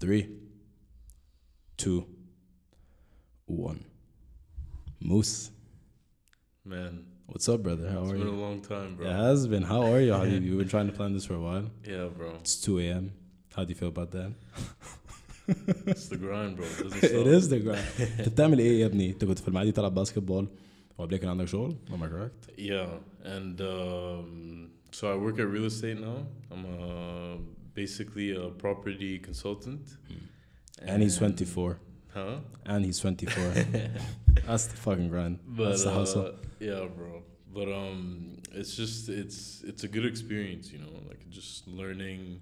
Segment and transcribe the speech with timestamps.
[0.00, 0.28] Three,
[1.76, 2.06] two,
[3.46, 3.84] one.
[5.00, 5.50] Moose.
[6.64, 7.88] Man, What's up, brother?
[7.90, 8.36] How it's are been a you?
[8.36, 9.06] long time, bro.
[9.06, 9.62] It has been.
[9.62, 10.42] How are you, Habib?
[10.44, 11.70] You've been trying to plan this for a while.
[11.84, 12.30] Yeah, bro.
[12.40, 13.12] It's 2 a.m.
[13.54, 14.32] How do you feel about that?
[15.86, 16.66] It's the grind, bro.
[16.66, 17.26] It doesn't it stop.
[17.26, 17.84] is the grind.
[18.20, 20.48] انت بتعمل ايه يا ابني؟ انت كنت في المعادي تلعب باسكت بول
[20.98, 22.58] وقبل كان عندك شغل؟ Am I correct?
[22.58, 22.86] Yeah,
[23.24, 26.18] and um, so I work at real estate now.
[26.52, 27.38] I'm a,
[27.73, 29.97] basically a property consultant.
[30.81, 31.79] And he's 24.
[32.13, 32.37] Huh?
[32.65, 33.43] And he's 24.
[34.47, 35.39] That's the fucking grind.
[35.47, 36.25] But That's the hustle.
[36.25, 37.23] uh, yeah, bro.
[37.53, 42.39] But um, it's just it's it's a good experience, you know, like just learning,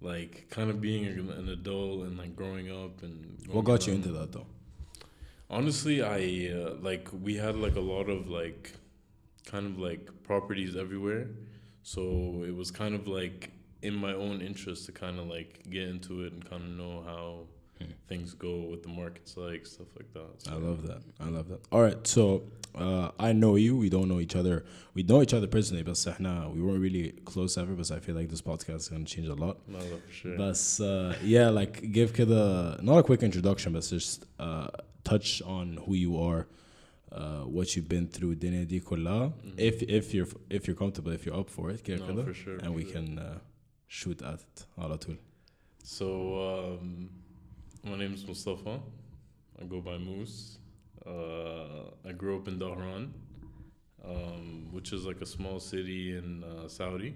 [0.00, 3.38] like kind of being an an adult and like growing up and.
[3.46, 4.46] What going got you into that though?
[5.48, 8.74] Honestly, I uh, like we had like a lot of like
[9.46, 11.28] kind of like properties everywhere.
[11.82, 13.52] So it was kind of like
[13.85, 16.95] in my own interest to kind of like get into it and kind of know
[17.11, 17.25] how
[17.81, 17.93] Hmm.
[18.11, 20.31] things go, what the market's like, stuff like that.
[20.43, 21.01] So, I love that.
[21.19, 21.61] I love that.
[21.71, 22.23] All right, so
[22.75, 23.71] uh, I know you.
[23.85, 24.57] We don't know each other.
[24.97, 27.73] We know each other personally, but احنا we weren't really close ever.
[27.81, 29.55] But I feel like this podcast is gonna change a lot.
[29.67, 30.37] No, no, for sure.
[30.43, 30.61] But
[30.91, 32.41] uh, yeah, like give كده
[32.83, 34.67] not a quick introduction, but just uh,
[35.03, 36.41] touch on who you are,
[37.11, 39.33] uh, what you've been through الدنيا دي كلها.
[39.43, 39.59] Mhm.
[39.59, 42.23] If if you're if you're comfortable, if you're up for it, كده No, كده.
[42.23, 42.93] for sure, and for we sure.
[42.93, 43.39] can uh,
[43.88, 45.16] shoot at it على طول
[45.82, 46.08] So
[46.80, 47.10] um,
[47.84, 48.80] my name is Mustafa.
[49.60, 50.58] I go by Moose.
[51.06, 53.12] Uh, I grew up in Dhahran,
[54.04, 57.14] um, which is like a small city in uh, Saudi,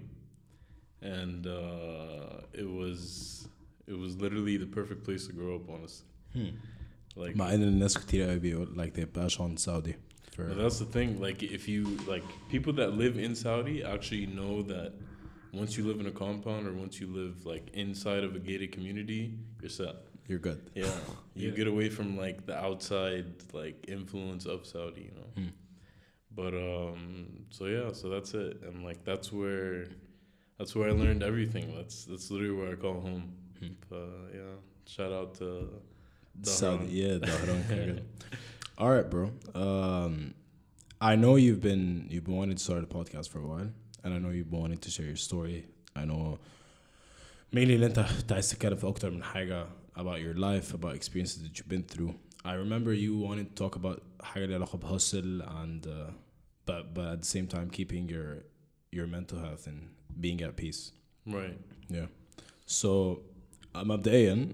[1.01, 3.47] and uh, it was
[3.87, 6.07] it was literally the perfect place to grow up, honestly.
[6.33, 6.55] Hmm.
[7.15, 9.95] Like, مع إن الناس كتير قوي بيقول like they bash on Saudi.
[10.35, 14.61] For that's the thing, like if you like people that live in Saudi actually know
[14.61, 14.93] that
[15.53, 18.71] once you live in a compound or once you live like inside of a gated
[18.71, 19.95] community, you're set.
[20.27, 20.61] you're good.
[20.75, 20.85] Yeah,
[21.35, 21.55] you Yeah.
[21.55, 25.27] get away from like the outside like influence of Saudi, you know.
[25.43, 25.49] Hmm.
[26.33, 29.87] But um, so yeah, so that's it, and like that's where
[30.57, 31.73] that's where I learned everything.
[31.75, 33.33] That's that's literally where I call home.
[33.59, 33.73] Hmm.
[33.89, 34.55] But yeah,
[34.87, 35.67] shout out to
[36.43, 37.17] Saudi, yeah.
[38.77, 39.31] All right, bro.
[39.53, 40.33] Um,
[41.01, 43.69] I know you've been you've been wanting to start a podcast for a while,
[44.04, 45.66] and I know you've been wanting to share your story.
[45.94, 46.38] I know
[47.52, 49.66] mainly اللي انت أنت عايز تتكلم في اكتر من حاجة
[49.96, 52.14] about your life, about experiences that you've been through.
[52.44, 56.10] I remember you wanted to talk about حاجة ليها علاقة بhustle and uh,
[56.66, 58.44] but but at the same time keeping your
[58.92, 60.92] your mental health and being at peace.
[61.26, 61.58] right.
[61.88, 62.06] Yeah.
[62.66, 63.20] So,
[63.74, 64.52] uh, مبدئيا,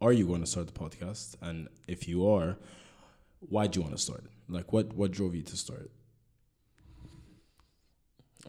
[0.00, 1.36] are you going to start the podcast?
[1.42, 2.56] And if you are,
[3.40, 4.30] why do you want to start it?
[4.48, 5.90] Like, what what drove you to start it?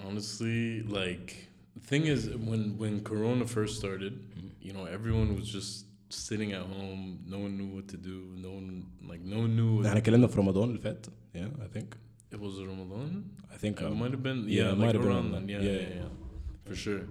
[0.08, 4.48] Honestly, like the thing is, when when Corona first started, Mm-hmm.
[4.68, 7.02] you know, everyone was just sitting at home.
[7.34, 8.18] No one knew what to do.
[8.46, 8.70] No one
[9.12, 9.72] like no one knew.
[9.80, 11.06] احنا What اتكلمنا في رمضان اللي فات.
[11.36, 11.96] Yeah, I think.
[12.34, 13.12] it was Ramadan.
[13.54, 13.76] I think.
[13.82, 15.48] it um, might have been yeah, yeah, it like might have been around Ramadan.
[15.48, 15.64] then.
[15.64, 16.02] Yeah, Yeah, yeah, yeah.
[16.02, 17.04] yeah, for sure.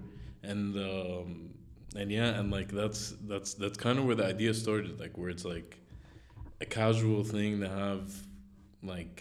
[0.51, 1.27] And um,
[1.99, 3.01] and yeah, and like that's
[3.31, 4.93] that's that's kind of where the idea started.
[5.03, 5.69] Like where it's like
[6.65, 8.03] a casual thing to have,
[8.93, 9.17] like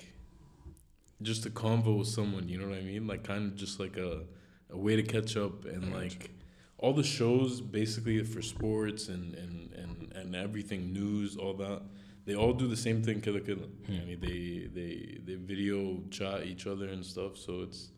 [1.21, 2.49] just a convo with someone.
[2.49, 3.07] You know what I mean?
[3.07, 4.23] Like kind of just like a
[4.71, 6.31] a way to catch up and like
[6.77, 11.81] all the shows basically for sports and and and and everything news all that
[12.25, 13.93] they all do the same thing killer killer Hmm.
[14.01, 17.91] I mean, they they they video chat each other and stuff so it's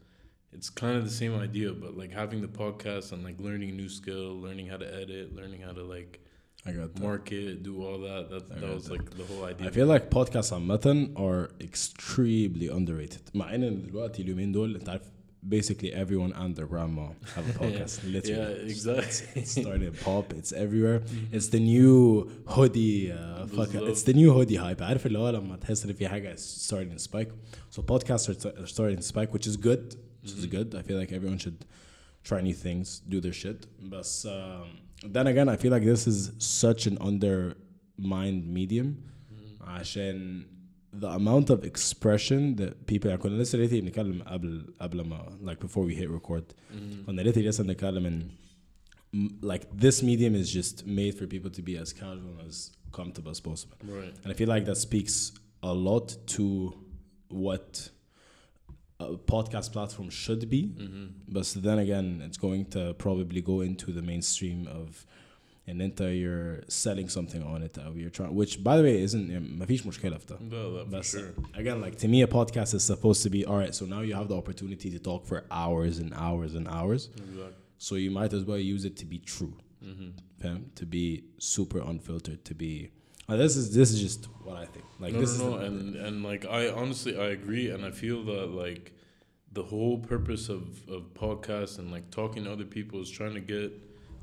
[0.51, 3.73] it's kind of the same idea but like having the podcast and like learning a
[3.73, 6.19] new skill learning how to edit learning how to like
[6.66, 7.02] I got that.
[7.02, 8.92] market do all that that, I that got was that.
[8.96, 13.20] like the whole idea I feel like podcasts عامة are extremely underrated.
[13.34, 15.02] مع ان دلوقتي اليومين دول انت عارف
[15.48, 17.94] basically everyone and their grandma have a podcast.
[18.04, 18.30] literally.
[18.30, 20.26] yeah exactly It's starting to pop.
[20.40, 21.00] It's everywhere.
[21.36, 23.10] It's the new hoodie.
[23.12, 23.88] Uh, fuck, بالظبط.
[23.96, 24.82] it's the new hoodie hype.
[24.82, 27.32] عارف اللي هو لما تحس ان في حاجة is starting to spike.
[27.76, 29.96] So podcasts are, are starting to spike, which is good.
[30.22, 30.50] Which is Mhm.
[30.56, 30.68] good.
[30.76, 31.60] I feel like everyone should
[32.28, 33.58] try new things, do their shit.
[33.94, 34.66] But um,
[35.14, 38.96] then again, I feel like this is such an undermined medium.
[38.96, 39.62] Mhm.
[39.68, 40.44] عشان
[40.94, 45.66] the amount of expression that people يعني كنا لسه ليتي بنتكلم قبل قبل ما like
[45.66, 47.06] before we hit record Mhm.
[47.06, 48.28] كنا ليتي لسه بنتكلم ان
[49.16, 52.70] m- like this medium is just made for people to be as casual and as
[52.96, 55.32] comfortable as possible right and I feel like that speaks
[55.62, 56.44] a lot to
[57.44, 57.90] what
[59.00, 63.92] a podcast platform should be hmm but then again it's going to probably go into
[63.92, 65.06] the mainstream of
[65.66, 69.28] and then you're selling something on it or you're trying which by the way isn't
[69.58, 72.26] ما فيش مشكلة في ده no, that for but sure again, like to me, a
[72.26, 73.74] podcast is supposed to be all right.
[73.74, 77.02] So now you have the opportunity to talk for hours and hours and hours.
[77.16, 77.54] exactly
[77.86, 79.54] So you might as well use it to be true.
[79.90, 80.10] Mm-hmm.
[80.42, 81.04] fam, to be
[81.38, 82.72] super unfiltered, to be.
[83.29, 84.85] uh, this is this is just what I think.
[84.99, 88.23] Like no, this no, no, and and like I honestly I agree, and I feel
[88.25, 88.93] that like
[89.51, 93.41] the whole purpose of of podcasts and like talking to other people is trying to
[93.41, 93.73] get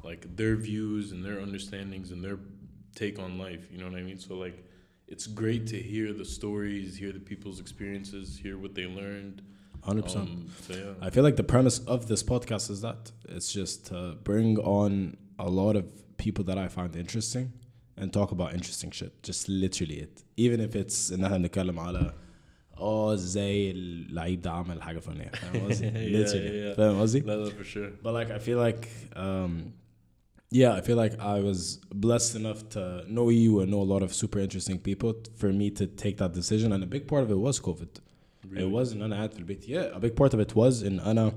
[0.02, 2.38] like their views and their understandings and their
[2.94, 3.66] take on life.
[3.70, 4.18] You know what I mean?
[4.18, 4.64] So like,
[5.06, 9.42] it's great to hear the stories, hear the people's experiences, hear what they learned.
[9.82, 10.30] hundred percent.
[10.30, 13.86] Um, so yeah, I feel like the premise of this podcast is that it's just
[13.86, 17.52] to bring on a lot of people that I find interesting
[17.97, 19.13] and talk about interesting shit.
[19.29, 20.23] Just literally it.
[20.37, 22.13] Even if it's ان احنا بنتكلم على
[22.77, 26.77] اه ازاي اللعيب ده عمل حاجه فنيه فاهم قصدي؟ Yeah, literally yeah, yeah.
[26.77, 27.89] فاهم قصدي؟ no, no, for sure.
[28.03, 29.73] But like I feel like um
[30.51, 31.59] yeah, I feel like I was
[32.05, 32.81] blessed enough to
[33.15, 35.11] know you and know a lot of super interesting people
[35.41, 37.91] for me to take that decision and a big part of it was COVID.
[38.51, 38.63] Really.
[38.63, 39.65] It was ان انا قاعد في البيت.
[39.65, 41.33] Yeah, a big part of it was ان انا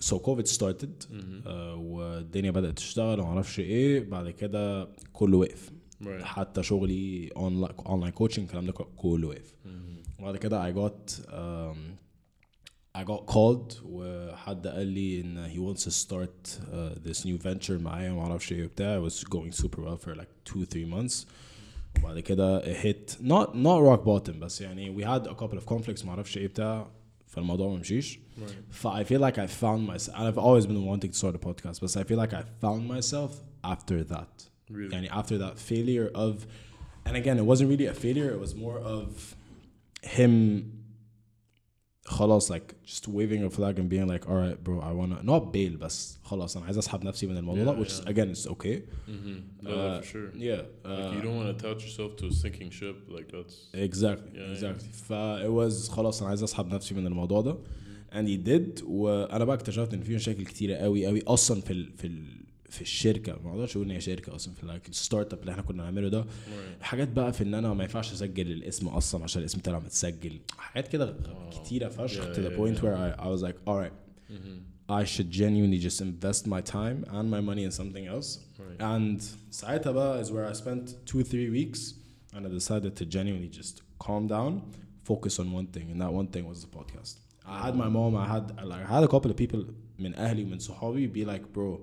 [0.00, 1.02] سو كوفيد ستارتد
[1.76, 4.00] والدنيا بدأت تشتغل ومعرفش إيه.
[4.00, 5.70] بعد كده كله وقف.
[6.22, 7.28] حتى شغلي
[7.86, 9.54] اونلاين كوتشنج الكلام ده كله وقف.
[9.64, 10.20] mm-hmm.
[10.20, 11.20] وبعد كده اي جوت
[12.98, 17.70] I got called وحد قال لي إن he wants تو ستارت آه، this new venture
[17.70, 19.08] معايا ومعرفش إيه وبتاع.
[19.08, 21.26] Was going super well for like 2 3 months.
[22.00, 26.04] وبعد كده هيت نوت not rock bottom بس يعني وي هاد ا كابل اوف كونفليكتس
[26.04, 26.90] معرفش إيه بتاع.
[27.27, 28.73] فالموضوع ما مشيش Right.
[28.73, 31.39] ف I feel like I found myself and I've always been wanting to start a
[31.47, 33.31] podcast but I feel like I found myself
[33.63, 34.91] after that Really.
[34.93, 36.45] يعني after that failure of
[37.05, 39.35] and again it wasn't really a failure it was more of
[40.17, 40.33] him
[42.07, 45.77] خلاص like just waving a flag and being like alright bro I wanna not bail
[45.79, 48.09] بس خلاص انا عايز اسحب نفسي من الموضوع ده Yeah, which is, yeah.
[48.09, 48.77] again it's okay
[49.07, 49.67] Mm-hmm.
[49.67, 50.29] No, Uh, for sure.
[50.35, 52.95] yeah Like you uh, don't want to attach yourself to a sinking ship.
[53.15, 53.55] Like that's.
[53.87, 55.11] exactly Yeah, exactly ف
[55.45, 57.57] it was خلاص انا عايز اسحب نفسي من الموضوع ده
[58.11, 61.91] and he did وانا بقى اكتشفت ان في مشاكل كتيره قوي قوي اصلا في ال
[61.97, 65.50] في ال في الشركة ما أقدرش أقول ان هي شركه أصلا في الستارت اب اللي
[65.52, 66.24] إحنا كنا بنعمله ده.
[66.80, 70.88] حاجات بقى في ان أنا ما ينفعش اسجل الاسم أصلا عشان الاسم طلع متسجل حاجات
[70.88, 71.54] كده Oh.
[71.54, 73.92] كتيره فشخ to the point where I, I was like alright
[74.30, 74.58] Mm-hmm.
[75.00, 78.28] I should genuinely just invest my time and my money in something else
[78.58, 78.80] Right.
[78.80, 81.80] and ساعتها بقى is where I spent two three weeks
[82.34, 83.74] and I decided to genuinely just
[84.06, 84.52] calm down
[85.10, 87.14] focus on one thing and that one thing was the podcast
[87.46, 89.60] I had my mom I had like I had a couple of people
[89.98, 91.80] من أهلي ومن صحابي be like bro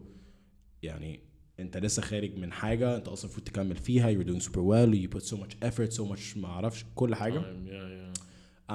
[0.85, 1.21] يعني
[1.61, 5.09] انت لسه خارج من حاجه انت اصلا المفروض تكمل فيها you're doing super well you
[5.19, 8.21] put so much effort so much ما اعرفش كل حاجه Time, yeah, yeah.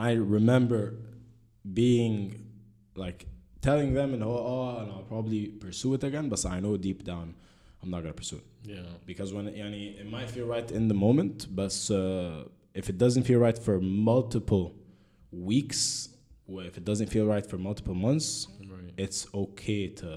[0.08, 0.94] I remember
[1.74, 2.18] being
[2.96, 3.26] like
[3.62, 7.04] telling them and oh, oh and I'll probably pursue it again but I know deep
[7.04, 7.28] down
[7.82, 8.90] I'm not gonna pursue it Yeah.
[9.08, 12.44] because when يعني it might feel right in the moment but uh,
[12.74, 14.66] if it doesn't feel right for multiple
[15.32, 16.10] weeks
[16.48, 18.92] or if it doesn't feel right for multiple months Right.
[19.06, 20.10] it's okay to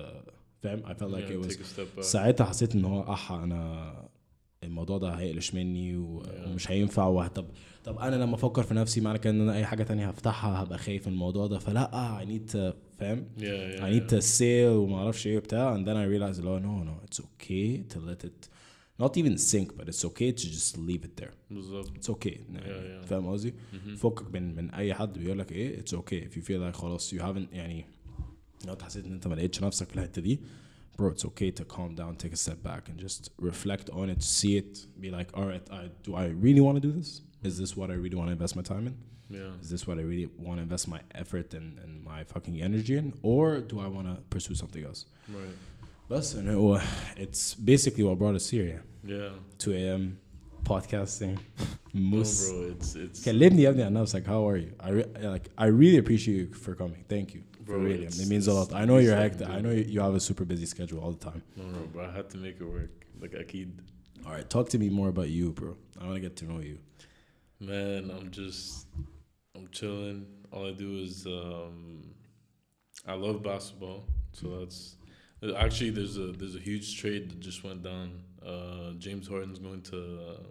[0.63, 2.01] فاهم I felt like yeah, it was.
[2.01, 3.94] ساعتها حسيت إن هو احا أنا
[4.63, 6.48] الموضوع ده هيقلش مني و- Yeah.
[6.48, 7.45] ومش هينفع طب
[7.83, 10.77] طب أنا لما أفكر في نفسي معنى كده إن أنا أي حاجة تانية هفتحها هبقى
[10.77, 13.81] خايف من الموضوع ده فلا I need to فاهم yeah, yeah.
[13.81, 14.15] I need yeah.
[14.15, 17.94] to sail وما أعرفش إيه وبتاع and then I realized oh no no it's okay
[17.94, 18.50] to let it
[19.04, 21.88] not even sink but it's okay to just leave it there بالظبط.
[21.98, 23.06] it's okay yeah.
[23.06, 23.98] فاهم قصدي Mhm.
[23.98, 27.15] فكك من من أي حد بيقول لك إيه it's okay if you feel like خلاص
[27.15, 27.86] you haven't يعني
[28.67, 30.40] لو انت حسيت ان انت ما لقيتش نفسك في الحته دي
[31.00, 34.21] bro it's okay to calm down take a step back and just reflect on it
[34.23, 37.11] see it be like all right I, do I really want to do this
[37.49, 38.95] is this what I really want to invest my time in
[39.38, 39.62] Yeah.
[39.64, 42.95] is this what I really want to invest my effort and, and my fucking energy
[43.00, 45.00] in or do I want to pursue something else
[45.38, 45.57] Right.
[46.11, 46.83] بس and it,
[47.25, 47.42] it's
[47.73, 49.14] basically what brought us here yeah.
[49.14, 49.30] Yeah.
[49.59, 50.02] 2 a.m
[50.64, 51.37] podcasting
[51.95, 52.71] No, moose bro.
[52.73, 53.25] It's it's.
[53.25, 56.54] كلمني يا ابني عن نفسك how are you I re- like I really appreciate you
[56.54, 59.15] for coming thank you for Bro, really it's- it means a lot I know you're
[59.15, 61.79] hectic I know you you have a super busy schedule all the time No, no,
[61.91, 62.05] bro.
[62.05, 62.91] I had to make it work.
[63.22, 63.70] Like Akid.
[64.25, 66.60] all right talk to me more about you bro I want to get to know
[66.60, 66.77] you
[67.60, 68.88] Man, I'm just
[69.55, 70.25] I'm chilling.
[70.51, 71.77] All I do is um
[73.08, 74.00] I love basketball.
[74.34, 74.98] So that's
[75.65, 78.08] actually there's a there's a huge trade that just went down.
[78.46, 79.98] Uh James Harden's going to
[80.29, 80.43] uh,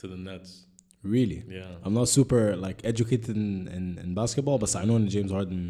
[0.00, 0.66] to the Nets.
[1.02, 1.76] really Yeah.
[1.84, 5.62] I'm not super like educated in, in, in basketball but I know James Harden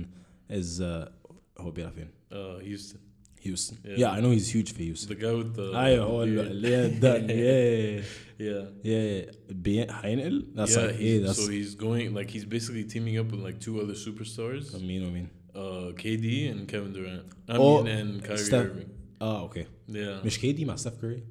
[0.52, 1.10] is uh,
[1.58, 2.98] هو بيلعب فين Uh Houston.
[3.46, 3.98] Houston Yeah.
[4.02, 6.38] yeah I know he's huge for Houston The guy with the ايوه هو the ال-
[6.38, 6.52] beard.
[6.52, 8.06] اللي هي done yeah
[8.40, 8.66] Yeah.
[8.86, 12.84] yeah بي- هينقل that's yeah, like he's, ايه that's so he's going like he's basically
[12.94, 17.26] teaming up with like two other superstars, مين ومين uh, KD and Kevin Durant.
[17.50, 18.66] I Oh, mean, and Kyrie Steph.
[18.66, 18.90] Irving.
[19.22, 21.24] اه اوكي Yeah, مش كيدي مع ستيف كوري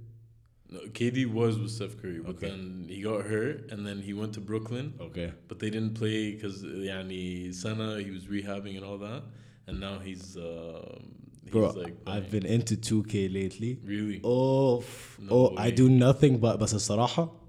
[0.73, 2.49] No, KD was with Steph Curry, but Okay.
[2.51, 2.63] then
[2.95, 6.63] he got hurt, and then he went to Brooklyn, اوكي but they didn't play because
[6.65, 9.23] يعني Sana he was rehabbing and all that,
[9.67, 11.15] and now he's um
[11.51, 12.45] Bro, like I've playing.
[12.45, 13.79] been into 2K lately.
[13.95, 14.21] really.
[14.25, 15.75] Oh, f- No oh, I way.
[15.83, 17.42] do nothing but بس الصراحة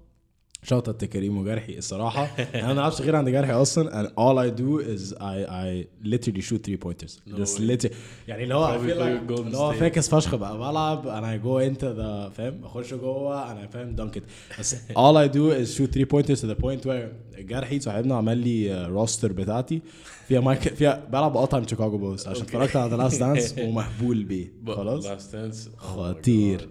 [0.65, 2.23] شوت اوت كريم وجرحي الصراحة
[2.55, 4.03] أنا ما بلعبش غير عند جرحي أصلا.
[4.03, 7.19] And all I do is I I literally shoot three pointers.
[7.37, 7.93] Just literally.
[8.27, 9.71] يعني اللي هو اللي هو.
[9.73, 10.57] فاكس فشخ بقى.
[10.57, 14.21] بلعب and I go into the فاهم؟ اخش جوه and I فاهم dunk it.
[14.59, 18.37] بس all I do is shoot three pointers to the point where جرحي صاحبنا عمل
[18.37, 19.81] لي روستر بتاعتي.
[20.27, 24.23] فيها مايك فيها بلعب all time شيكاغو بولز عشان اتفرجت على ذا لاست دانس ومهبول
[24.23, 24.47] بيه.
[24.67, 25.57] خلاص؟ Last Dance.
[25.79, 26.69] Oh خطير.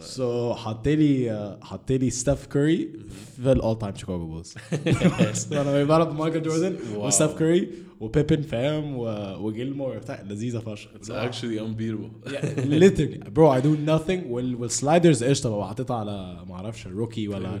[0.00, 2.90] سو حط لي حط لي ستيف كوري
[3.42, 4.54] في الأول تايم شيكاغو بولز
[5.52, 7.06] أنا بلعب مايكل جوردن واو.
[7.06, 7.68] وستيف كوري
[8.00, 8.96] وبيبن فاهم
[9.44, 12.30] وجيلمور بتاع لذيذه فشخ It's actually unbeatable.
[12.82, 13.18] literally.
[13.34, 17.60] Bro I do nothing وال والسلايدرز قشطة ببقى حاططها على ما أعرفش الروكي ولا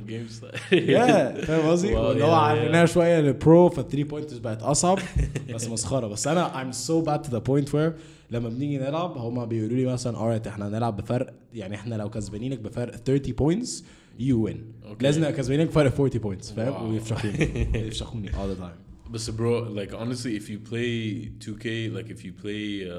[0.70, 4.98] yeah فاهم قصدي؟ Wow, واللي هو عرفناها شوية للبرو فالثري بوينترز بقت أصعب
[5.54, 6.06] بس مسخرة.
[6.06, 7.92] بس أنا I'm so bad to the point where
[8.30, 12.58] لما بنيجي نلعب هما بيقولوا لي مثلا alright إحنا هنلعب بفرق يعني إحنا لو كسبانينك
[12.58, 13.68] بفرق 30 points
[14.19, 14.57] you win
[14.91, 15.03] Okay.
[15.03, 16.81] لازم نبقى كسبانينك بفرق 40 points فاهم Wow.
[16.81, 18.77] ويفشخوني يفشخوني all the time
[19.11, 20.91] But so, bro, like honestly, if you play
[21.45, 21.65] 2K,
[21.97, 22.91] like if you play uh,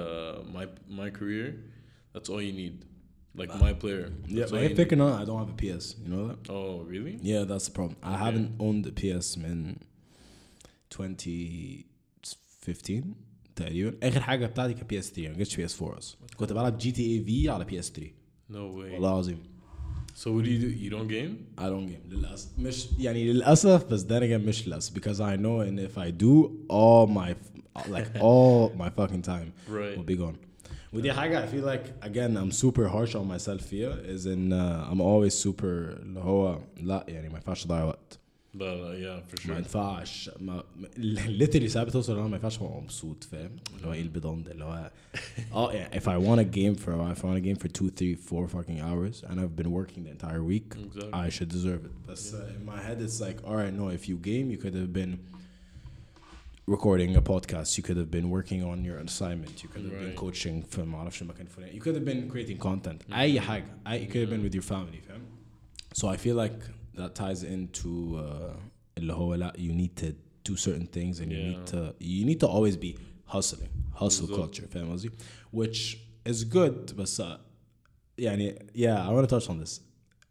[0.57, 0.65] my
[1.01, 1.49] my career,
[2.13, 2.77] that's all you need.
[3.41, 4.05] Like my player.
[4.09, 4.81] yeah That's all my you need.
[4.83, 7.15] picking on I don't have a PS you know that Oh, really?
[7.33, 9.59] yeah that's the problem I haven't owned a PS من
[10.93, 13.03] 2015
[13.57, 16.53] تقريبا اخر حاجه بتاعتي كانت بي اس 3 ما جبتش بي اس 4 اصلا كنت
[16.53, 18.11] بلعب جي تي اي في على بي اس 3
[18.51, 18.57] No way.
[18.93, 19.39] والله العظيم
[20.15, 20.71] So what do you do?
[20.85, 21.33] You don't game?
[21.59, 25.61] I don't game للاسف مش يعني للاسف بس then again مش للاسف because I know
[25.69, 27.35] and if I do all my
[27.89, 29.97] like all my fucking time Right.
[29.99, 30.37] will be gone
[30.93, 34.91] ودي حاجة I feel like again I'm super harsh on myself فيها is in uh,
[34.93, 35.65] I'm always super
[36.03, 38.19] اللي هو لا يعني ما ينفعش اضيع وقت
[38.55, 39.57] But uh, yeah, for ما sure.
[39.57, 40.65] ينفعش ما
[41.39, 44.53] literally ساعات بتوصل ان انا ما ينفعش ابقى مبسوط فاهم اللي هو ايه البيضان ده
[44.53, 44.91] اللي هو
[45.53, 47.91] اه يعني if I want a game for if I want a game for two
[47.91, 51.13] three four fucking hours and I've been working the entire week Exactly.
[51.13, 54.03] I should deserve it but uh, in my head it's like all right no if
[54.11, 55.13] you game you could have been
[56.67, 60.09] recording a podcast you could have been working on your assignment you could have been
[60.11, 60.17] Right.
[60.25, 64.07] coaching في ما اعرفش مكان فلاني you could have been creating content اي حاجه اي
[64.07, 65.23] you could have been with your family فاهم
[65.95, 66.61] so I feel like
[66.97, 68.57] that ties into uh,
[68.99, 70.07] اللي هو لا you need to
[70.51, 71.51] do certain things and you Yeah.
[71.51, 72.97] need to you need to always be
[73.37, 73.71] hustling
[74.01, 74.55] hustle بالظبط.
[74.55, 75.11] culture فاهم قصدي
[75.57, 75.97] which
[76.29, 77.25] is good بس uh,
[78.19, 79.81] يعني yeah I want to touch on this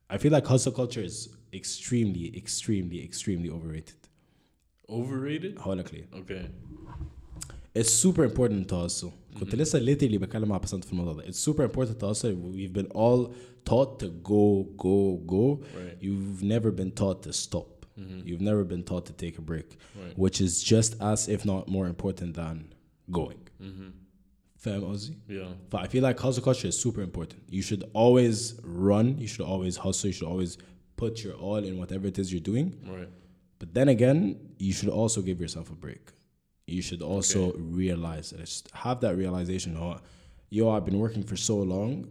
[0.09, 3.95] I feel like hustle culture is extremely extremely extremely overrated
[4.89, 5.59] Overrated?
[5.59, 6.45] هقول لك ليه Okay.
[7.75, 9.11] It's super important to hustle.
[9.39, 11.23] كنت لسه literally بتكلم مع بسنت في الموضوع ده.
[11.23, 12.35] It's super important to hustle.
[12.55, 13.33] We've been all
[13.69, 15.59] taught to go, go, go.
[15.77, 15.97] Right.
[16.01, 17.85] You've never been taught to stop.
[18.27, 19.69] You've never been taught to take a break,
[20.01, 20.13] Right.
[20.23, 22.55] which is just as, if not more important than
[23.19, 23.41] going.
[24.57, 25.53] فاهم قصدي؟ Yeah.
[25.69, 27.39] But I feel like hustle culture is super important.
[27.49, 29.17] You should always run.
[29.17, 30.07] You should always hustle.
[30.09, 30.57] You should always
[30.97, 32.67] put your all in whatever it is you're doing.
[32.97, 33.09] Right.
[33.61, 34.19] But then again,
[34.65, 36.03] you should also give yourself a break.
[36.66, 37.60] You should also Okay.
[37.60, 38.38] realize it.
[38.38, 39.76] Just have that realization.
[39.76, 39.98] Oh,
[40.50, 42.08] yo, I've been working for so long.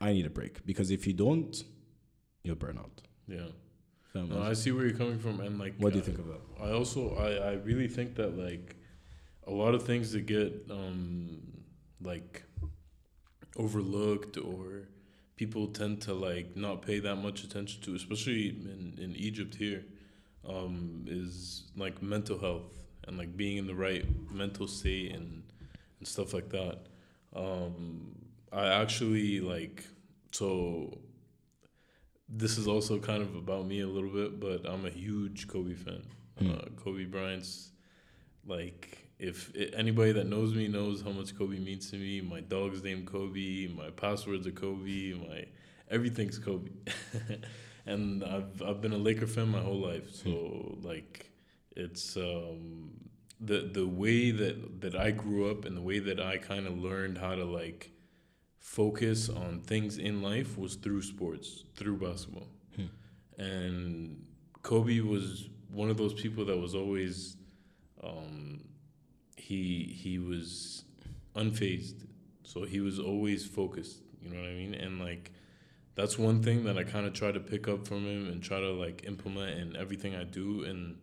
[0.00, 1.62] I need a break because if you don't,
[2.42, 3.02] you'll burn out.
[3.28, 3.48] Yeah.
[4.14, 6.26] No, I see where you're coming from, and like, what do you uh, think of
[6.26, 6.40] that?
[6.60, 8.76] I also I I really think that like
[9.46, 11.40] a lot of things that get um
[12.02, 12.42] like
[13.56, 14.88] overlooked or
[15.36, 19.84] people tend to like not pay that much attention to, especially in in Egypt here,
[20.48, 22.79] um, is like mental health
[23.10, 25.42] and like being in the right mental state and
[25.98, 26.78] and stuff like that.
[27.34, 28.14] Um,
[28.52, 29.84] I actually like
[30.32, 30.96] so
[32.28, 35.74] this is also kind of about me a little bit, but I'm a huge Kobe
[35.74, 36.02] fan.
[36.38, 36.52] Hmm.
[36.52, 37.72] Uh, Kobe Bryant's
[38.46, 42.20] like if i anybody that knows me knows how much Kobe means to me.
[42.20, 43.66] My dog's name Kobe.
[43.66, 45.14] My passwords are Kobe.
[45.14, 45.46] My
[45.90, 46.70] everything's Kobe.
[47.86, 50.14] and I've I've been a Laker fan my whole life.
[50.14, 51.29] So like
[51.80, 52.90] it's um
[53.40, 56.78] the the way that that I grew up and the way that I kind of
[56.78, 57.90] learned how to like
[58.58, 62.48] focus on things in life was through sports, through basketball.
[63.38, 64.26] And
[64.62, 67.36] Kobe was one of those people that was always
[68.04, 68.60] um,
[69.36, 70.84] he he was
[71.34, 72.06] unfazed.
[72.42, 74.74] So he was always focused, you know what I mean?
[74.74, 75.32] And like
[75.94, 78.60] that's one thing that I kind of try to pick up from him and try
[78.60, 80.96] to like implement in everything I do and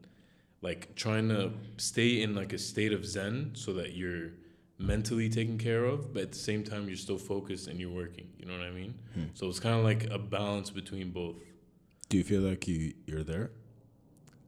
[0.62, 4.32] like trying to stay in like a state of zen so that you're
[4.80, 8.28] mentally taken care of but at the same time you're still focused and you're working.
[8.38, 8.94] You know what i mean?
[9.14, 9.24] Hmm.
[9.34, 11.36] So it's kind of like a balance between both.
[12.10, 13.52] Do you feel like you you're there,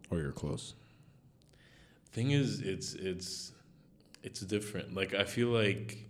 [0.10, 0.76] or you're close?
[2.12, 3.52] thing is it's it's
[4.24, 4.96] it's different.
[4.96, 6.10] Like i feel like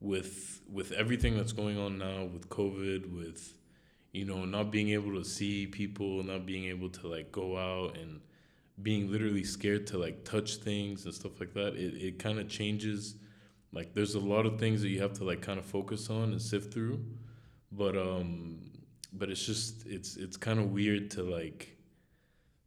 [0.00, 3.54] with with everything that's going on now with COVID, with
[4.12, 7.96] you know not being able to see people, not being able to like go out
[7.96, 8.20] and
[8.82, 11.74] being literally scared to like touch things and stuff like that.
[11.74, 13.16] It it kind of changes.
[13.72, 16.32] Like there's a lot of things that you have to like kind of focus on
[16.32, 17.04] and sift through,
[17.72, 18.70] but um,
[19.12, 21.74] but it's just it's it's kind of weird to like.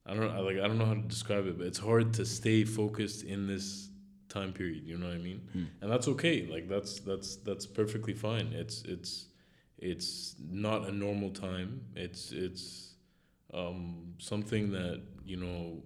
[0.06, 2.26] I don't I like I don't know how to describe it, but it's hard to
[2.26, 3.90] stay focused in this
[4.30, 4.84] time period.
[4.86, 5.42] You know what I mean?
[5.54, 5.64] Hmm.
[5.82, 6.48] And that's okay.
[6.48, 8.48] Like that's that's that's perfectly fine.
[8.54, 9.28] It's it's
[9.78, 11.82] it's not a normal time.
[11.96, 12.96] It's it's
[13.54, 15.84] um, something that you know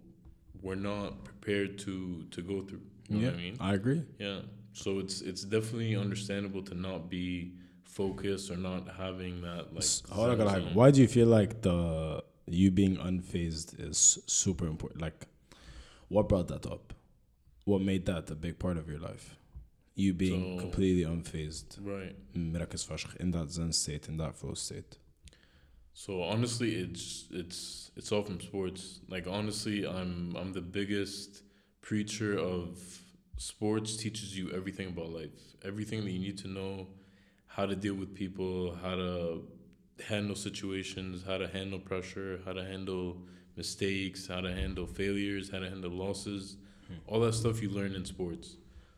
[0.64, 2.82] we're not prepared to to go through.
[3.08, 3.56] You know yeah, what I mean?
[3.60, 4.02] I agree.
[4.18, 4.40] Yeah.
[4.72, 9.82] So it's it's definitely understandable to not be focused or not having that like.
[9.82, 10.74] S- hold on, zen like, zone.
[10.74, 15.00] why do you feel like the you being unfazed is super important?
[15.02, 15.26] Like,
[16.08, 16.92] what brought that up?
[17.64, 19.36] What made that a big part of your life?
[19.96, 22.14] You being So- completely unfazed, Right.
[22.36, 24.98] مركز فشخ, in that zen state, in that flow state.
[25.97, 28.99] So honestly, it's it's it's all from sports.
[29.07, 31.41] Like honestly, I'm I'm the biggest
[31.81, 32.77] preacher of
[33.37, 33.95] sports.
[33.95, 36.87] Teaches you everything about life, everything that you need to know,
[37.47, 39.47] how to deal with people, how to
[40.05, 43.21] handle situations, how to handle pressure, how to handle
[43.55, 46.95] mistakes, how to handle failures, how to handle losses, hmm.
[47.07, 48.57] all that stuff you learn in sports.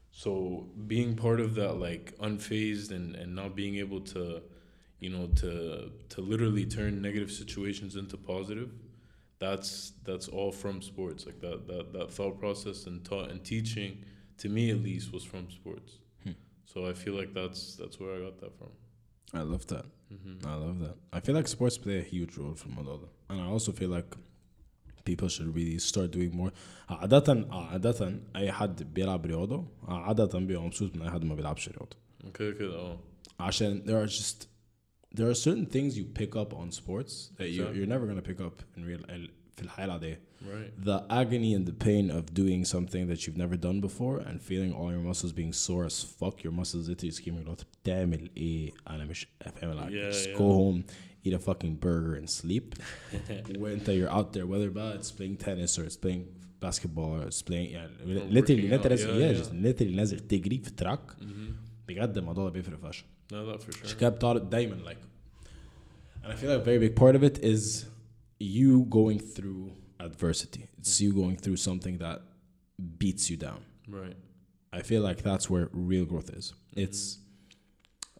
[0.09, 4.41] So being part of that, like unfazed and and not being able to
[5.00, 5.50] you know to
[6.14, 8.70] to literally turn negative situations into positive
[9.38, 13.92] that's that's all from sports like that that, that thought process and taught and teaching
[14.38, 15.92] to me at least was from sports
[16.24, 16.36] Hmm.
[16.72, 18.72] so i feel like that's that's where i got that from
[19.34, 19.86] I love that.
[20.10, 20.96] hmm I love that.
[21.16, 23.08] I feel like sports play a huge role في الموضوع ده.
[23.30, 24.14] And I also feel like
[25.04, 26.52] people should really start doing more.
[26.88, 31.96] عادة عادة أي حد بيلعب رياضة عادة بيبقى مبسوط من أي حد ما بيلعبش رياضة.
[32.24, 32.98] okay okay oh
[33.42, 34.46] عشان there are just
[35.14, 37.78] there are certain things you pick up on sports that you, Exactly.
[37.78, 39.00] you're never gonna pick up in real
[39.56, 40.20] في الحياة العادية.
[40.42, 44.40] right The agony and the pain of doing something that you've never done before and
[44.40, 48.70] feeling all your muscles being sore as fuck, your muscles literally screaming out بتعمل إيه
[48.90, 49.26] أنا مش
[49.60, 50.38] فاهم like Yeah, just yeah.
[50.38, 50.82] go home
[51.24, 52.74] eat a fucking burger and sleep
[53.58, 56.24] وانت you're out there whether بقى it's playing tennis or it's playing
[56.64, 57.90] basketball or it's playing يعني
[58.34, 59.44] literally working انت out, نازل yeah, yeah, yeah.
[59.48, 61.24] just literally نازل تجري في تراك hmm
[61.88, 64.98] بجد الموضوع ده بيفرق فشخ no that for عشان sure كده بتعرض دايما like
[66.24, 67.86] and I feel like a very big part of it is
[68.38, 70.68] you going through adversity.
[70.78, 72.18] It's you going through something that
[72.98, 73.60] beats you down.
[73.88, 74.16] right
[74.72, 76.54] I feel like that's where real growth is.
[76.84, 77.18] It's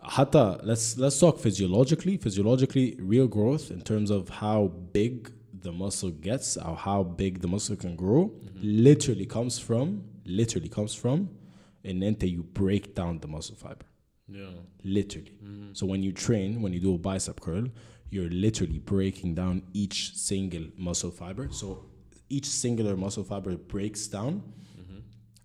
[0.02, 2.16] حتى let's let's talk physiologically.
[2.16, 5.32] Physiologically, real growth in terms of how big
[5.66, 8.22] the muscle gets or how big the muscle can grow
[8.62, 9.86] literally comes from
[10.24, 11.18] literally comes from
[11.84, 13.86] and then you break down the muscle fiber.
[14.27, 14.49] Yeah.
[14.83, 15.31] Literally.
[15.43, 15.73] Mm-hmm.
[15.73, 17.65] So when you train, when you do a bicep curl,
[18.09, 21.49] you're literally breaking down each single muscle fiber.
[21.51, 21.85] So
[22.29, 24.43] each singular muscle fiber breaks down.
[24.79, 24.99] Mm-hmm.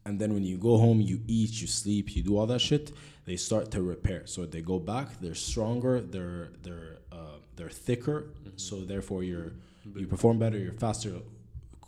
[0.07, 2.93] And then when you go home, you eat, you sleep, you do all that shit.
[3.25, 5.21] They start to repair, so they go back.
[5.21, 6.01] They're stronger.
[6.01, 8.23] They're they're uh, they're thicker.
[8.23, 8.57] Mm-hmm.
[8.57, 9.53] So therefore, you're
[9.95, 10.59] you perform better.
[10.59, 11.13] You're faster.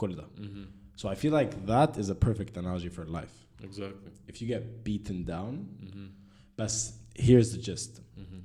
[0.00, 0.64] Mm-hmm.
[0.96, 3.32] So I feel like that is a perfect analogy for life.
[3.62, 4.12] Exactly.
[4.28, 6.06] If you get beaten down, mm-hmm.
[6.57, 6.71] but
[7.15, 7.91] here's the gist.
[8.17, 8.39] hmm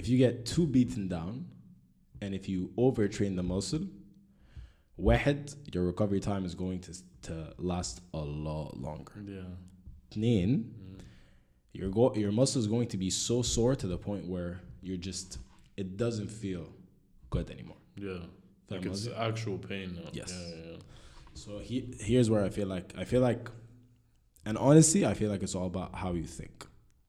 [0.00, 1.34] if you get too beaten down
[2.22, 3.84] and if you overtrain the muscle
[4.98, 6.92] واحد your recovery time is going to
[7.22, 9.42] to last a lot longer yeah
[10.12, 11.02] اثنين Mhm.
[11.78, 15.02] your go your muscle is going to be so sore to the point where you're
[15.10, 15.38] just
[15.76, 16.64] it doesn't feel
[17.30, 18.22] good anymore yeah
[18.68, 20.30] فاهم like it's قصدي؟ actual pain now Yes.
[20.32, 20.80] yeah yeah, yeah.
[21.42, 21.76] so he,
[22.10, 23.44] here's where I feel like I feel like
[24.46, 26.56] and honestly I feel like it's all about how you think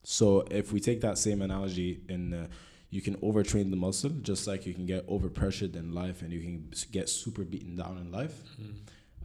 [0.03, 2.47] so if we take that same analogy in uh,
[2.91, 6.41] you can overtrain the muscle just like you can get overpressured in life and you
[6.41, 8.43] can get super beaten down in life.
[8.61, 8.75] Mhm.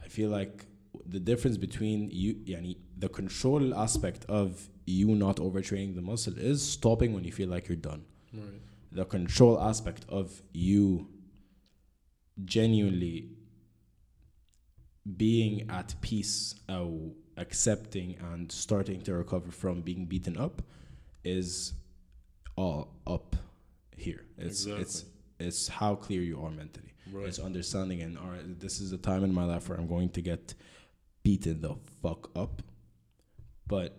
[0.04, 0.66] I feel like
[1.06, 6.62] the difference between you yani, the control aspect of you not overtraining the muscle is
[6.62, 8.06] stopping when you feel like you're done.
[8.34, 8.62] Right.
[8.92, 11.08] The control aspect of you
[12.46, 13.30] genuinely
[15.18, 20.57] being at peace or accepting and starting to recover from being beaten up
[21.25, 21.73] is
[22.57, 23.37] all up
[23.97, 25.47] here it's it's Exactly.
[25.47, 28.99] it's how clear you are mentally right it's understanding and all right this is the
[29.11, 30.55] time in my life where i'm going to get
[31.25, 32.55] beaten the fuck up
[33.67, 33.91] but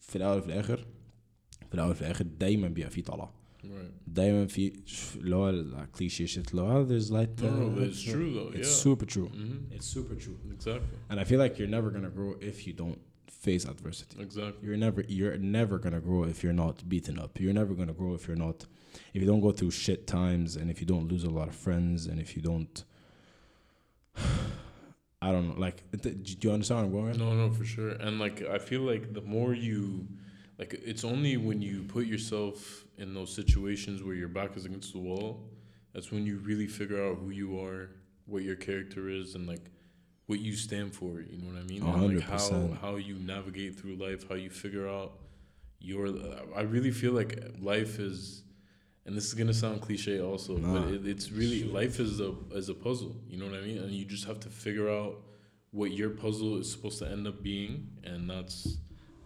[0.00, 0.76] في الاول وفي الاخر
[1.68, 3.33] في الاول وفي الاخر دايما بيبقى في طلعه right
[4.06, 4.72] دايما في
[5.16, 8.50] اللي هو الكليشيه shit اللي هو there's light no, no, uh, but it's true though
[8.54, 11.90] it's yeah super true hmm it's super true exactly and I feel like you're never
[11.90, 13.00] gonna grow if you don't
[13.48, 14.16] face adversity.
[14.26, 14.60] Exactly.
[14.66, 17.32] You're never you're never gonna grow if you're not beaten up.
[17.42, 18.58] You're never gonna grow if you're not
[19.14, 21.56] if you don't go through shit times and if you don't lose a lot of
[21.66, 22.74] friends and if you don't
[25.22, 25.60] I don't know.
[25.66, 27.18] Like, th- do you understand where I'm going?
[27.18, 27.90] No, no, for sure.
[27.90, 30.06] And like, I feel like the more you,
[30.58, 34.93] like, it's only when you put yourself in those situations where your back is against
[34.93, 35.49] the wall,
[35.93, 37.89] that's when you really figure out who you are,
[38.25, 39.65] what your character is, and like
[40.27, 41.21] what you stand for.
[41.21, 41.83] You know what I mean?
[41.83, 45.19] And like how how you navigate through life, how you figure out
[45.79, 46.07] your.
[46.55, 48.41] I really feel like life is.
[49.07, 50.79] And this is gonna sound cliche, also, Nah.
[50.81, 53.15] but it, it's really life is a is a puzzle.
[53.29, 53.77] You know what I mean?
[53.77, 55.21] And you just have to figure out
[55.69, 58.77] what your puzzle is supposed to end up being and that's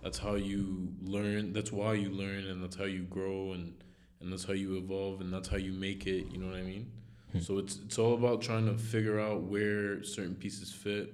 [0.02, 3.74] that's how you learn that's why you learn and that's how you grow and
[4.22, 6.62] and that's how you evolve and that's how you make it you know what i
[6.62, 6.92] mean?
[7.32, 7.40] Hmm.
[7.40, 11.14] so it's it's all about trying to figure out where certain pieces fit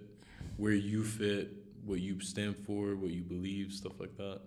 [0.57, 1.51] where you fit
[1.85, 4.41] what you stand for what you believe stuff like that.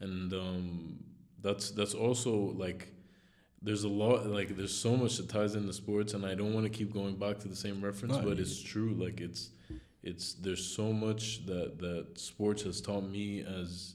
[0.00, 1.04] And um
[1.42, 2.88] that's that's also like
[3.62, 6.64] there's a lot like there's so much that ties into sports and i don't want
[6.64, 9.50] to keep going back to the same reference No, but it's true like it's
[10.02, 13.94] it's there's so much that that sports has taught me as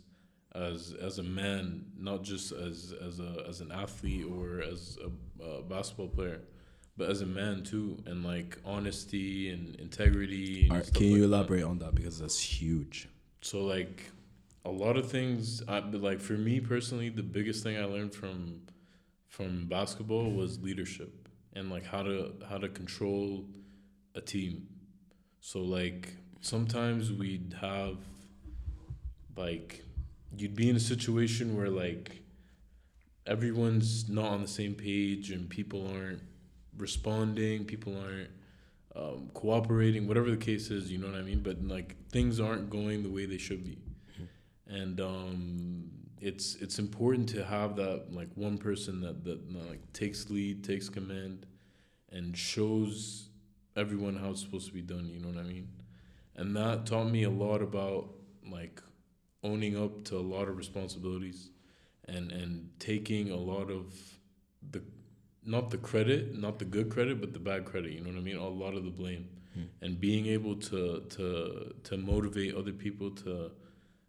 [0.54, 5.44] as as a man not just as as a as an athlete or as a,
[5.44, 6.42] a basketball player
[6.98, 11.12] but as a man too and like honesty and integrity and All right, can you
[11.12, 11.26] like that.
[11.54, 13.10] elaborate on that because that's huge.
[13.42, 14.12] So like
[14.64, 18.62] a lot of things I like for me personally the biggest thing I learned from
[19.28, 23.46] from basketball was leadership and like how to how to control
[24.16, 24.68] a team.
[25.46, 27.98] So like sometimes we'd have
[29.38, 29.86] like
[30.36, 32.24] you'd be in a situation where like
[33.28, 36.24] everyone's not on the same page and people aren't
[36.76, 38.30] responding, people aren't
[38.96, 41.42] um, cooperating, whatever the case is, you know what I mean?
[41.42, 43.78] But like things aren't going the way they should be.
[44.66, 50.28] And um, it's it's important to have that like one person that that like takes
[50.32, 51.46] lead, takes command,
[52.12, 53.30] and shows
[53.76, 55.08] everyone how it's supposed to be done.
[55.10, 55.68] You know what I mean?
[56.36, 58.10] And that taught me a lot about
[58.50, 58.82] like
[59.44, 61.50] owning up to a lot of responsibilities,
[62.08, 63.94] and and taking a lot of
[64.72, 64.82] the
[65.46, 67.92] not the credit, not the good credit, but the bad credit.
[67.92, 68.38] You know what I mean?
[68.38, 69.64] A lot of the blame, Hmm.
[69.82, 73.52] and being able to to to motivate other people to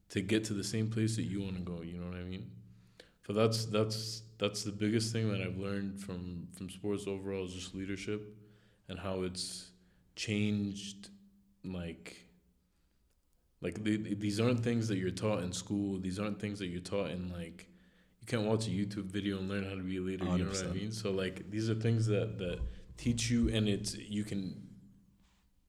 [0.08, 1.82] to get to the same place that you want to go.
[1.82, 2.50] You know what I mean?
[3.26, 7.52] So that's that's that's the biggest thing that I've learned from from sports overall is
[7.54, 8.20] just leadership,
[8.88, 9.70] and how it's
[10.14, 11.10] changed,
[11.64, 12.22] like.
[13.62, 15.98] Like they, these aren't things that you're taught in school.
[15.98, 17.66] These aren't things that you're taught in like
[18.26, 20.24] you can't watch a YouTube video and learn how to be a leader.
[20.24, 20.90] You know what I mean?
[20.90, 22.58] So like these are things that that
[22.96, 24.66] teach you, and it's you can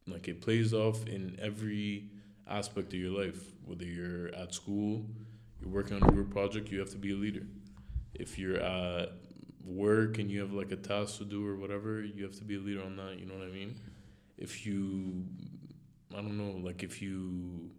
[0.08, 2.10] like it plays off in every
[2.50, 3.40] aspect of your life.
[3.64, 5.06] Whether you're at school,
[5.62, 7.46] you're working on a group project, you have to be a leader.
[8.16, 9.10] If you're at
[9.68, 12.56] work and you have like a task to do or whatever, you have to be
[12.56, 13.20] a leader on that.
[13.20, 13.76] You know what I mean?
[14.38, 15.26] If you,
[16.14, 17.72] I don't know, like if you,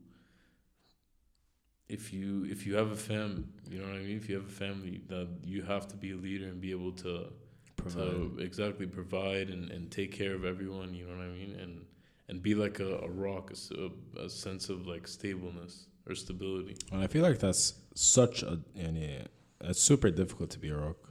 [1.88, 4.16] if you if you have a fam, you know what I mean.
[4.16, 6.92] If you have a family, that you have to be a leader and be able
[6.92, 7.32] to,
[7.76, 8.10] provide.
[8.10, 10.94] to exactly provide and, and take care of everyone.
[10.94, 11.86] You know what I mean, and
[12.28, 16.76] and be like a, a rock, a, a sense of like stableness or stability.
[16.92, 19.24] And I feel like that's such a, a
[19.60, 21.07] it's super difficult to be a rock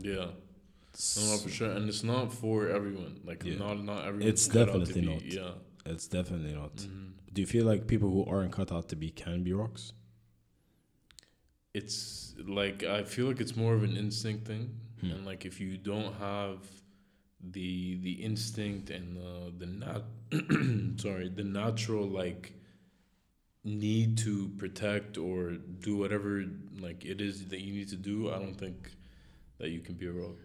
[0.00, 0.30] yeah,
[1.16, 1.70] no, no, for sure.
[1.70, 3.20] And it's not for everyone.
[3.24, 3.56] Like Yeah.
[3.58, 4.28] not not everyone.
[4.28, 5.24] It's definitely be- not.
[5.24, 5.52] Yeah.
[5.86, 6.76] It's definitely not.
[6.76, 7.12] Mhm.
[7.32, 9.92] Do you feel like people who aren't cut out to be can be rocks?
[11.74, 14.70] It's like I feel like it's more of an instinct thing.
[15.00, 15.12] Hmm.
[15.12, 16.58] and like if you don't have
[17.40, 20.02] the the instinct and the the nat
[21.00, 22.52] sorry the natural like
[23.62, 25.52] need to protect or
[25.86, 26.44] do whatever
[26.80, 28.90] like it is that you need to do i don't think
[29.58, 30.36] that you can be wrong.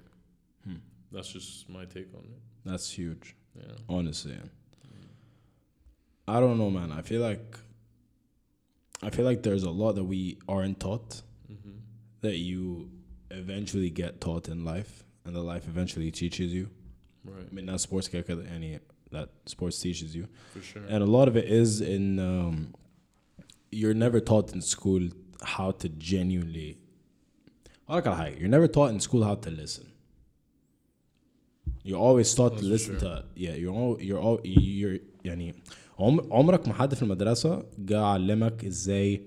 [0.66, 0.76] Hmm.
[1.12, 2.42] That's just my take on it.
[2.66, 3.36] That's huge.
[3.56, 3.76] Yeah.
[3.88, 4.38] Honestly.
[6.28, 6.92] I don't know, man.
[6.92, 7.58] I feel like
[9.02, 11.22] I feel like there's a lot that we aren't taught
[11.52, 11.72] mm-hmm.
[12.22, 12.90] that you
[13.32, 16.70] eventually get taught in life and the life eventually teaches you.
[17.26, 17.46] Right.
[17.50, 18.80] I mean not sports any
[19.12, 20.28] that sports teaches you.
[20.54, 20.84] For sure.
[20.88, 22.74] And a lot of it is in um,
[23.72, 25.10] you're never taught in school
[25.44, 26.78] how to genuinely
[27.89, 29.87] Like a high, you're never taught in school how to listen.
[31.85, 33.09] You're always taught That's to for listen sure.
[33.09, 33.55] to yeah.
[33.55, 35.55] You're all you're all you're يعني
[35.99, 39.23] عم- عمرك ما حد في المدرسة جا علمك ازاي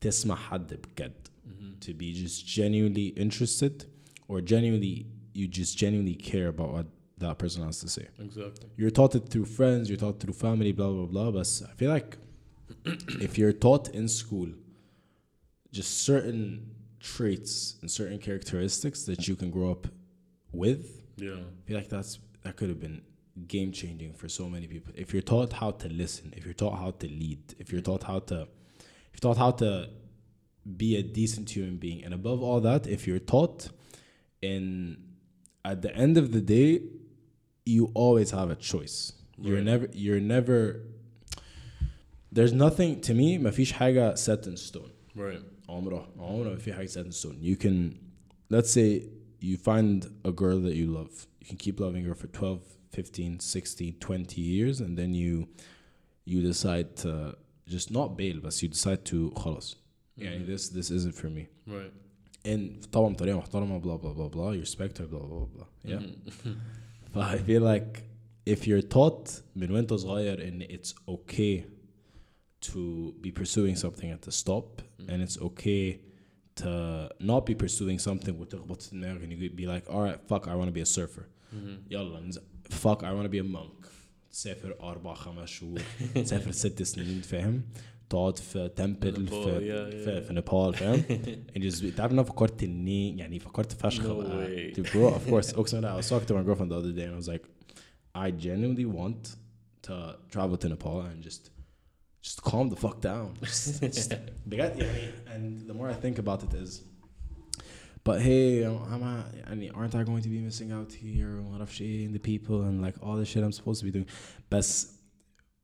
[0.00, 1.12] تسمع حد بجد.
[1.46, 3.84] hmm To be just genuinely interested
[4.28, 6.86] or genuinely you just genuinely care about what
[7.18, 10.72] that person has to say exactly you're taught it through friends, you're taught through family,
[10.78, 11.30] blah blah blah.
[11.36, 12.10] But I feel like
[13.26, 14.48] if you're taught in school
[15.78, 16.44] just certain
[17.04, 19.86] traits and certain characteristics that you can grow up
[20.52, 20.84] with,
[21.16, 21.34] Yeah.
[21.34, 23.02] I feel like that's that could have been
[23.46, 24.92] game changing for so many people.
[24.96, 28.02] If you're taught how to listen, if you're taught how to lead, if you're taught
[28.04, 29.70] how to if you're taught how to
[30.82, 33.68] be a decent human being, and above all that, if you're taught
[34.42, 34.96] in
[35.64, 36.82] at the end of the day,
[37.66, 39.12] you always have a choice.
[39.38, 39.64] You're Right.
[39.72, 40.58] never you're never
[42.32, 44.90] there's nothing to me ما فيش حاجة set in stone.
[45.14, 45.42] Right.
[45.68, 47.38] عمره عمره ما في حاجة set in stone.
[47.42, 47.94] You can
[48.52, 49.08] let's say
[49.40, 51.26] you find a girl that you love.
[51.40, 52.60] You can keep loving her for 12,
[52.92, 55.46] 15, 16, 20 years and then you
[56.24, 57.36] you decide to
[57.68, 59.76] just not bail but you decide to خلاص.
[60.18, 60.46] يعني Mhm.
[60.46, 61.46] this this isn't for me.
[61.66, 61.92] Right.
[62.44, 65.66] And طبعا بطريقة محترمة blah blah blah blah you respect her blah blah blah.
[65.84, 66.00] Yeah.
[66.26, 66.56] Mhm.
[67.14, 68.02] But I feel like
[68.46, 71.64] if you're taught من وانت صغير ان it's okay
[72.64, 75.84] to be pursuing something and to stop and it's okay
[76.60, 76.70] to
[77.20, 80.68] not be pursuing something وتخبط في دماغك and you be like alright fuck I want
[80.68, 81.22] to be a surfer
[81.52, 81.78] Mhm.
[81.90, 83.86] يلا نز- fuck I want to be a monk
[84.32, 85.80] تسافر أربع خمس شهور
[86.14, 87.62] تسافر ست سنين فاهم
[88.10, 90.26] تقعد في تمبل نيبال، في, yeah, yeah, في, yeah.
[90.26, 91.02] في نيبال فاهم
[91.56, 94.74] and just تعرف إن انا فكرت اني يعني فكرت فشخ No بقى way.
[94.76, 97.06] to grow of course اقسم بالله I was talking to my girlfriend the other day
[97.06, 97.44] and I was like
[98.14, 99.22] I genuinely want
[99.88, 99.94] to
[100.34, 101.50] travel to Nepal and just
[102.24, 104.14] just calm the fuck down just, just
[104.46, 106.82] بجد يعني and the more I think about it is
[108.04, 109.02] but hey I'm
[109.52, 112.18] I mean aren't I going to be missing out here what of shit and the
[112.18, 114.06] people and like all the shit I'm supposed to be doing
[114.50, 114.92] بس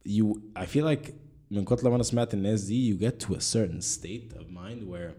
[0.04, 1.14] you I feel like
[1.50, 4.88] من كتر ما انا سمعت الناس دي you get to a certain state of mind
[4.88, 5.14] where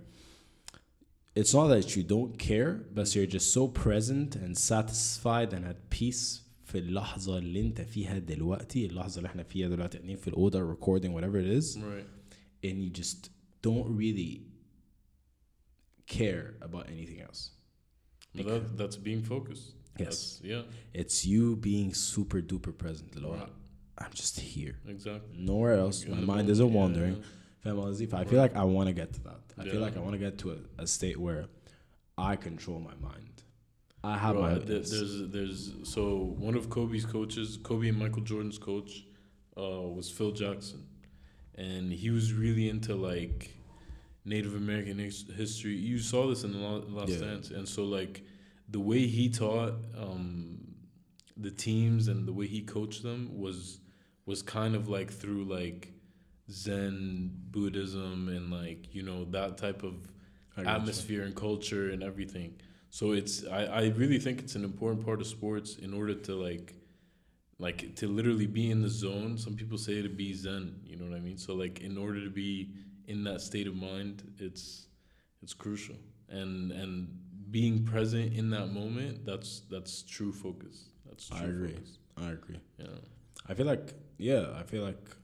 [1.36, 5.90] it's not that you don't care but you're just so present and satisfied and at
[5.90, 6.42] peace
[6.72, 11.12] في اللحظة اللي انت فيها دلوقتي اللحظة اللي احنا فيها دلوقتي قاعدين في الأوضة recording
[11.14, 12.08] whatever it is Right.
[12.66, 13.30] and you just
[13.62, 14.42] don't really
[16.08, 17.52] care about anything else.
[18.36, 19.74] But that, that's being focused.
[19.98, 20.06] Yes.
[20.06, 20.62] That's, yeah.
[20.94, 23.16] It's you being super duper present.
[23.16, 23.48] اللي هو
[24.00, 24.76] I'm just here.
[24.88, 25.38] Exactly.
[25.38, 26.04] Nowhere else.
[26.04, 27.16] In My the mind moment, isn't yeah, wandering.
[27.16, 27.26] yeah.
[27.64, 29.42] فاهم قصدي؟ I feel like I want to get to that.
[29.58, 29.80] I feel Yeah.
[29.80, 31.48] like I want to get to a, a state where
[32.18, 33.41] I control my mind.
[34.05, 38.23] I have Bro, my th- there's there's so one of Kobe's coaches, Kobe and Michael
[38.23, 39.05] Jordan's coach,
[39.57, 40.85] uh, was Phil Jackson,
[41.55, 43.51] and he was really into like
[44.25, 45.77] Native American his- history.
[45.77, 47.19] You saw this in the La- Last Yeah.
[47.21, 48.23] Dance, and so like
[48.69, 50.59] the way he taught um,
[51.37, 53.79] the teams and the way he coached them was
[54.27, 55.93] was kind of like through like
[56.51, 59.95] Zen Buddhism and like you know that type of
[60.57, 62.55] atmosphere and culture and everything.
[62.99, 66.35] So it's I, I really think it's an important part of sports in order to
[66.35, 66.75] like
[67.59, 69.39] like to literally be in the zone.
[69.39, 71.39] Some people say to be zen, you know what I mean?
[71.39, 72.69] So like in order to be
[73.07, 74.89] in that state of mind, it's
[75.43, 75.97] it's crucial.
[76.29, 77.09] And and
[77.51, 80.91] being present in that moment, that's that's true focus.
[81.09, 81.73] That's I agree.
[81.73, 81.99] focus.
[82.19, 82.61] I agree.
[82.79, 82.99] Yeah.
[83.49, 85.17] I feel like yeah, I feel like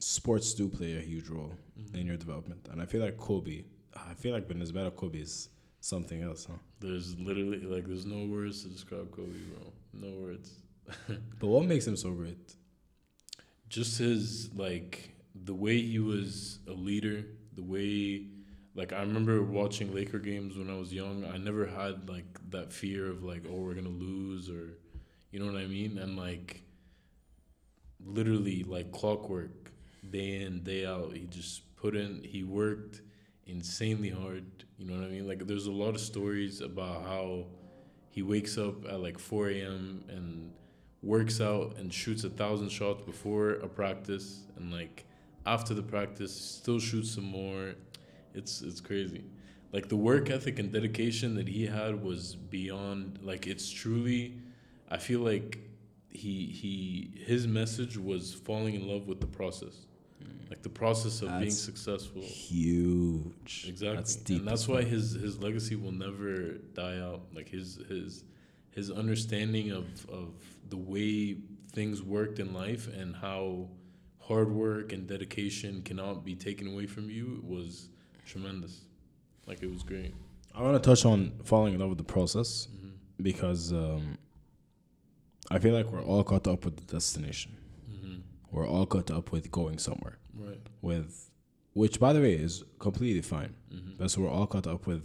[0.00, 1.94] sports do play a huge role Mhm.
[2.00, 3.64] in your development, and I feel like Kobe.
[3.94, 5.50] I feel like Benazbeta Kobe is
[5.84, 6.58] something else, huh?
[6.80, 9.72] There's literally like there's no words to describe Kobe, bro.
[9.92, 10.52] No words.
[11.40, 12.56] But what makes him so great?
[13.68, 17.24] just his like the way he was a leader
[17.56, 18.26] the way
[18.74, 22.72] like i remember watching laker games when i was young i never had like that
[22.72, 24.78] fear of like oh we're gonna lose or
[25.30, 26.62] you know what i mean and like
[28.04, 29.72] literally like clockwork
[30.10, 33.00] day in day out he just put in he worked
[33.46, 34.44] insanely hard
[34.78, 35.26] you know what i mean?
[35.28, 37.46] Like there's a lot of stories about how
[38.10, 40.52] he wakes up at like 4 a.m and
[41.02, 45.04] works out and shoots a thousand shots before a practice and like
[45.46, 47.74] after the practice still shoots some more.
[48.34, 49.24] It's it's crazy.
[49.72, 54.34] Like the work ethic and dedication that he had was beyond like it's truly
[54.88, 55.58] i feel like
[56.10, 59.86] he he his message was falling in love with the process
[60.50, 63.66] like the process of being successful Huge.
[63.68, 64.38] Exactly, That's deep.
[64.40, 67.22] and that's why his his legacy will never die out.
[67.34, 68.24] Like his his
[68.70, 70.28] his understanding of of
[70.68, 71.36] the way
[71.72, 73.68] things worked in life and how
[74.20, 77.88] hard work and dedication cannot be taken away from you was
[78.26, 78.82] tremendous.
[79.46, 80.14] Like it was great.
[80.54, 82.90] I want to touch on falling in love with the process hmm
[83.22, 84.18] because um,
[85.50, 87.56] I feel like we're all caught up with the destination.
[88.54, 90.18] We're all caught up with going somewhere.
[90.46, 90.60] Right.
[90.80, 91.30] With,
[91.72, 93.54] which by the way is completely fine.
[93.70, 95.04] hmm But so we're all caught up with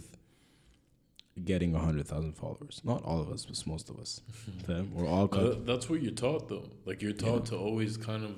[1.44, 2.80] getting hundred thousand followers.
[2.84, 4.20] Not all of us, but most of us.
[4.92, 5.66] We're all caught.
[5.66, 6.68] that's what you're taught though.
[6.84, 8.36] Like you're taught to always kind of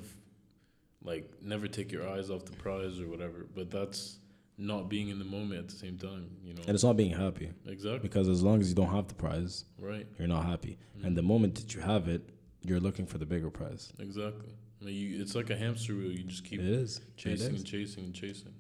[1.03, 3.47] like never take your eyes off the prize or whatever.
[3.55, 4.19] But that's
[4.59, 6.31] not being in the moment at the same time.
[6.45, 6.63] You know.
[6.67, 7.99] And it's not being happy exactly.
[8.09, 10.07] because as long as you don't have the prize, Right.
[10.19, 10.79] you're not happy.
[11.01, 11.07] Mm.
[11.07, 12.23] And the moment that you have it,
[12.63, 13.93] you're looking for the bigger prize.
[13.99, 14.53] Exactly.
[14.83, 16.11] I mean, you, it's like a hamster wheel.
[16.11, 17.01] You just keep It is.
[17.17, 18.53] chasing It and chasing and chasing.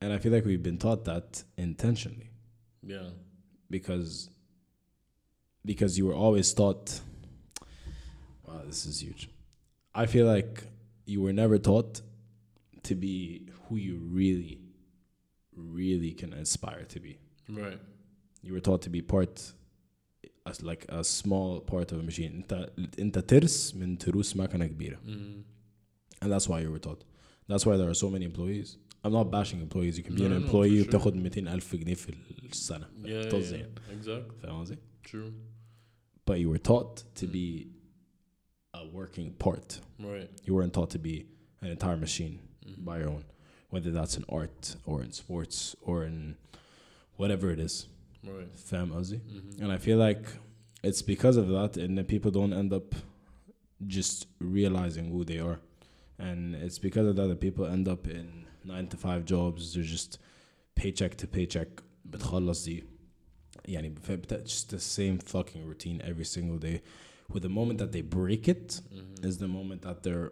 [0.00, 2.30] And I feel like we've been taught that intentionally
[2.82, 3.10] Yeah.
[3.70, 4.28] because
[5.64, 7.00] because you were always taught
[8.46, 9.28] wow, this is huge.
[9.94, 10.64] I feel like
[11.06, 12.02] you were never taught
[12.82, 14.58] to be who you really
[15.54, 17.18] really can aspire to be.
[17.48, 17.78] Right.
[18.42, 19.52] You were taught to be part
[20.45, 22.31] as like a small part of a machine.
[22.35, 24.97] انت انت ترس من تروس مكنة كبيرة.
[25.05, 25.43] Mm.
[26.25, 27.03] And that's why you were taught.
[27.49, 28.77] That's why there are so many employees.
[29.03, 29.97] I'm not bashing employees.
[29.97, 30.99] You can be No, an no, no, employee for sure.
[30.99, 32.13] وبتاخد 200 ألف جنيه في
[32.51, 32.85] السنة.
[33.03, 33.75] Yeah, طز yeah, يعني.
[33.91, 34.41] Exactly.
[34.41, 35.31] فاهم قصدي؟ True.
[36.25, 37.31] But you were taught to Mm.
[37.31, 37.67] be
[38.73, 39.79] a working part.
[39.99, 40.29] Right.
[40.47, 41.25] You weren't taught to be
[41.61, 42.83] an entire machine Mhm.
[42.85, 43.23] by your own,
[43.73, 46.35] whether that's in art or in sports or in
[47.19, 47.75] whatever it is.
[48.23, 48.55] Right.
[48.57, 49.61] فاهم قصدي؟ Mhm.
[49.61, 50.25] And I feel like
[50.83, 52.95] it's because of that, and then people don't end up
[53.85, 55.59] just realizing who they are.
[56.19, 58.27] And it's because of that that people end up in
[58.65, 59.73] nine to five jobs.
[59.73, 60.11] They're just
[60.75, 61.69] paycheck to paycheck.
[62.05, 62.83] بتخلص دي
[63.67, 66.81] يعني بت- just the same fucking routine every single day.
[67.33, 69.25] With the moment that they break it Mhm.
[69.25, 70.31] is the moment that they're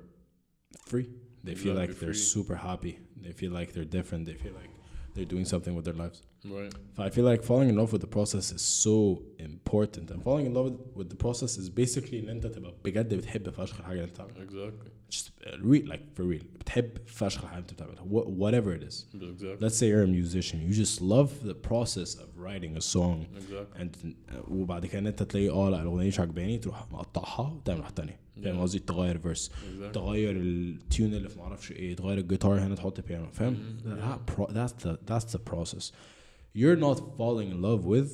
[0.89, 1.09] free.
[1.43, 2.31] They feel Exactly, like they're free.
[2.35, 2.93] super happy.
[3.25, 4.21] They feel like they're different.
[4.29, 4.71] They feel like
[5.13, 6.21] they're doing something with their lives.
[6.45, 6.73] Right.
[7.07, 8.95] I feel like falling in love with the process is so
[9.39, 10.67] important and falling in love
[10.99, 14.45] with the process is basically ان انت تبقى بجد بتحب فشخ الحاجه اللي انت بتعملها
[14.45, 15.15] Exactly.
[15.15, 18.87] just uh, real like for real بتحب فشخ الحاجه اللي انت بتعملها Wha- whatever it
[18.91, 19.65] is Exactly.
[19.65, 23.81] let's say you're a musician you just love the process of writing a song Exactly.
[23.81, 27.79] and uh, وبعد كده ان انت تلاقي اه لا الاغنيه مش عجباني تروح مقطعها وتعمل
[27.79, 28.61] واحده تانيه فاهم Yeah.
[28.61, 29.91] قصدي تغير فيرس Exactly.
[29.93, 33.87] تغير التيون اللي في معرفش ايه تغير الجيتار هنا تحط بيانو فاهم Mhm.
[33.87, 35.91] that pro- that's the that's the process
[36.53, 38.09] you're not falling in love with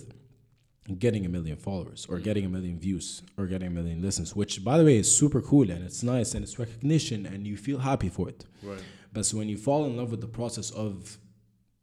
[1.06, 4.54] getting a million followers or getting a million views or getting a million listens which
[4.70, 7.80] by the way is super cool and it's nice and it's recognition and you feel
[7.92, 8.84] happy for it Right.
[9.14, 11.18] but when you fall in love with the process of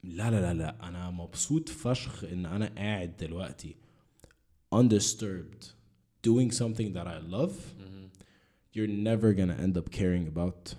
[0.04, 3.76] لا لا لا لا انا مبسوط فشخ ان انا قاعد دلوقتي
[4.74, 5.62] undisturbed
[6.22, 8.11] doing something that I love Mhm.
[8.74, 10.74] you're never gonna end up caring about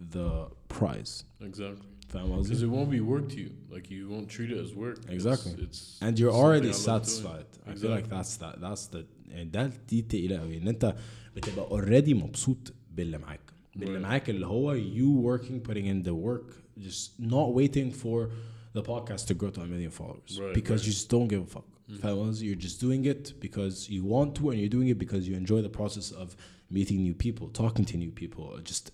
[0.00, 0.28] the
[0.68, 1.86] prize Exactly.
[2.12, 3.50] فاهم قصدي؟ Because it won't be work to you.
[3.70, 4.98] Like you won't treat it as work.
[4.98, 5.52] It's- Exactly.
[5.64, 6.92] It's, and you're something already I love doing.
[6.92, 8.16] satisfied I feel like Exactly.
[8.16, 10.94] that's that that's the يعني ده دي تقيلة قوي ان انت
[11.36, 13.40] بتبقى already مبسوط باللي معاك
[13.76, 14.02] باللي Right.
[14.02, 18.30] معاك اللي هو you working putting in the work just not waiting for
[18.78, 20.86] the podcast to grow to a million followers Right, because right.
[20.86, 21.94] you just don't give a fuck Mhm.
[22.00, 25.22] فاهم قصدي؟ you're just doing it because you want to and you're doing it because
[25.28, 26.28] you enjoy the process of
[26.70, 28.84] meeting new people talking to new people just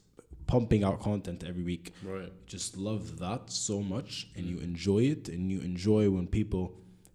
[0.49, 1.93] pumping out content every week.
[2.03, 2.31] Right.
[2.47, 6.65] Just love that so much, and you enjoy it, and you enjoy when people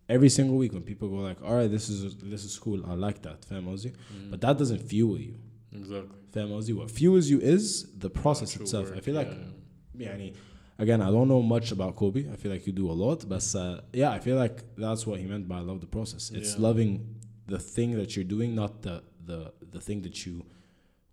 [0.08, 2.80] every single week when people go like, all right, this is this is cool.
[2.92, 3.44] I like that.
[3.44, 4.30] Fam Mm.
[4.30, 5.34] But that doesn't fuel you.
[5.72, 6.18] Exactly.
[6.32, 7.64] Fam What fuels you is
[8.04, 8.86] the process Actual itself.
[8.90, 8.98] Work.
[8.98, 9.32] I feel like,
[9.94, 10.16] yeah.
[10.16, 10.30] yeah.
[10.78, 12.22] Again, I don't know much about Kobe.
[12.32, 15.16] I feel like you do a lot, but uh, yeah, I feel like that's what
[15.20, 16.30] he meant by love the process.
[16.38, 16.66] It's yeah.
[16.68, 16.90] loving
[17.46, 18.96] the thing that you're doing, not the
[19.30, 19.40] the
[19.74, 20.34] the thing that you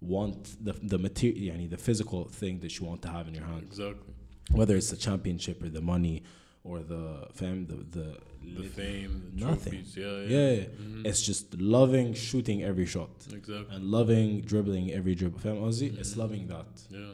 [0.02, 3.46] want the the material, yani the physical thing that you want to have in your
[3.46, 3.64] hands.
[3.64, 4.14] Exactly.
[4.52, 6.24] Whether it's the championship or the money
[6.64, 8.18] or the fame, the the,
[8.56, 9.74] the lit- fame, the nothing.
[9.74, 9.98] Trophies.
[9.98, 10.22] Yeah, yeah.
[10.28, 10.64] yeah, yeah.
[10.64, 11.06] Mm-hmm.
[11.06, 13.10] It's just loving shooting every shot.
[13.32, 13.76] Exactly.
[13.76, 15.40] And loving dribbling every dribble.
[15.40, 16.20] Fam, Ozzy, it's mm-hmm.
[16.20, 16.82] loving that.
[16.90, 17.14] Yeah,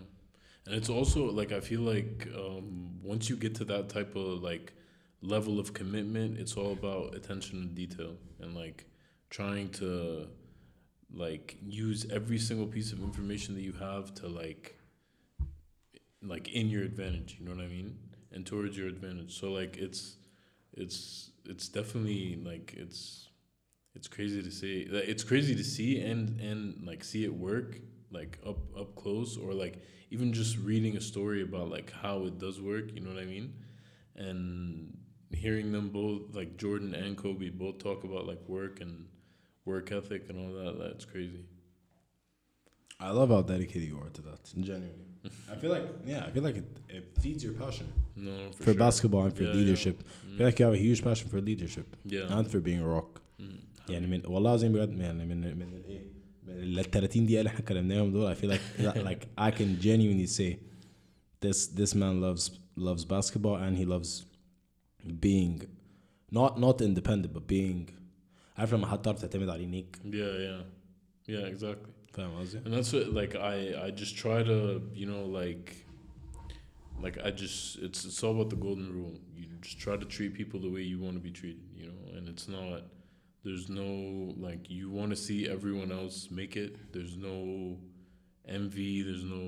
[0.65, 4.41] and it's also like I feel like um, once you get to that type of
[4.41, 4.73] like
[5.21, 8.85] level of commitment, it's all about attention to detail and like
[9.29, 10.27] trying to
[11.17, 14.75] like use every single piece of information that you have to like
[16.21, 17.37] like in your advantage.
[17.39, 17.97] You know what I mean?
[18.31, 19.39] And towards your advantage.
[19.39, 20.17] So like it's
[20.73, 23.29] it's it's definitely like it's
[23.95, 24.87] it's crazy to see.
[24.91, 27.79] It's crazy to see and and like see it work
[28.11, 32.37] like up up close or like even just reading a story about like how it
[32.37, 32.93] does work.
[32.93, 33.53] You know what I mean?
[34.15, 34.97] And
[35.31, 39.07] hearing them both like Jordan and Kobe both talk about like work and
[39.66, 40.78] work ethic and all that.
[40.78, 41.44] That's crazy.
[43.00, 45.08] I love how dedicated you are to that genuinely
[45.52, 48.64] I feel like yeah I feel like it, it feeds your passion No, for, for,
[48.64, 48.74] sure.
[48.86, 50.34] basketball and for Yeah, leadership Yeah.
[50.34, 52.36] I feel like you have a huge passion for leadership yeah.
[52.36, 53.90] and for being a rock Mm.
[53.90, 56.12] يعني من والله العظيم بجد يعني من من الايه
[56.46, 59.80] من ال 30 دقيقة اللي احنا كلمناهم دول I feel like that, like I can
[59.82, 60.56] genuinely say
[61.40, 64.10] this this man loves loves basketball and he loves
[65.20, 65.62] being
[66.38, 67.88] not not independent but being
[68.56, 70.62] عارف لما حد تعرف تعتمد عليه نيك Yeah, yeah.
[71.28, 71.90] Yeah, exactly.
[72.12, 75.86] فاهم قصدي؟ And that's what like I I just try to you know like
[77.04, 79.14] like I just it's it's all about the golden rule.
[79.36, 82.00] You just try to treat people the way you want to be treated, you know,
[82.16, 82.80] and it's not
[83.44, 83.88] there's no
[84.46, 86.72] like you want to see everyone else make it.
[86.94, 87.38] There's no
[88.58, 89.44] envy, there's no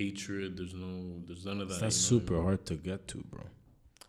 [0.00, 0.92] hatred, there's no
[1.26, 1.80] there's none of that.
[1.80, 2.42] That's you know what I super mean?
[2.46, 3.44] hard to get to, bro.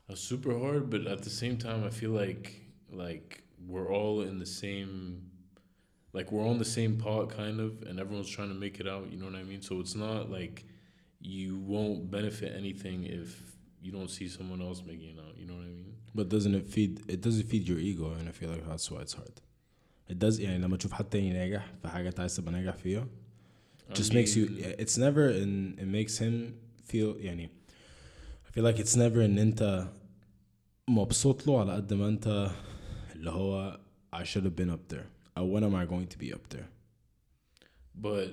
[0.07, 2.45] That's super hard, but at the same time I feel like
[2.91, 3.29] like
[3.67, 5.21] we're all in the same
[6.13, 9.11] like we're on the same pot kind of and everyone's trying to make it out
[9.11, 10.65] you know what i mean so it's not like
[11.19, 13.29] you won't benefit anything if
[13.81, 16.55] you don't see someone else making it out you know what i mean But doesn't
[16.55, 19.35] it feed it doesn't feed your ego and I feel like that's why it's hard.
[20.07, 23.07] It does يعني لما تشوف حد تاني ناجح في حاجة انت عايز تبقى ناجح فيها
[23.89, 26.53] I just makes you mean, it's never in it makes him
[26.91, 27.49] feel يعني
[28.47, 29.87] I feel like it's never ان انت
[30.89, 32.51] مبسوط له على قد ما انت
[33.19, 33.79] اللي هو
[34.13, 35.07] I should have been up there
[35.37, 36.67] or when am I going to be up there
[37.95, 38.29] but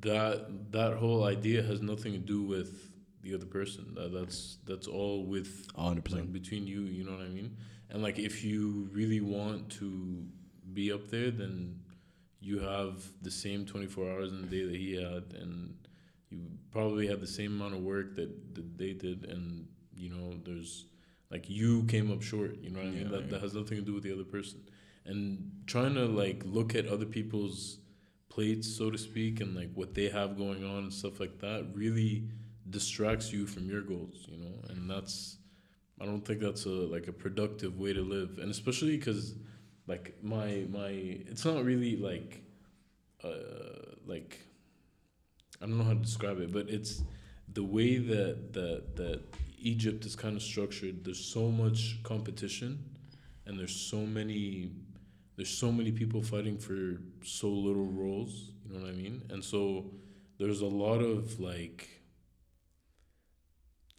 [0.00, 2.90] that that whole idea has nothing to do with
[3.22, 7.20] the other person that, that's that's all with 100% like between you you know what
[7.20, 7.56] i mean
[7.90, 10.24] and like if you really want to
[10.72, 11.78] be up there then
[12.40, 15.74] you have the same 24 hours in the day that he had and
[16.30, 16.38] you
[16.70, 20.86] probably have the same amount of work that, that they did and you know there's
[21.31, 23.01] like you came up short you know what i mean?
[23.03, 24.61] Yeah, that, that has nothing to do with the other person.
[25.05, 27.79] And trying to like look at other people's
[28.29, 31.67] plates so to speak and like what they have going on and stuff like that
[31.73, 32.27] really
[32.69, 34.55] distracts you from your goals you know?
[34.69, 35.37] And that's
[36.01, 38.39] i don't think that's a like a productive way to live.
[38.39, 39.35] And especially because
[39.87, 42.41] like my my it's not really like
[43.23, 44.39] uh like
[45.61, 47.03] i don't know how to describe it but it's
[47.53, 49.21] the way that that that
[49.65, 51.03] egypt is kind of structured.
[51.03, 52.83] There's so much competition
[53.45, 54.71] and there's so many
[55.35, 59.23] there's so many people fighting for so little roles you know what i mean?
[59.29, 59.91] And so
[60.37, 61.89] there's a lot of like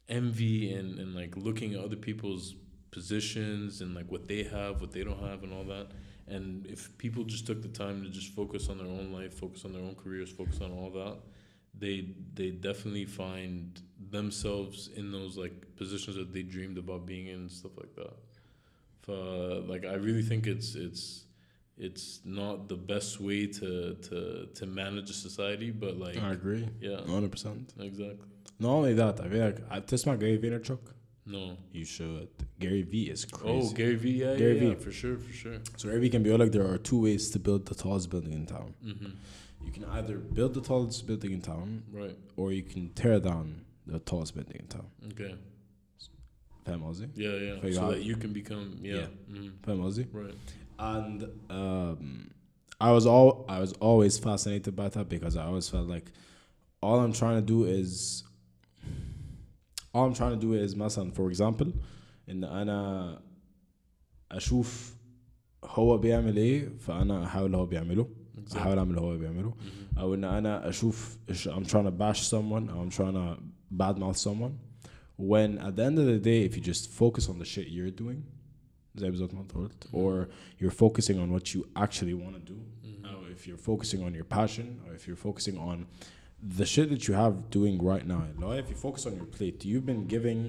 [0.08, 2.54] envy and, and like looking at other people's
[2.92, 5.88] positions and like what they have what they don't have and all that.
[6.28, 9.64] And if people just took the time to just focus on their own life focus
[9.64, 11.18] on their own careers focus on all that
[11.78, 17.40] they they definitely find themselves in those like positions that they dreamed about being in
[17.40, 18.14] and stuff like that.
[19.02, 21.24] For, uh, like I really think it's it's
[21.78, 26.68] it's not the best way to to to manage a society, but like I agree.
[26.80, 27.74] Yeah, hundred percent.
[27.78, 28.26] Exactly.
[28.58, 30.78] Not only that, I feel like I've my Gary Vaynerchuk.
[31.26, 32.28] No, you should.
[32.60, 33.68] Gary V is crazy.
[33.68, 35.58] Oh, Gary V, yeah, Gary yeah, yeah, for sure, for sure.
[35.76, 38.32] So Gary V can be like there are two ways to build the tallest building
[38.32, 38.74] in town.
[38.84, 39.10] Mm-hmm
[39.65, 42.17] you can either build the tallest building in town Right.
[42.35, 43.45] or you can tear down
[43.87, 45.35] the tallest building in town Okay.
[46.65, 47.61] فاهم قصدي؟ Yeah, yeah.
[47.61, 48.95] Figure so out- that you can become yeah.
[48.95, 49.07] Yeah.
[49.29, 50.35] mhm, فاهم قصدي؟ Right.
[50.79, 52.31] and um,
[52.79, 56.07] I was all I was always fascinated by that because I always felt like
[56.81, 58.23] all I'm trying to do is
[59.93, 61.67] all I'm trying to do is مثلا for example
[62.29, 63.21] إن أنا
[64.31, 64.95] أشوف
[65.63, 68.07] هو بيعمل إيه فأنا أحاول هو بيعمله
[68.45, 68.57] Exactly.
[68.57, 69.97] أحاول أعمل هو بيعمله Mhm.
[69.99, 73.37] أو إن أنا أشوف إيش- I'm trying to bash someone or I'm trying to
[73.77, 74.53] badmouth someone
[75.17, 77.91] when at the end of the day if you just focus on the shit you're
[78.03, 78.21] doing
[78.95, 80.27] زي بالظبط ما أنت قلت or
[80.61, 83.05] you're focusing on what you actually want to do Mhm.
[83.05, 85.85] or if you're focusing on your passion or if you're focusing on
[86.57, 89.57] the shit that you have doing right now like if you focus on your plate
[89.69, 90.39] you've been giving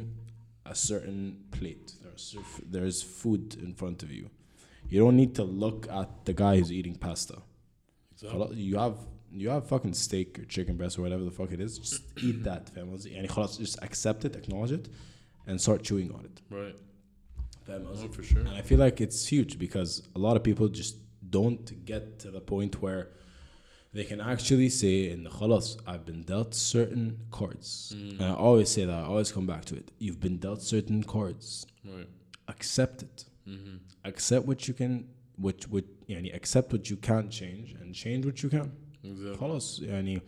[0.75, 1.21] a certain
[1.57, 4.25] plate there's cer- there's food in front of you
[4.91, 7.46] you don't need to look at the guy who's eating pasta Exactly.
[8.27, 8.97] خلاص you have
[9.35, 12.43] you have fucking steak or chicken breast or whatever the fuck it is just eat
[12.45, 14.89] that فاهم قصدي يعني خلاص just accept it acknowledge it
[15.49, 16.77] and start chewing on it Right.
[17.67, 18.39] فاهم No, قصدي for sure.
[18.41, 20.97] and I feel like it's huge because a lot of people just
[21.31, 23.05] don't get to the point where
[23.97, 28.21] they can actually say in the خلاص I've been dealt certain cards Mm.
[28.21, 31.01] and I always say that I always come back to it you've been dealt certain
[31.17, 31.47] cards
[31.85, 32.09] Right.
[32.55, 33.77] accept it hmm
[34.11, 34.93] accept what you can
[35.47, 38.69] which which يعني accept what you can't change and change what you can
[39.05, 39.39] Exactly.
[39.41, 40.21] خلاص يعني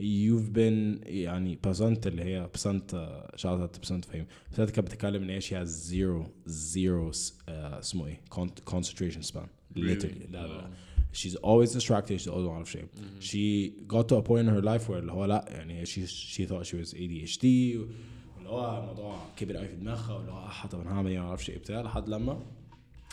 [0.00, 5.40] you've been يعني بسنت اللي هي بسنت شاطت بسنت فهم بسنت كانت بتتكلم ان هي
[5.40, 11.16] she has zero zero uh, اسمه ايه con- concentration span literally لا لا Wow.
[11.16, 13.20] she's always distracted she's always out of shape Mhm.
[13.30, 16.46] she got to a point in her life where اللي هو لا يعني she she
[16.46, 20.80] thought she was ADHD واللي هو الموضوع كبر قوي في دماغها واللي هو اه طب
[20.80, 22.42] انا هعمل ايه ما اعرفش ايه بتاع لحد لما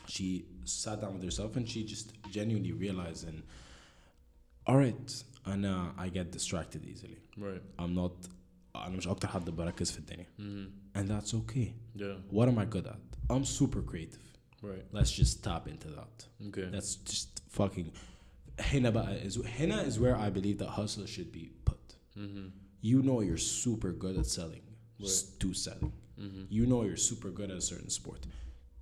[0.08, 3.40] she sat down with herself and she just genuinely realized and
[4.70, 5.14] all right
[5.48, 7.82] انا I get distracted easily Right.
[7.82, 8.30] I'm not
[8.76, 11.68] انا مش اكتر حد بركز في الدنيا hmm and that's okay
[12.00, 12.34] Yeah.
[12.36, 14.24] what am I good at I'm super creative
[14.64, 14.86] Right.
[14.98, 16.16] let's just tap into that
[16.48, 16.70] Okay.
[16.76, 17.88] let's just fucking
[18.60, 21.78] هنا بقى is هنا is where I believe that hustle should be put
[22.18, 22.48] Mm-hmm.
[22.92, 24.66] you know you're super good at selling
[25.02, 26.46] just do selling Mm-hmm.
[26.58, 28.22] you know you're super good at a certain sport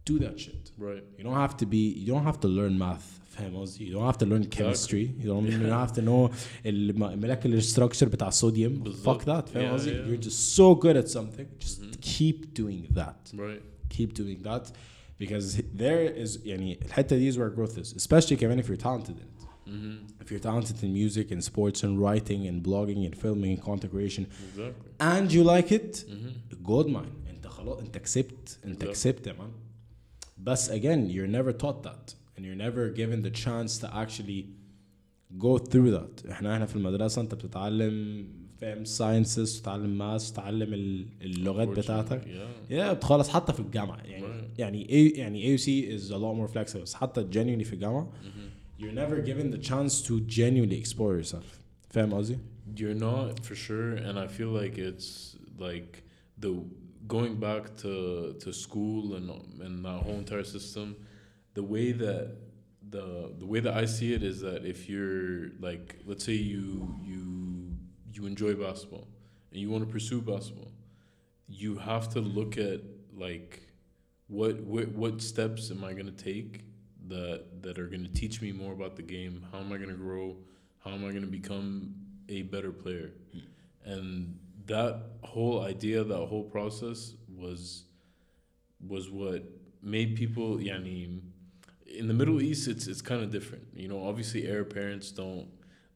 [0.09, 1.03] do that shit Right.
[1.17, 3.07] you don't have to be you don't have to learn math
[3.37, 6.31] فاهم قصدي you don't have to learn chemistry you don't, you don't have to know
[6.65, 9.21] الم- molecular structure بتاع الصوديوم fuck بالظبط.
[9.21, 10.07] that فاهم Yeah, قصدي yeah.
[10.07, 11.99] you're just so good at something just Mhm.
[12.01, 13.61] keep doing that Right.
[13.97, 14.71] keep doing that
[15.19, 19.09] because there is يعني الحتة دي is where growth is especially كمان if you're talented
[19.09, 20.23] in it Mm-hmm.
[20.23, 23.91] if you're talented in music and sports and writing and blogging and filming and content
[23.95, 24.23] creation
[24.53, 24.89] Exactly.
[25.13, 26.63] and you like it Mm-hmm.
[26.71, 28.87] gold mine انت خلاص انت كسبت انت Exactly.
[28.91, 29.51] كسبت يا man
[30.39, 34.45] بس again you're never taught that and you're never given the chance to actually
[35.37, 38.27] go through that احنا احنا في المدرسة انت بتتعلم
[38.57, 42.71] فاهم ساينسز تتعلم ماس تتعلم ال- اللغات بتاعتك Yeah.
[42.71, 44.59] يا بتخلص حتى في الجامعة يعني Right.
[44.59, 45.63] يعني A يعني AUC
[45.99, 48.81] is a lot more flexible بس حتى genuinely في الجامعة Mm-hmm.
[48.81, 51.59] you're never given the chance to genuinely explore yourself
[51.89, 52.37] فاهم قصدي؟
[52.77, 55.91] You're not for sure, and I feel like it's like
[56.45, 56.51] the
[57.06, 59.30] going back to to school and
[59.60, 60.96] and that whole entire system.
[61.54, 62.36] The way that
[62.90, 66.94] the the way that I see it is that if you're like, let's say you
[67.02, 67.72] you
[68.12, 69.08] you enjoy basketball
[69.50, 70.72] and you want to pursue basketball,
[71.48, 72.80] you have to look at
[73.14, 73.68] like
[74.28, 76.64] what what what steps am I gonna take
[77.08, 79.44] that that are gonna teach me more about the game?
[79.52, 80.36] How am I gonna grow?
[80.84, 81.94] How am I gonna become
[82.28, 83.12] a better player?
[83.32, 83.38] Hmm.
[83.84, 84.38] And
[84.69, 86.99] that whole idea, that whole process
[87.43, 87.61] was
[88.93, 89.41] was what
[89.81, 91.19] made people yani
[91.99, 93.63] in the Middle East it's it's kind of different.
[93.75, 95.47] You know, obviously Arab parents don't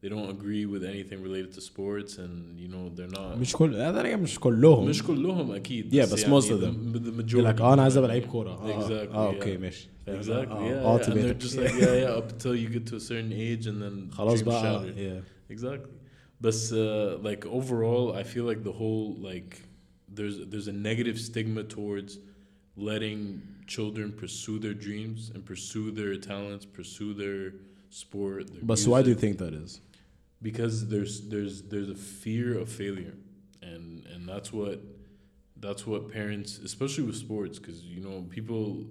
[0.01, 2.33] they don't agree with anything related to sports and
[2.63, 6.49] you know they're not مش كل هذا مش كلهم مش كلهم اكيد Yeah, but most
[6.51, 6.93] of the, them.
[6.93, 9.35] the You're majority like اه انا عايز ابقى لعيب كورة اه Exactly, اه yeah.
[9.35, 10.11] اوكي ماشي Exactly.
[10.31, 11.03] آه، Yeah, آه، yeah.
[11.05, 11.41] And they're بيتك.
[11.41, 14.39] just like yeah, yeah, up until you get to a certain age, and then خلاص
[14.39, 14.97] dreams بقى shattered.
[14.97, 15.51] yeah.
[15.53, 15.91] Exactly.
[16.40, 19.62] But uh, like overall, I feel like the whole like
[20.08, 22.18] there's there's a negative stigma towards
[22.76, 27.54] letting children pursue their dreams and pursue their talents, pursue their
[27.90, 28.52] sport.
[28.52, 29.80] Their But so why do you think that is?
[30.42, 33.14] Because there's there's there's a fear of failure,
[33.62, 34.80] and and that's what
[35.56, 38.84] that's what parents, especially with sports, because you know people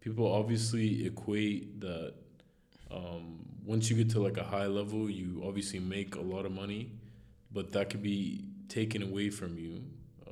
[0.00, 2.14] people obviously equate that
[2.91, 3.23] um,
[3.65, 6.91] once you get to like a high level, you obviously make a lot of money,
[7.51, 8.19] but that could be
[8.67, 9.73] taken away from you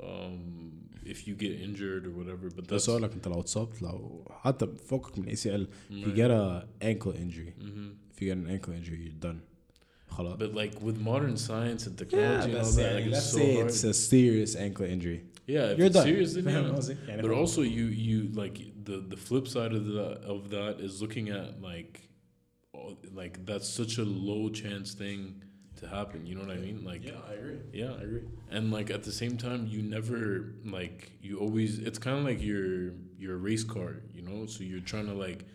[0.02, 0.72] um,
[1.04, 2.48] if you get injured or whatever.
[2.50, 6.06] But بس that's اقول لك انت لو اتصبت لو حتى فوقك من ACL if you
[6.06, 6.16] Right.
[6.16, 7.94] get a ankle injury Mhm.
[8.12, 9.40] if you get an ankle injury you're done
[10.08, 13.14] خلاص But like with modern science and yeah, technology and all بس that, يعني like,
[13.14, 13.70] let's it's so say hard.
[13.70, 16.76] it's a serious ankle injury yeah, if you're it's done serious, then فاهم yeah.
[16.76, 17.58] قصدي؟ يعني But خلاص.
[17.58, 18.58] also, you you like
[18.88, 22.05] the the flip side of that of that is looking at like, all-
[23.13, 25.41] like that's such a low chance thing
[25.77, 26.25] to happen.
[26.25, 26.83] You know what I mean?
[26.83, 27.91] Like, yeah I agree yeah.
[27.91, 31.79] I agree and like at the same time, you never like you always.
[31.79, 34.45] It's kind of like your your race car, you know.
[34.45, 35.45] So you're trying to like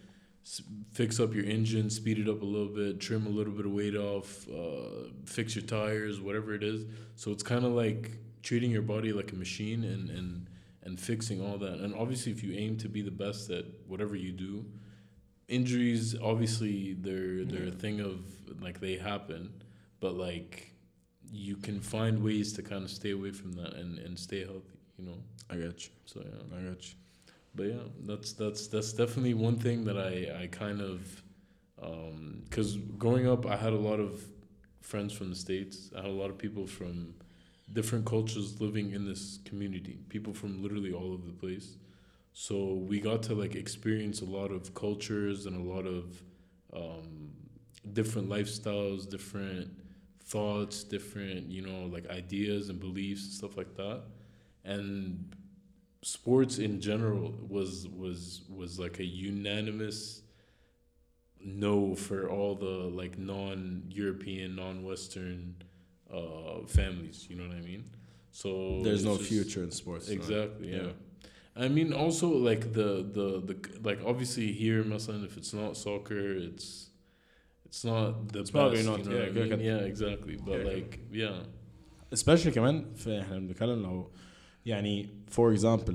[0.45, 3.67] s- fix up your engine, speed it up a little bit, trim a little bit
[3.67, 6.85] of weight off, uh, fix your tires, whatever it is.
[7.17, 10.47] So it's kind of like treating your body like a machine and and
[10.85, 11.79] and fixing all that.
[11.81, 14.65] And obviously, if you aim to be the best at whatever you do,
[15.53, 18.21] injuries obviously they're they're a thing of
[18.61, 19.53] like they happen,
[20.01, 20.73] but like
[21.33, 24.79] you can find ways to kind of stay away from that and and stay healthy.
[24.99, 25.19] You know.
[25.51, 26.59] I got you So yeah.
[26.59, 26.95] I got you
[27.55, 31.23] But yeah, that's that's that's definitely one thing that I I kind of
[31.83, 34.23] um, because growing up I had a lot of
[34.81, 35.91] friends from the states.
[35.97, 37.15] I had a lot of people from
[37.73, 39.99] different cultures living in this community.
[40.09, 41.77] People from literally all over the place.
[42.33, 46.23] So we got to like experience a lot of cultures and a lot of
[46.73, 47.31] um,
[47.93, 49.71] different lifestyles, different
[50.25, 54.03] thoughts, different you know like ideas and beliefs and stuff like that.
[54.65, 55.35] And
[56.03, 60.23] sports in general was was was like a unanimous
[61.45, 65.57] no for all the like non-European, non-Western
[66.13, 67.27] uh, families.
[67.29, 67.85] You know what I mean?
[68.31, 70.09] So there's no just- future in sports.
[70.09, 70.71] Exactly.
[70.71, 70.83] Yeah.
[70.83, 70.93] Yeah.
[71.66, 73.56] I mean, also like the the the
[73.90, 76.68] like obviously here, Masalan, if it's not soccer, it's
[77.68, 78.52] it's not the best.
[78.58, 79.58] probably not, You know yeah, what I good, mean?
[79.58, 79.62] good.
[79.72, 80.36] Yeah, exactly.
[80.48, 80.92] But Yeah, like,
[81.24, 81.38] yeah.
[82.14, 84.12] especially كمان في احنا بنتكلم لو
[84.66, 85.94] يعني for example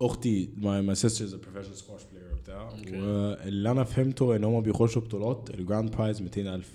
[0.00, 2.92] اختي my, my sister is a professional squash player وبتاع Okay.
[2.94, 6.70] واللي انا فهمته ان هم بيخشوا بطولات الجراند برايز 200000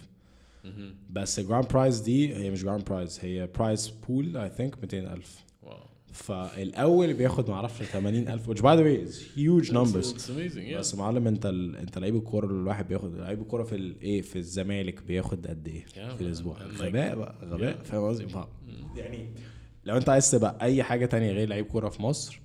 [0.63, 0.67] Mm-hmm.
[1.09, 5.44] بس الجراند برايز دي هي مش جراند برايز هي برايز بول اي ثينك 200000 Wow.
[6.16, 10.30] فالأول بياخد معرفش 80000 which by the way is huge numbers.
[10.78, 11.76] بس معلم انت ال...
[11.76, 15.84] انت لعيب الكورة الواحد بياخد لعيب الكورة في الايه في الزمالك بياخد قد إيه
[16.16, 18.36] في الأسبوع؟ غباء بقى غباء فاهم قصدي؟ mm.
[18.96, 19.28] يعني
[19.84, 22.40] لو انت عايز تبقى أي حاجة ثانية غير لعيب كورة في مصر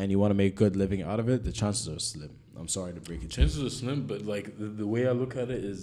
[0.00, 2.30] and you want to make good living out of it the chances are slim.
[2.60, 5.34] I'm sorry to break it chances are slim but like the, the way I look
[5.42, 5.80] at it is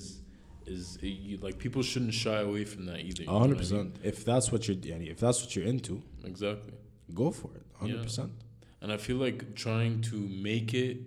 [0.69, 3.25] is you, like people shouldn't shy away from that either.
[3.25, 3.95] hundred percent.
[4.03, 6.73] If that's what you're, if that's what you're into, exactly,
[7.13, 7.65] go for it.
[7.79, 8.31] hundred percent.
[8.81, 10.97] And I feel like trying to make it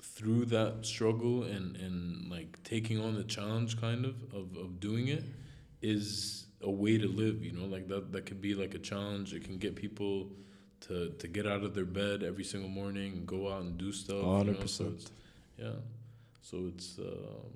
[0.00, 5.08] through that struggle and and like taking on the challenge, kind of of of doing
[5.08, 5.24] it,
[5.80, 7.44] is a way to live.
[7.44, 9.34] You know, like that that could be like a challenge.
[9.34, 10.30] It can get people.
[10.88, 14.24] To, to get out of their bed every single morning, go out and do stuff.
[14.24, 14.58] Hundred you know?
[14.62, 15.02] percent.
[15.02, 15.10] So
[15.56, 15.78] yeah,
[16.40, 17.52] so it's um,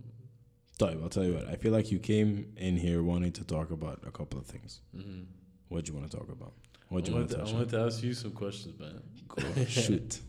[0.79, 1.49] Type, I'll tell you what.
[1.49, 4.81] I feel like you came in here wanting to talk about a couple of things.
[4.95, 5.23] Mm-hmm.
[5.69, 6.53] What do you want to talk about?
[6.89, 7.41] What do you want to?
[7.41, 9.03] I want to ask you some questions, man.
[9.27, 10.21] Go shoot,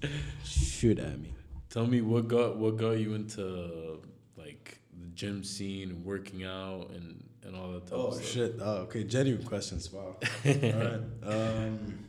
[0.44, 1.34] shoot at me.
[1.70, 4.02] Tell me what got what got you into
[4.38, 7.86] like the gym scene and working out and and all that.
[7.88, 8.26] Type oh stuff.
[8.26, 8.56] shit!
[8.62, 9.92] Oh, okay, genuine questions.
[9.92, 10.16] Wow.
[10.46, 11.02] all right.
[11.24, 12.06] Um,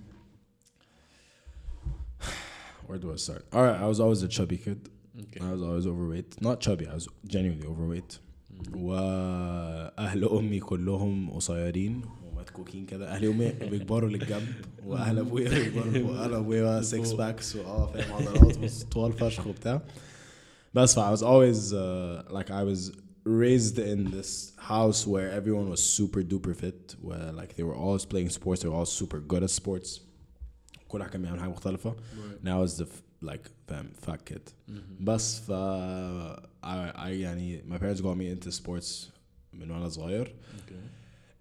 [2.86, 3.46] where do I start?
[3.52, 4.88] All right, I was always a chubby kid.
[5.20, 5.44] Okay.
[5.44, 6.40] I was always overweight.
[6.40, 6.86] Not chubby.
[6.86, 8.20] I was genuinely overweight.
[8.76, 14.48] واهل امي كلهم قصيرين ومتكوكين كده أهل امي بيكبروا للجنب
[14.86, 19.82] واهل ابويا بيكبروا واهل ابويا 6 باكس واه فاهم عضلات طوال فشخ وبتاع
[20.74, 22.92] بس I was always uh, like I was
[23.24, 28.04] raised in this house where everyone was super duper fit where like they were always
[28.12, 30.00] playing sports they were all super good at sports
[30.88, 32.48] كل واحد كان بيعمل حاجة مختلفه Right.
[32.48, 32.86] I was the
[33.24, 34.72] like فاهم fat kid Mhm.
[35.00, 35.50] بس ف
[36.62, 39.10] I, I يعني my parents got me into sports
[39.52, 40.74] من وأنا صغير Okay.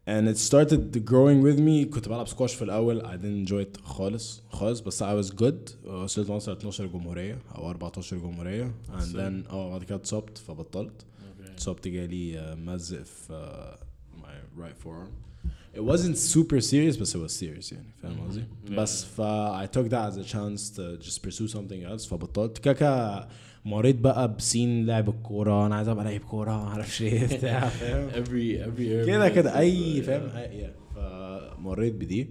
[0.09, 3.82] and it started growing with me كنت بلعب سكواش في الأول I didn't enjoy it
[3.84, 9.15] خالص خالص بس I was good وصلت مثلا 12 جمهوريه أو 14 جمهوريه and Same.
[9.15, 11.49] then آه بعد كده اتصبت فبطلت Okay.
[11.49, 13.78] اتصبت جالي آه، مزق في آه،
[14.21, 15.26] my right forearm
[15.78, 18.69] it wasn't super serious but it was serious يعني فاهم قصدي Mhm.
[18.69, 18.73] Yeah.
[18.73, 19.21] بس ف
[19.63, 23.28] I took that as a chance to just pursue something else فبطلت كاكا
[23.65, 28.09] مريت بقى بسين لعب الكوره أنا عايز ابقى لعيب كوره ما أعرفش إيه بتاع فاهم
[28.09, 29.05] Every every.
[29.07, 30.30] كده كده اي uh, فاهم.
[30.95, 32.30] فمريت بدي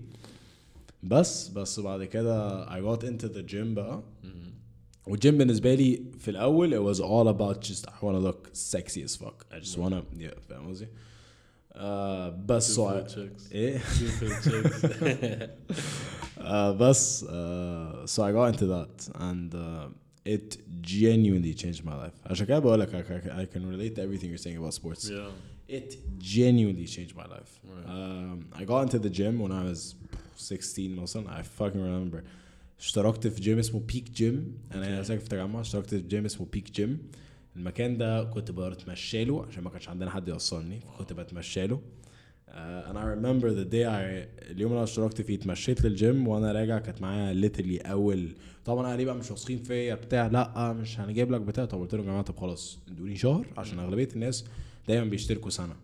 [1.03, 5.09] بس بس بعد كده I got into the gym بقى Mhm.
[5.09, 9.17] والجيم بالنسبة لي في الأول it was all about just I wanna look sexy as
[9.23, 10.89] fuck I just wanna yeah فاهم قصدي آه
[12.46, 13.52] بس Two so fat I, chicks.
[13.52, 15.50] ايه Two fat chicks.
[16.38, 19.88] uh, بس uh, so I got into that and uh,
[20.26, 24.02] it genuinely changed my life عشان كده بقول لك I, I, I can relate to
[24.02, 25.32] everything you're saying about sports yeah.
[25.80, 27.88] it genuinely changed my life Right.
[27.96, 29.96] um, I got into the gym when I was
[30.38, 32.24] 16 مثلا I fucking remember
[32.80, 35.06] اشتركت في جيم اسمه بيك جيم انا Okay.
[35.06, 36.98] ساكن في التجمع اشتركت في جيم اسمه بيك جيم
[37.57, 41.81] المكان ده كنت بتمشى له عشان ما كانش عندنا حد يوصلني فكنت بتمشى له.
[42.49, 46.53] uh, and I remember the day I اليوم اللي أنا اشتركت فيه اتمشيت للجيم وأنا
[46.53, 48.29] راجع كانت معايا literally اول
[48.65, 51.65] طبعا أهلي بقى مش واثقين فيا بتاع لأ مش هنجيب لك بتاع.
[51.65, 54.45] طب قلت لهم يا جماعة طب خلاص ادوني شهر عشان أغلبية الناس
[54.89, 55.77] دايما بيشتركوا سنة.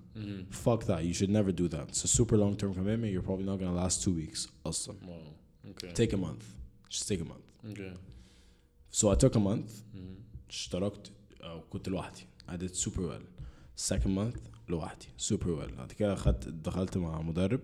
[0.65, 1.89] fuck that you should never do that.
[1.89, 3.11] It's a super long term commitment.
[3.13, 4.95] You're probably not gonna last two weeks أصلا.
[5.03, 5.71] Wow.
[5.71, 5.93] Okay.
[5.93, 6.45] take a month.
[6.91, 7.47] Just take a month.
[7.73, 7.93] Okay.
[8.91, 9.71] so I took a month.
[10.51, 11.11] اشتركت
[11.71, 12.27] كنت لوحدي.
[12.49, 13.25] I did super well.
[13.93, 14.39] Second month
[14.69, 15.07] لوحدي.
[15.29, 15.73] Super well.
[15.79, 17.61] بعد كده خدت دخلت مع مدرب.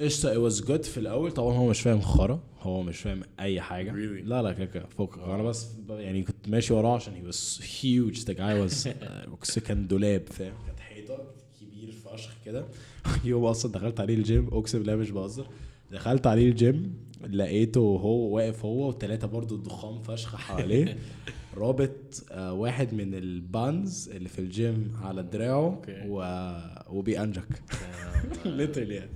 [0.00, 1.32] قشطة it was good في الأول.
[1.32, 2.40] طبعا هو مش فاهم خرا.
[2.60, 3.90] هو مش فاهم أي حاجة.
[3.90, 4.24] Really?
[4.24, 4.86] لا لا كده كده.
[4.86, 8.24] فوق أنا بس يعني كنت ماشي وراه عشان he was huge.
[8.24, 8.88] The guy was
[9.56, 11.18] uh, كان دولاب فاهم؟ كانت حيطة
[11.60, 12.66] كبير فشخ كده.
[13.24, 15.46] يوم أصلا دخلت عليه الجيم أقسم بالله مش بهزر.
[15.92, 20.96] دخلت عليه الجيم لقيته هو واقف هو وثلاثة برضو ضخام فشخ حواليه.
[21.56, 25.82] رابط آه، واحد من البانز اللي في الجيم على دراعه.
[26.08, 26.50] و...
[26.90, 27.42] وبيأنجك.
[28.44, 28.78] literally.
[28.78, 29.10] يعني.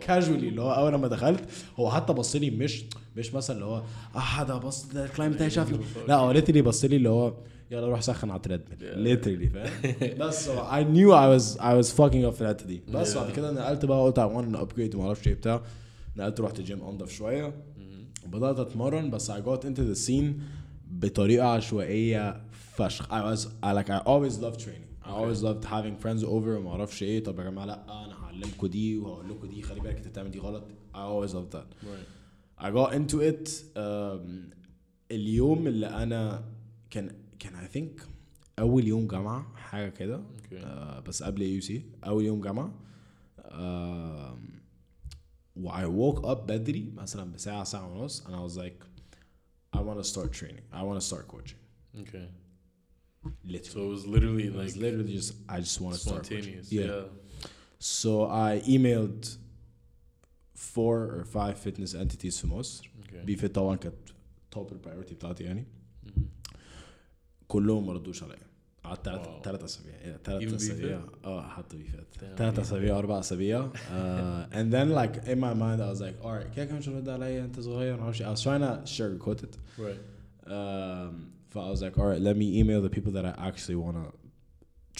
[0.00, 1.44] كاجولي اللي هو أول لما دخلت
[1.76, 2.84] هو حتى بص لي مش
[3.16, 3.82] مش مثلا اللي هو
[4.16, 7.32] آه ده بص ده الكلاينت بتاعي شافني لا هو literally بص لي اللي هو
[7.70, 12.24] يلا روح سخن على التريدميل literally فاهم؟ بس I knew I was I was fucking
[12.30, 12.82] up في الحتة دي.
[12.88, 13.16] بس.
[13.16, 15.62] بعد كده نقلت بقى قلت want to upgrade وما أعرفش إيه بتاع.
[16.16, 17.54] نقلت رحت الجيم انضف شوية.
[18.26, 20.40] وبدات أتمرن بس I got into the scene
[20.90, 23.08] بطريقة عشوائية فشخ.
[23.08, 24.86] I was I like I always loved training.
[25.04, 27.24] I always loved having friends over وما أعرفش إيه.
[27.24, 29.62] طب يا جماعة لأ أنا هعلمكم دي وهقول لكم دي.
[29.62, 30.64] خلي بالك أنت بتعمل دي غلط.
[30.94, 31.86] I always loved that.
[31.86, 32.06] Right.
[32.58, 34.56] I got into it um,
[35.10, 36.44] اليوم اللي أنا
[36.90, 38.02] كان كان I think
[38.58, 40.16] أول يوم جامعة حاجة كده.
[40.18, 40.64] Okay.
[40.64, 42.74] آه بس قبل يو سي أول يوم جامعة.
[43.38, 44.55] و
[45.57, 48.83] I woke up بدري مثلا بساعة ساعة ونص and I was like
[49.73, 51.59] I want to start training I want to start coaching
[52.01, 52.27] Okay.
[53.45, 56.23] literally So it was literally it like was literally just I just want to start
[56.23, 56.71] coaching spontaneous.
[56.71, 56.85] yeah.
[56.85, 57.05] Yeah.
[57.97, 58.11] so
[58.49, 59.21] I emailed
[60.73, 63.15] four or five fitness entities في مصر Okay.
[63.25, 63.95] بي فيت طبعا كانت
[64.51, 65.65] توب البرايورتي بتاعتي يعني
[66.05, 66.21] Mhm.
[67.47, 68.47] كلهم ما ردوش عليا
[68.85, 69.43] قعدت ثلاث Wow.
[69.43, 73.19] ثلاث اسابيع yeah, ثلاث Even اسابيع اه حتى بي فيت Damn, ثلاث بي اسابيع اربع
[73.19, 76.89] اسابيع uh, and then like in my mind I was like alright كده كده مش
[76.89, 80.01] هترد عليا انت صغير ما اعرفش I was trying to sugarcoat it Right.
[80.47, 81.13] um,
[81.49, 84.07] ف I was like alright let me email the people that I actually want to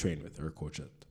[0.01, 1.05] train with or coach at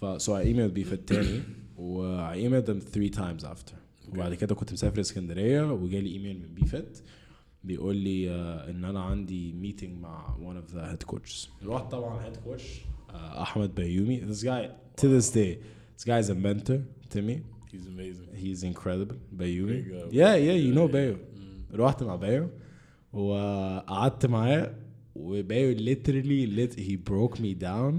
[0.00, 1.42] ف so I emailed بيفت تاني
[1.76, 2.02] و
[2.32, 3.74] I emailed them three times after
[4.08, 7.02] وبعد كده كنت مسافر اسكندريه وجالي ايميل من بيفت
[7.64, 12.24] بيقول لي uh, ان انا عندي meeting مع one of the head coaches رحت طبعا
[12.30, 12.62] head coach
[13.10, 14.68] uh, احمد بيومي this guy
[15.00, 15.56] to this day
[15.98, 16.78] this guy is a mentor
[17.14, 17.36] to me
[17.72, 18.28] He's amazing.
[18.44, 20.12] he's incredible بيومي Big up.
[20.12, 21.74] yeah yeah you know بيو Mm.
[21.74, 22.48] رحت مع بيو
[23.12, 24.74] وقعدت معاه
[25.14, 27.94] وبيو literally lit he broke me down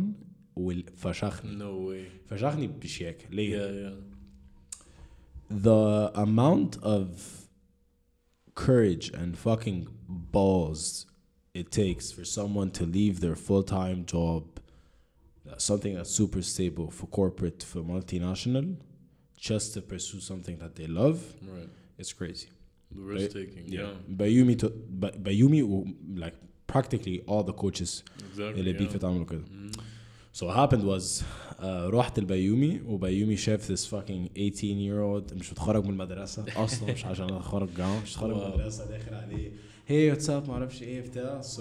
[0.56, 2.30] وفشخني No way.
[2.32, 3.96] فشخني بشياكة ليه؟ Yeah, yeah.
[5.52, 7.08] the amount of
[8.56, 11.06] courage and fucking balls
[11.54, 14.44] it takes for someone to leave their full-time job
[15.50, 18.76] uh, something that's super stable for corporate for multinational
[19.38, 21.20] just to pursue something that they love
[21.56, 21.70] Right.
[21.98, 22.48] it's crazy
[22.96, 23.66] The risk taking.
[23.68, 23.92] Yeah.
[24.20, 24.68] Bayumi to
[25.02, 25.86] Ba- Bayumi و-
[26.24, 26.36] like
[26.68, 28.60] practically all the coaches Exactly.
[28.60, 28.78] اللي yeah.
[28.78, 29.73] بيفت عملوا كده Mm.
[30.39, 31.23] So what happened was
[31.61, 36.93] uh, رحت البيومي وبيومي شاف this fucking 18 year old مش متخرج من المدرسة أصلا
[36.93, 38.43] مش عشان أتخرج جامعة مش متخرج من.
[38.43, 39.51] المدرسة داخل عليه
[39.89, 41.43] hey what's up معرفش إيه بتاع.
[41.43, 41.61] So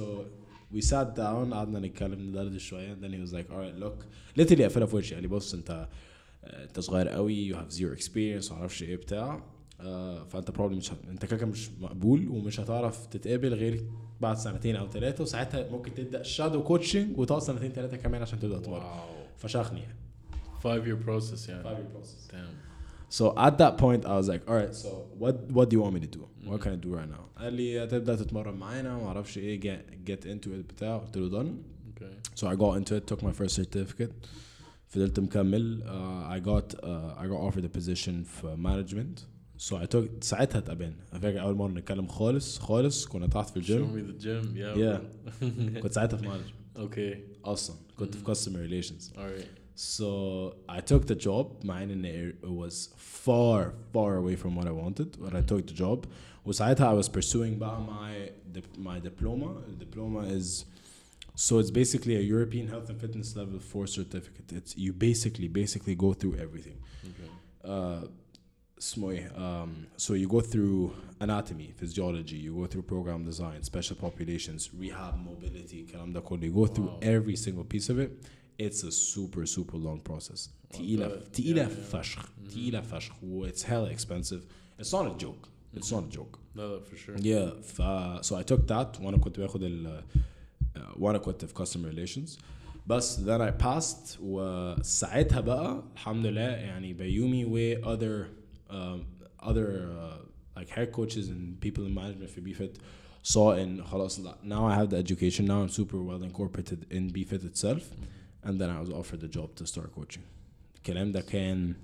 [0.75, 4.05] we sat down قعدنا نتكلم ندردش شوية then he was like alright look.
[4.41, 5.87] Literally قفلها في وشي قال لي بص انت
[6.43, 9.43] آه، انت صغير قوي you have zero experience معرفش إيه بتاع.
[9.81, 13.83] آه، فأنت probably مش انت كده مش مقبول ومش هتعرف تتقبل غير
[14.23, 18.59] بعد سنتين أو ثلاثة وساعتها ممكن تبدا شادو كوتشنج وتقعد سنتين ثلاثة كمان عشان تبدا
[18.59, 19.37] تتمرن Wow.
[19.37, 19.95] فشخني يعني
[20.63, 21.47] Five year process.
[21.47, 21.61] Yeah.
[21.67, 22.21] five year process.
[22.31, 22.53] Damn.
[23.17, 24.89] So at that point I was like, all right, so
[25.21, 26.23] what what do you want me to do?
[26.49, 27.23] What can I do right now?
[27.43, 31.29] قال لي هتبدا تتمرن معانا وما أعرفش إيه get, get into it بتاع قلت له
[31.43, 31.47] done.
[31.93, 32.13] Okay.
[32.41, 34.11] So I got into it, took my first certificate.
[34.87, 35.83] فضلت مكمل.
[35.83, 39.25] Uh, I got uh, I got offered a position for management.
[39.62, 40.94] So I took ساعتها اتقابلنا.
[41.12, 43.92] I فاكر أول مرة نتكلم خالص خالص كنا تحت في Show الجيم.
[43.92, 44.56] me the gym.
[44.56, 44.76] Yeah.
[44.78, 45.00] Yeah.
[45.76, 45.80] bro.
[45.82, 47.18] كنت ساعتها في management okay.
[47.48, 47.76] أصلا.
[47.96, 49.12] كنت في customer relations.
[49.16, 49.46] All right.
[49.76, 54.72] So I took the job مع ان it was far far away from what I
[54.72, 56.06] wanted but I took the job
[56.46, 60.64] وساعتها I was pursuing بقى my dip- my diploma the diploma is
[61.36, 65.94] so it's basically a European health and fitness level 4 certificate it's you basically basically
[65.94, 66.76] go through everything
[67.10, 67.30] Okay.
[67.64, 68.00] uh,
[68.78, 69.28] اسمه ايه
[69.64, 69.68] um,
[70.02, 70.90] so you go through
[71.24, 76.66] anatomy physiology you go through program design special populations rehab mobility الكلام ده كله you
[76.68, 77.00] go through Wow.
[77.02, 78.10] every single piece of it
[78.62, 81.32] it's a super super long process تقيلة bet.
[81.32, 81.96] تقيلة Yeah, yeah.
[81.96, 84.42] فشخ تقيلة فشخ و it's hella expensive
[84.82, 87.16] it's not a joke it's not a joke No, no, for sure.
[87.18, 87.82] yeah ف
[88.26, 90.02] so I took that وانا كنت باخد ال
[90.76, 92.38] uh, وانا كنت في customer relations
[92.86, 98.26] بس then I passed وساعتها بقى الحمد لله يعني بيومي و other
[98.72, 99.00] um,
[99.50, 100.18] other uh,
[100.56, 102.78] like head coaches and people in management في BFIT
[103.22, 107.10] saw in خلاص لا now I have the education now I'm super well incorporated in
[107.12, 107.82] BFIT itself
[108.44, 110.22] and then I was offered the job to start coaching
[110.76, 111.74] الكلام ده كان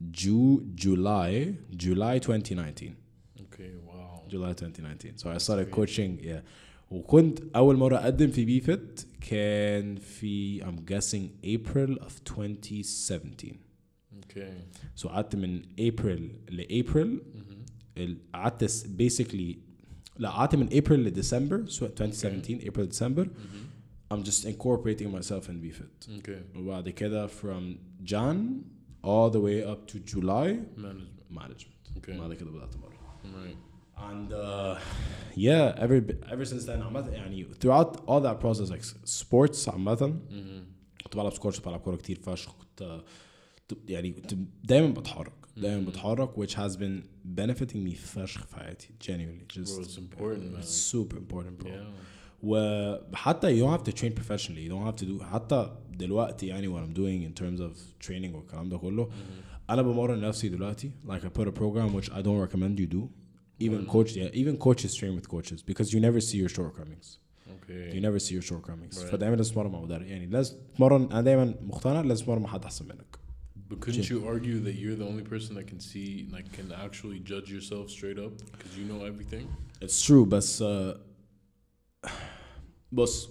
[0.00, 2.94] Ju July July 2019
[3.40, 3.72] Okay.
[3.86, 4.22] Wow.
[4.28, 5.74] July 2019 so I started great.
[5.74, 6.42] coaching yeah
[6.90, 13.58] وكنت أول مرة أقدم في بيفت كان في I'm guessing April of 2017
[14.35, 14.51] Okay.
[14.95, 15.61] so قعدت من
[17.21, 17.97] Mm-hmm.
[17.97, 18.63] ال- قعدت
[19.01, 19.57] basically
[20.17, 24.13] لا قعدت من April لديسمبر so 2017 April December Mm-hmm.
[24.13, 26.57] I'm just incorporating myself in BFIT Okay.
[26.57, 28.63] وبعد كده from Jan
[29.03, 31.31] all the way up to July Management.
[31.31, 32.11] management Okay.
[32.19, 33.57] بعد كده بدأت أتمرن Right.
[34.09, 34.79] and uh,
[35.35, 35.97] yeah ever
[36.33, 39.95] ever since then عامة يعني throughout all that process like sports عامة
[40.29, 41.03] Mm-hmm.
[41.03, 43.03] كنت بلعب سكوتش بلعب كورة كتير فشخ كنت كنت-
[43.88, 44.34] يعني كنت
[44.64, 45.88] دايما بتحرك دايما Mhm.
[45.88, 47.02] بتحرك which has been
[47.40, 50.62] benefiting me فشخ في حياتي genuinely just Bro, it's important, man.
[50.62, 51.88] it's super important bro Yeah.
[52.42, 56.68] وحتى you don't have to train professionally you don't have to do حتى دلوقتي يعني
[56.68, 59.70] what I'm doing in terms of training والكلام ده كله Mm-hmm.
[59.70, 63.08] انا بمرن نفسي دلوقتي like I put a program which I don't recommend you do
[63.60, 63.92] even Why not?
[63.92, 67.06] coach yeah even coaches train with coaches because you never see your shortcomings
[67.56, 67.94] Okay.
[67.94, 69.10] you never see your shortcomings Right.
[69.12, 72.64] فدايما لازم تتمرن مع مدرب يعني لازم تتمرن انا دايما مقتنع لازم تتمرن مع حد
[72.64, 73.18] احسن منك
[73.72, 74.10] But couldn't Shit.
[74.10, 77.90] you argue that you're the only person that can see, like, can actually judge yourself
[77.90, 79.46] straight up because you know everything?
[79.80, 80.96] It's true بس uh,
[82.92, 83.28] بص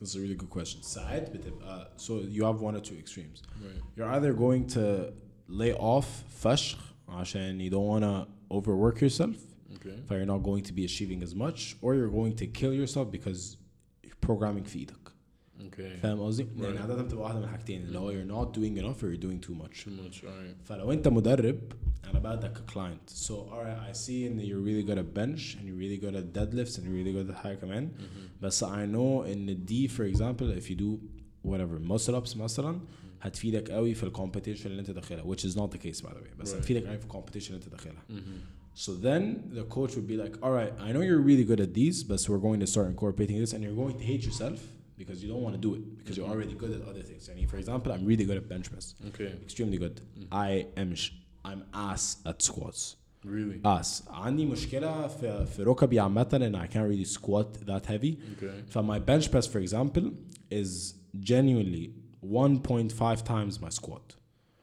[0.00, 0.82] That's a really good question.
[0.82, 3.42] ساعات بتبقى so you have one or two extremes.
[3.60, 3.82] Right.
[3.96, 5.12] You're either going to
[5.48, 6.78] lay off فشخ
[7.08, 9.36] عشان you don't want to overwork yourself
[9.76, 9.96] Okay.
[10.08, 13.10] so you're not going to be achieving as much or you're going to kill yourself
[13.10, 13.56] because
[14.26, 15.01] programming في ايدك
[15.62, 15.96] Okay.
[16.02, 16.80] فاهم قصدي؟ يعني Right.
[16.80, 19.54] عادة بتبقى واحدة من الحاجتين اللي هو you're not doing enough or you're doing too
[19.64, 20.24] much Too much.
[20.24, 20.64] All right.
[20.64, 21.58] فلو انت مدرب
[22.04, 25.78] انا باخدك كلاينت so alright I see ان you're really good at bench and you're
[25.84, 28.42] really good at deadlifts and you're really good at حاجة كمان Mm-hmm.
[28.44, 30.98] بس I know ان دي for example if you do
[31.50, 32.80] whatever muscle ups مثلا
[33.20, 36.40] هتفيدك قوي في الكومبيتيشن اللي انت داخلها which is not the case by the way
[36.40, 36.56] بس Right.
[36.56, 38.78] هتفيدك قوي في الكومبيتيشن اللي انت داخلها Mm-hmm.
[38.80, 42.04] so then the coach would be like alright I know you're really good at these
[42.08, 44.60] but we're going to start incorporating this and you're going to hate yourself
[45.00, 47.36] because you don't want to do it because you're already good at other things and
[47.52, 49.30] for example I'm really good at bench press Okay.
[49.46, 49.96] extremely good
[50.48, 50.50] I
[50.82, 51.12] am sh-
[51.44, 51.60] I'm
[51.90, 53.60] ass at squats Really?
[53.64, 58.54] ass عندي مشكلة في في ركبي عامة and I can't really squat that heavy Okay.
[58.72, 60.04] so my bench press for example
[60.50, 61.92] is genuinely
[62.24, 64.14] 1.5 times my squat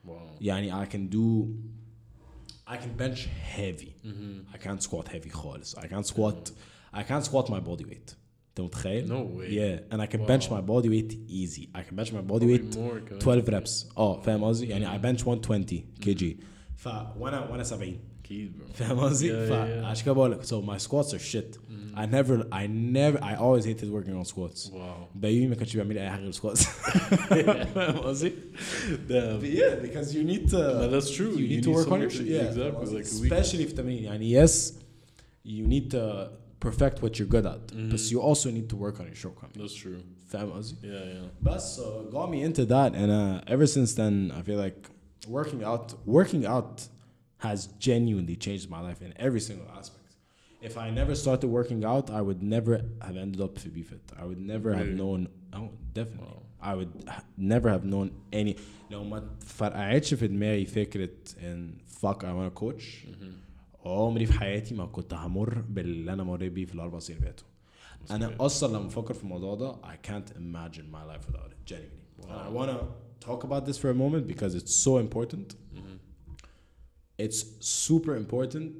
[0.03, 0.37] Wow.
[0.41, 1.53] يعني I can do
[2.67, 4.53] I can bench heavy Mm-hmm.
[4.53, 6.51] I can't squat heavy خالص I can't squat
[6.93, 8.15] I can't squat my body weight
[8.59, 9.51] انت متخيل؟ No way.
[9.51, 10.57] Yeah and I can bench Wow.
[10.57, 12.99] my body weight easy I can bench my body Probably weight more.
[13.09, 13.19] كمان.
[13.19, 15.63] 12 reps اه فاهم قصدي؟ يعني I bench 120
[16.01, 16.37] كي جي
[16.75, 16.87] ف
[17.19, 18.71] وانا وانا 70 أكيد bro.
[18.73, 19.83] فاهم قصدي؟ Yeah, yeah, yeah.
[19.83, 21.59] فعشان كده بقول لك so my squats are shit
[21.97, 22.67] I never I
[22.97, 25.15] never I always hated working on squats Wow.
[25.15, 28.31] بيومي ما كانش بيعمل لي اي حاجه غير سكواتس فاهم قصدي؟
[29.09, 29.41] Damn.
[29.43, 31.33] yeah because you need to No, that's true.
[31.35, 33.05] you You need need to work on your someone shit to- yeah exactly, فاهم like
[33.05, 34.51] قصدي؟ we- especially في التمرين يعني yes
[35.45, 36.27] you need to
[36.59, 37.61] perfect what you're good at
[37.91, 38.11] but Mhm.
[38.11, 39.99] you also need to work on your shortcomings That's true.
[40.31, 41.27] فاهم قصدي؟ Yeah, yeah.
[41.49, 44.79] But so it got me into that, and uh, ever since then, I feel like
[45.37, 45.87] working out,
[46.19, 46.73] working out,
[47.47, 47.59] has
[47.89, 50.09] genuinely changed my life in every single aspect.
[50.69, 52.73] If I never started working out, I would never
[53.07, 54.05] have ended up to be fit.
[54.21, 55.01] I would never have Really?
[55.01, 55.19] known.
[55.57, 55.69] Oh,
[55.99, 56.27] definitely.
[56.33, 56.41] Wow.
[56.71, 57.23] I would h-
[57.53, 58.07] never have known
[58.41, 58.55] any.
[58.91, 61.09] لو ما فرقعتش في دماغي فكرة
[61.43, 63.33] ان fuck I want to coach Mm-hmm.
[63.84, 67.46] عمري في حياتي ما كنت همر باللي أنا مريت بيه في الاربع سنين اللي فاتوا.
[68.10, 68.46] أنا.
[68.46, 72.30] أصلا لما بفكر في الموضوع ده I can't imagine my life without it genuinely and
[72.30, 72.66] I Wow.
[72.66, 75.96] to talk about this for a moment because it's so important Mm-hmm.
[77.26, 78.76] it's super important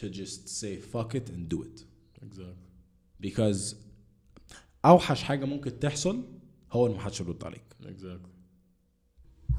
[0.00, 1.78] to just say fuck it and do it
[2.26, 2.68] Exactly.
[3.30, 3.74] because
[4.84, 6.22] اوحش حاجة ممكن تحصل
[6.72, 8.28] هو ان محدش يرد عليك Exactly.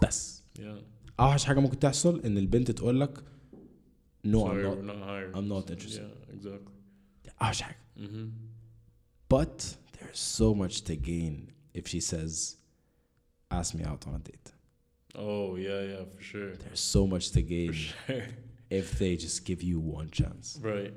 [0.08, 0.62] بس Yeah.
[1.20, 3.24] اوحش حاجة ممكن تحصل ان البنت تقول لك
[4.25, 5.31] no Sorry, I'm we're not not hired.
[5.37, 6.03] I'm not interested.
[6.03, 6.75] Yeah, exactly.
[7.43, 8.27] اوحش حاجه Mm-hmm.
[9.29, 11.35] but there's so much to gain
[11.75, 12.57] if she says
[13.59, 14.49] ask me out on a date
[15.27, 16.51] Oh yeah, yeah, for sure.
[16.63, 18.25] there's so much to gain For sure.
[18.81, 20.47] if they just give you one chance.
[20.71, 20.93] Right.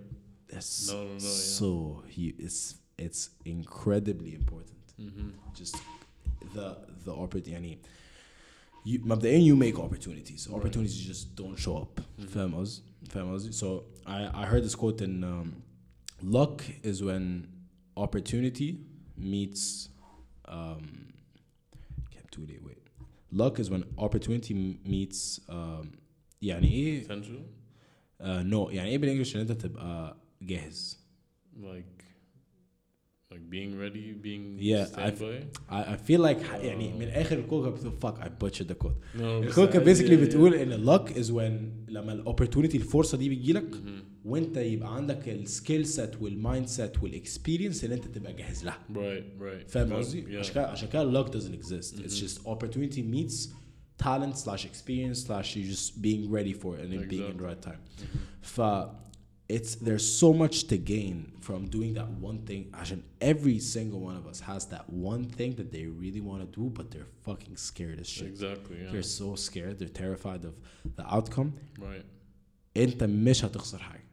[0.51, 1.57] That's No, no, no, yeah.
[1.59, 1.67] so
[2.15, 2.59] hu- it's
[3.05, 3.21] it's
[3.55, 4.83] incredibly important.
[5.05, 5.29] Mm-hmm.
[5.59, 5.75] Just
[6.55, 6.67] the
[7.05, 7.79] the opportunity.
[8.85, 10.41] You مبدئيا you make opportunities.
[10.57, 12.01] Opportunities just don't show up.
[12.27, 15.47] فاهم قصدي؟ فاهم قصدي؟ So I I heard this quote in um,
[16.21, 17.47] luck is when
[17.97, 18.69] opportunity
[19.17, 19.89] meets
[20.57, 20.83] um
[22.13, 22.83] can't do it wait.
[23.31, 24.53] Luck is when opportunity
[24.85, 25.91] meets um
[26.41, 27.41] يعني ايه Potential.
[28.21, 30.99] uh, no يعني ايه بالانجلش ان انت تبقى جاهز
[31.61, 32.03] Like.
[33.33, 35.35] Like being ready, being Yeah, I f- standby.
[35.77, 39.17] I, I feel like ح- يعني من الاخر الكوكا بتقول fuck I butchered the quote
[39.17, 43.71] No, الكوكا بس basically عادي، بتقول ان luck is when لما الاوبورتونيتي الفرصه دي بتجيلك
[43.75, 44.03] Mhm.
[44.25, 49.67] وانت يبقى عندك السكيل سيت والمايند سيت والاكسبيرينس اللي انت تبقى جاهز لها Right, right.
[49.69, 50.35] فاهم Exactly, قصدي؟ Yeah.
[50.39, 52.23] عشان كده عشان كده luck doesn't exist it's Mhm.
[52.23, 53.47] just opportunity meets
[54.03, 57.43] talent slash experience slash you just being ready for it and then being in the
[57.43, 57.47] Exactly.
[57.49, 58.17] right time Mhm.
[58.41, 58.61] ف
[59.49, 64.15] it's there's so much to gain from doing that one thing عشان every single one
[64.15, 67.55] of us has that one thing that they really want to do but they're fucking
[67.57, 68.77] scared as shit Exactly.
[68.83, 68.91] Yeah.
[68.91, 70.53] they're so scared they're terrified of
[70.97, 72.05] the outcome Right.
[72.77, 74.03] انت مش هتخسر حاجه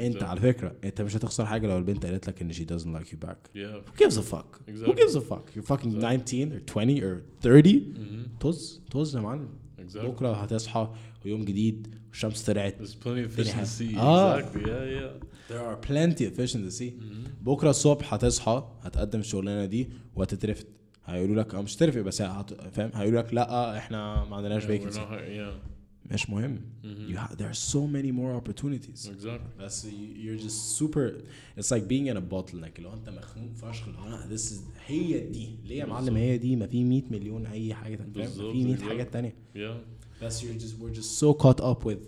[0.00, 0.22] انت Exactly.
[0.24, 3.26] على فكره انت مش هتخسر حاجه لو البنت قالت لك ان she doesn't like you
[3.28, 3.90] back Yeah.
[3.90, 4.94] who gives a fuck who Exactly.
[4.94, 6.00] gives a fuck you're fucking Exactly.
[6.00, 8.38] 19 or 20 or 30 Mm-hmm.
[8.40, 9.48] طز طز يا معلم
[9.78, 9.98] Exactly.
[10.06, 12.75] بكره هتصحى ويوم جديد والشمس طلعت.
[12.81, 12.85] Ah.
[12.85, 14.61] Exactly.
[14.61, 15.13] Yeah, yeah.
[15.49, 17.43] there are plenty of fish in the sea Mm-hmm.
[17.45, 20.65] بكره الصبح هتصحى هتقدم الشغلانه دي وهتترفد
[21.05, 22.53] هيقولوا لك أو مش ترفد بس هت...
[22.53, 26.13] فاهم هيقولوا لك لا إحنا ما عندناش Yeah, not hi- yeah.
[26.13, 26.87] مش مهم Mhm.
[27.11, 29.59] you ha- there are so many more opportunities Exactly.
[29.61, 31.11] بس you- you're just super
[31.59, 34.53] it's like being in a bottleneck لو انت مخنوق فشخ اللي هو لا this is
[34.87, 36.15] هي دي ليه يا معلم.
[36.17, 38.89] هي دي ما في 100 مليون اي حاجة بالظبط، في 100 بالظبط.
[38.89, 39.92] حاجات تانية Yeah.
[40.22, 41.98] بس you're just we're just so caught up with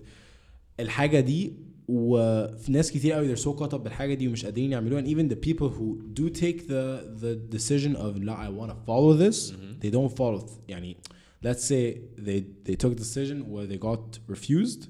[0.81, 1.53] الحاجة دي
[1.89, 5.33] وفي ناس كتير قوي they're so caught up بالحاجة دي ومش قادرين يعملوها and even
[5.33, 9.51] the people who do take the the decision of لا I want to follow this
[9.53, 9.83] Mhm.
[9.85, 10.97] they don't follow th- يعني
[11.45, 14.83] let's say they they took a decision where they got refused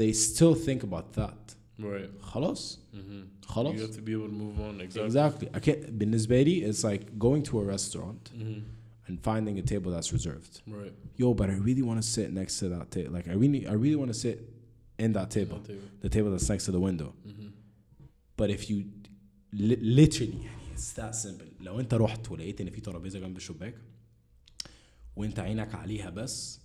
[0.00, 2.10] they still think about that Right.
[2.20, 3.46] خلاص Mm-hmm.
[3.46, 4.80] خلاص You have to be able to move on.
[4.80, 5.06] Exactly.
[5.06, 8.60] exactly I can't بالنسبة لي it's like going to a restaurant Mm-hmm.
[9.06, 10.94] and finding a table that's reserved Right.
[11.22, 13.10] yo, but I really want to sit next to that table.
[13.16, 14.38] Like I really, I really want to sit
[15.04, 15.88] in that table, Not table.
[16.04, 17.08] the table that's next to the window.
[17.28, 17.48] Mm-hmm.
[18.38, 18.76] But if you
[19.68, 21.46] li- literally, يعني it's that simple.
[21.60, 23.74] لو انت رحت ولقيت ان في ترابيزه جنب الشباك
[25.16, 26.60] وانت عينك عليها بس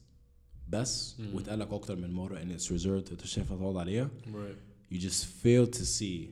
[0.69, 1.35] بس مم.
[1.35, 4.93] واتقال لك اكتر من مره ان it's reserved انت مش هينفع تقعد عليها Right.
[4.93, 6.29] you just fail to see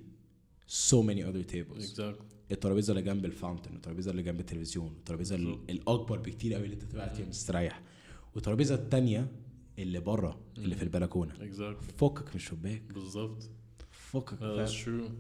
[0.68, 1.84] so many other tables.
[1.92, 2.26] Exactly.
[2.53, 5.71] الترابيزة اللي جنب الفاونتن الترابيزة اللي جنب التلفزيون الترابيزة ال- بالظبط.
[5.71, 7.83] الأكبر بكتير قوي اللي أنت تبقى فيها مستريح
[8.35, 9.29] والترابيزة التانية
[9.79, 11.93] اللي بره اللي في البلكونة Exactly.
[11.99, 13.51] فكك من الشباك بالظبط.
[13.91, 14.35] فكك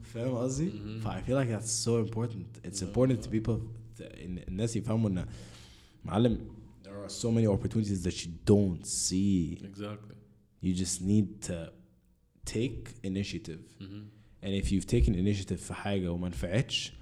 [0.02, 1.02] فاهم قصدي؟ Mhm.
[1.02, 2.86] ف I feel like that's so important it's Yeah.
[2.86, 3.58] important to people
[3.96, 5.26] ت- إن الناس يفهموا إن
[6.04, 6.48] معلم
[6.84, 10.14] there are so many opportunities that you don't see Exactly.
[10.64, 11.70] you just need to
[12.54, 14.04] take initiative Mm-hmm.
[14.42, 16.92] and if you've taken initiative في حاجة وما نفعتش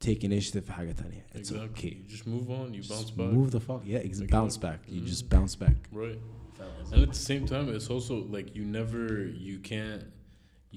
[0.00, 1.68] take initiative في حاجة تانية it's Exactly.
[1.68, 2.74] okay You just move on.
[2.74, 3.32] You Just bounce back.
[3.32, 4.26] move the fuck yeah ex- Exactly.
[4.38, 5.06] bounce back you Mhm.
[5.06, 6.18] just bounce back Right.
[6.92, 9.04] And at the same time, it's also like you never,
[9.48, 10.04] you can't,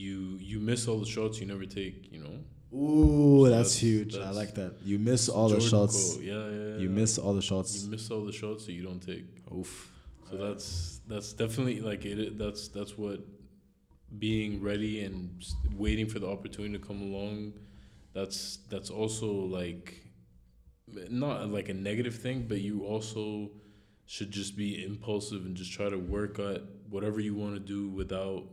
[0.03, 1.97] you you miss all the shots you never take.
[2.13, 2.35] You know.
[2.79, 4.13] Ooh, So that's, that's- huge.
[4.15, 4.71] I that's- like that.
[4.89, 5.97] You miss all the Jordan shots.
[6.13, 6.23] quote.
[6.31, 6.77] Yeah, yeah, yeah.
[6.83, 7.69] You miss all the You shots.
[7.95, 9.25] miss all the shots that you don't take.
[9.59, 9.71] Oof.
[10.29, 10.67] So that's
[11.11, 12.17] that's definitely like it.
[12.43, 13.19] That's that's what
[14.25, 17.53] being ready and s- waiting for the opportunity to come along.
[18.12, 20.02] that's that's also like
[21.08, 23.50] not like a negative thing, but you also
[24.06, 27.88] should just be impulsive and just try to work at whatever you want to do
[27.88, 28.44] without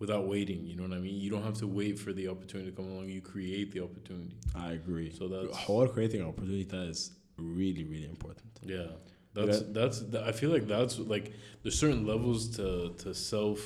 [0.00, 0.66] without waiting.
[0.66, 1.20] You know what I mean?
[1.20, 3.08] You don't have to wait for the opportunity to come along.
[3.08, 4.36] You create the opportunity.
[4.54, 5.10] I agree.
[5.10, 8.50] So that's How creating an opportunity that is really, really important.
[8.62, 8.86] Yeah,
[9.34, 9.66] that's Yeah.
[9.70, 10.00] that's.
[10.00, 11.32] th- I feel like that's like
[11.62, 13.60] there's certain levels to to self.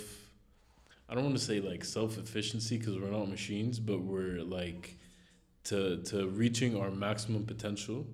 [1.08, 4.98] I don't want to say like self efficiency because we're not machines, but we're like
[5.65, 8.05] to to reaching our maximum potential.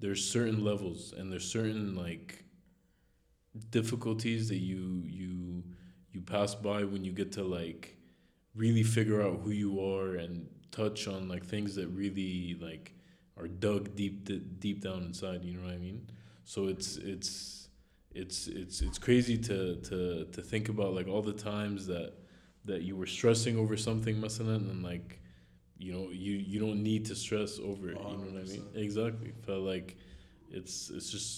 [0.00, 2.44] There's certain levels and there's certain like
[3.70, 5.62] difficulties that you you
[6.12, 7.96] you pass by when you get to like
[8.54, 12.94] really figure out who you are and touch on like things that really like
[13.38, 14.28] are dug deep
[14.58, 16.06] deep down inside you know what i mean
[16.44, 17.68] so it's it's
[18.14, 22.12] it's it's it's crazy to to to think about like all the times that
[22.64, 25.20] that you were stressing over something مثلا and like
[25.78, 28.62] you know you you don't need to stress over it you know what i mean
[28.74, 28.76] 100%.
[28.86, 29.88] exactly felt like
[30.50, 31.30] it's it's just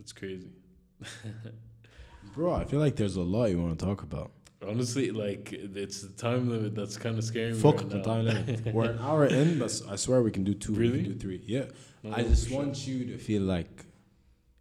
[0.00, 0.52] it's crazy
[2.34, 4.30] Bro, I feel like there's a lot you want to talk about.
[4.66, 5.52] honestly like
[5.84, 8.02] it's the time limit that's kind of scaring me Fuck right the now.
[8.12, 8.74] time limit.
[8.74, 10.72] We're an hour in, but I swear we can do two.
[10.72, 10.98] Really?
[10.98, 11.40] We can do three.
[11.56, 11.66] Yeah.
[12.02, 12.58] No, I just for sure.
[12.60, 13.74] want you to feel like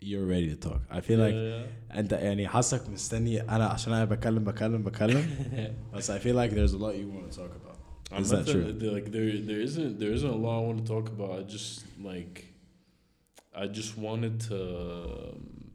[0.09, 0.81] you're ready to talk.
[0.97, 1.99] I feel Yeah, like yeah.
[1.99, 5.25] انت يعني حاسك مستني انا عشان انا بكلم بكلم بكلم
[5.93, 7.66] بس I feel like there's a lot you want to talk about.
[8.10, 8.72] I'm Is not that true?
[8.72, 11.38] there- Like there, there isn't, there isn't a lot I want to talk about.
[11.38, 12.46] I just like,
[13.54, 14.56] I just wanted to.
[14.56, 15.70] um,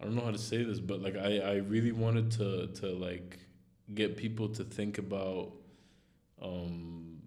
[0.00, 2.86] I don't know how to say this, but like I, I really wanted to, to
[2.92, 3.38] like,
[3.94, 5.52] get people to think about,
[6.40, 7.20] um,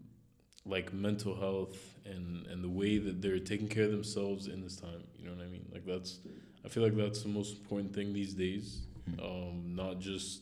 [0.65, 4.75] like mental health and and the way that they're taking care of themselves in this
[4.77, 5.03] time.
[5.17, 5.65] You know what I mean?
[5.73, 6.19] Like that's,
[6.63, 8.81] I feel like that's the most important thing these days.
[9.15, 9.19] Hmm.
[9.19, 10.41] Um, not just.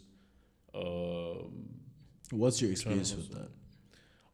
[0.75, 1.78] Um,
[2.31, 3.49] What's your experience with that?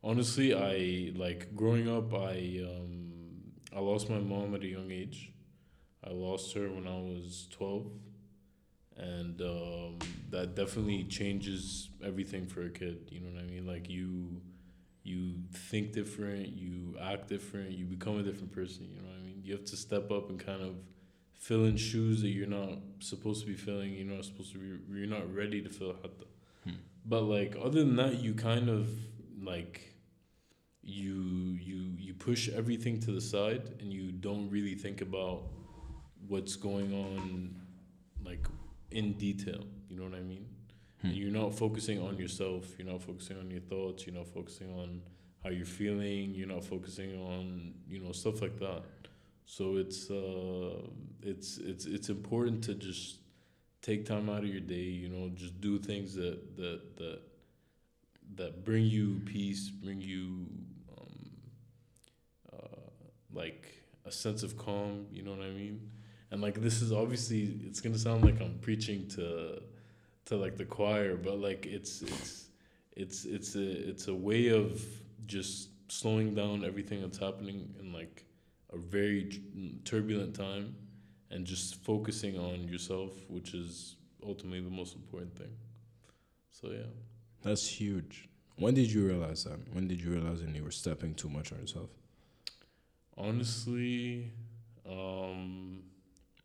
[0.04, 2.14] Honestly, I like growing up.
[2.14, 3.12] I um,
[3.76, 5.32] I lost my mom at a young age.
[6.04, 7.88] I lost her when I was twelve,
[8.98, 13.08] and um, that definitely changes everything for a kid.
[13.10, 13.66] You know what I mean?
[13.66, 14.42] Like you,
[15.04, 18.90] you think different, you act different, you become a different person.
[18.94, 19.42] You know what I mean?
[19.44, 20.76] You have to step up and kind of
[21.40, 23.94] fill in shoes that you're not supposed to be filling.
[23.94, 25.00] You're not supposed to be.
[25.00, 25.94] You're not ready to fill.
[25.94, 26.28] Hatta.
[27.06, 28.90] But like other than that, you kind of
[29.42, 29.94] like
[30.82, 35.44] you you you push everything to the side and you don't really think about
[36.28, 37.56] what's going on
[38.24, 38.48] like
[38.92, 39.64] in detail.
[39.90, 40.46] You know what I mean?
[41.02, 41.08] Hmm.
[41.08, 42.66] And you're not focusing on yourself.
[42.78, 44.06] You're not focusing on your thoughts.
[44.08, 45.02] You're not focusing on
[45.44, 46.34] how you're feeling.
[46.34, 48.84] You're not focusing on you know stuff like that.
[49.46, 50.82] So it's uh,
[51.22, 53.18] it's it's it's important to just
[53.86, 54.76] take time out of your day.
[54.76, 57.20] You know, just do things that that that
[58.36, 60.48] that bring you peace, bring you
[60.98, 61.30] um,
[62.52, 62.90] uh,
[63.34, 65.06] like a sense of calm.
[65.12, 65.92] You know what I mean?
[66.32, 69.62] and like this is obviously it's gonna sound like I'm preaching to
[70.26, 72.50] to like the choir, but like it's it's
[72.96, 74.84] it's it's a it's a way of
[75.28, 78.26] just slowing down everything that's happening in like
[78.74, 79.42] a very
[79.86, 80.76] turbulent time
[81.35, 83.97] and just focusing on yourself, which is
[84.27, 85.53] ultimately the most important thing.
[86.51, 86.91] So yeah.
[87.43, 88.29] That's huge.
[88.57, 89.59] When did you realize that?
[89.73, 91.91] When did you realize that you were stepping too much on yourself?
[93.17, 94.31] Honestly,
[94.87, 95.83] um,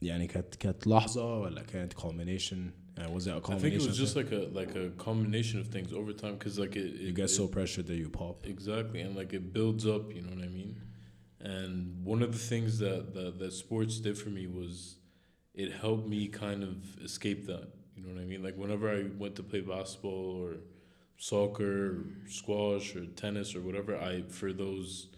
[0.01, 2.71] يعني كانت كانت لحظة ولا كانت culmination?
[2.97, 3.59] And was it a I culmination?
[3.61, 4.31] think it was of just things?
[4.31, 7.25] like a like a combination of things over time because like it, it you get
[7.25, 8.45] it- so pressured that you pop.
[8.45, 10.13] exactly and like it builds up.
[10.13, 10.81] You know what I mean?
[11.40, 14.96] And one of the things that that that sports did for me was
[15.54, 17.68] it helped me kind of escape that.
[17.96, 18.42] You know what I mean?
[18.42, 20.56] Like whenever I went to play basketball or
[21.16, 25.08] soccer, or squash or tennis or whatever, I for those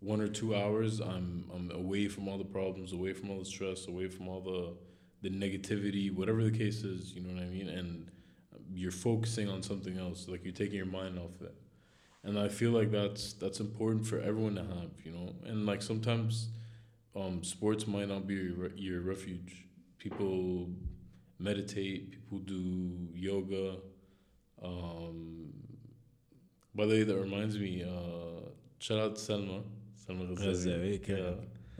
[0.00, 3.44] one or two hours, I'm I'm away from all the problems, away from all the
[3.44, 4.74] stress, away from all the
[5.22, 7.14] the negativity, whatever the case is.
[7.14, 7.68] You know what I mean?
[7.68, 8.10] And
[8.74, 11.54] you're focusing on something else, like you're taking your mind off it.
[12.24, 15.34] And I feel like that's that's important for everyone to have, you know.
[15.44, 16.48] And like sometimes,
[17.16, 19.66] um, sports might not be your, re- your refuge.
[19.98, 20.68] People
[21.38, 22.12] meditate.
[22.12, 23.76] People do yoga.
[24.62, 25.52] Um,
[26.74, 27.82] by the way, that reminds me.
[27.82, 28.48] Uh,
[28.78, 29.62] shout out to Selma.
[29.96, 31.06] Selma Ghazali.
[31.08, 31.32] Yeah.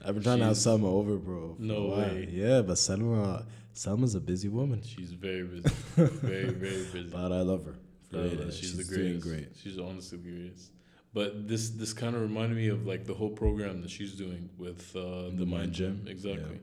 [0.04, 1.54] I've been trying to have Selma over, bro.
[1.58, 2.28] No way.
[2.30, 5.68] Yeah, but Selma, Selma's a busy woman, She's very busy.
[5.96, 7.08] very very busy.
[7.12, 7.76] but I love her.
[8.12, 9.28] She's, she's the doing greatest.
[9.28, 9.48] great.
[9.62, 10.70] She's honestly the greatest.
[11.14, 14.48] But this this kind of reminded me of like the whole program that she's doing
[14.56, 16.06] with uh, the, Mind Gym.
[16.08, 16.60] Exactly.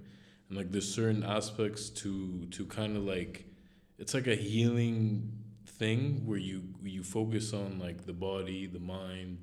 [0.47, 3.45] And like there's certain aspects to to kind of like
[3.99, 5.31] it's like a healing
[5.65, 9.37] thing where you you focus on like the body, the mind,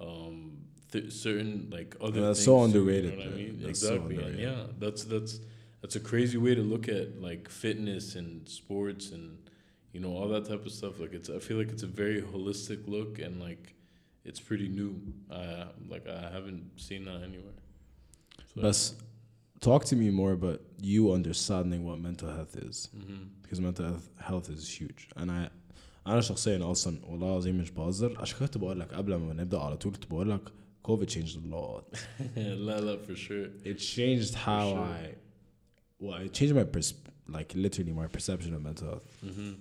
[0.00, 0.58] um,
[0.90, 2.20] th- certain like other.
[2.20, 3.58] Yeah, that's things so underrated, You know what I mean?
[3.60, 4.16] That's exactly.
[4.16, 4.40] underrated.
[4.40, 5.38] yeah, that's that's
[5.82, 9.38] that's a crazy way to look at like fitness and sports and
[9.93, 10.93] you know all that type of stuff.
[11.03, 13.63] Like it's I feel like it's a very holistic look and like
[14.25, 14.91] it's pretty new.
[15.31, 17.57] I like I haven't seen that anywhere.
[18.53, 18.77] So, But
[19.61, 20.59] talk to me more about
[20.91, 22.77] you understanding what mental health is.
[22.95, 23.19] mhm.
[23.41, 25.51] because mental health- health is huge انا
[26.07, 29.77] انا شخصيا اصلا والله العظيم مش بهزر عشان كنت بقول لك قبل ما نبدا على
[29.77, 30.41] طول كنت بقول لك
[30.87, 31.83] COVID changed a lot.
[32.67, 33.47] la la for sure.
[33.65, 34.85] It changed how sure.
[35.01, 35.15] I,
[36.03, 36.93] well, it changed my pers-
[37.37, 39.07] like literally my perception of mental health.
[39.25, 39.51] Mm-hmm.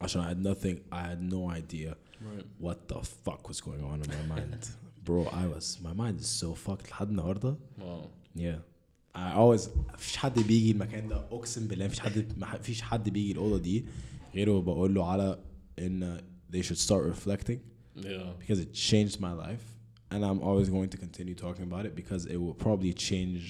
[0.00, 2.46] عشان I had nothing, I had no idea Right.
[2.66, 4.62] what the fuck was going on in my mind,
[5.04, 5.24] bro.
[5.42, 7.56] I was my mind is so fucked لحد النهارده.
[7.78, 8.08] Wow.
[8.36, 8.58] Yeah.
[9.14, 13.58] I always مفيش حد بيجي المكان ده اقسم بالله مفيش حد مفيش حد بيجي الاوضه
[13.58, 13.84] دي
[14.34, 15.38] غيره بقول له على
[15.78, 16.20] ان
[16.52, 17.58] they should start reflecting
[17.96, 18.32] Yeah.
[18.40, 19.64] because it changed my life
[20.12, 23.42] and I'm always going to continue talking about it because it will probably change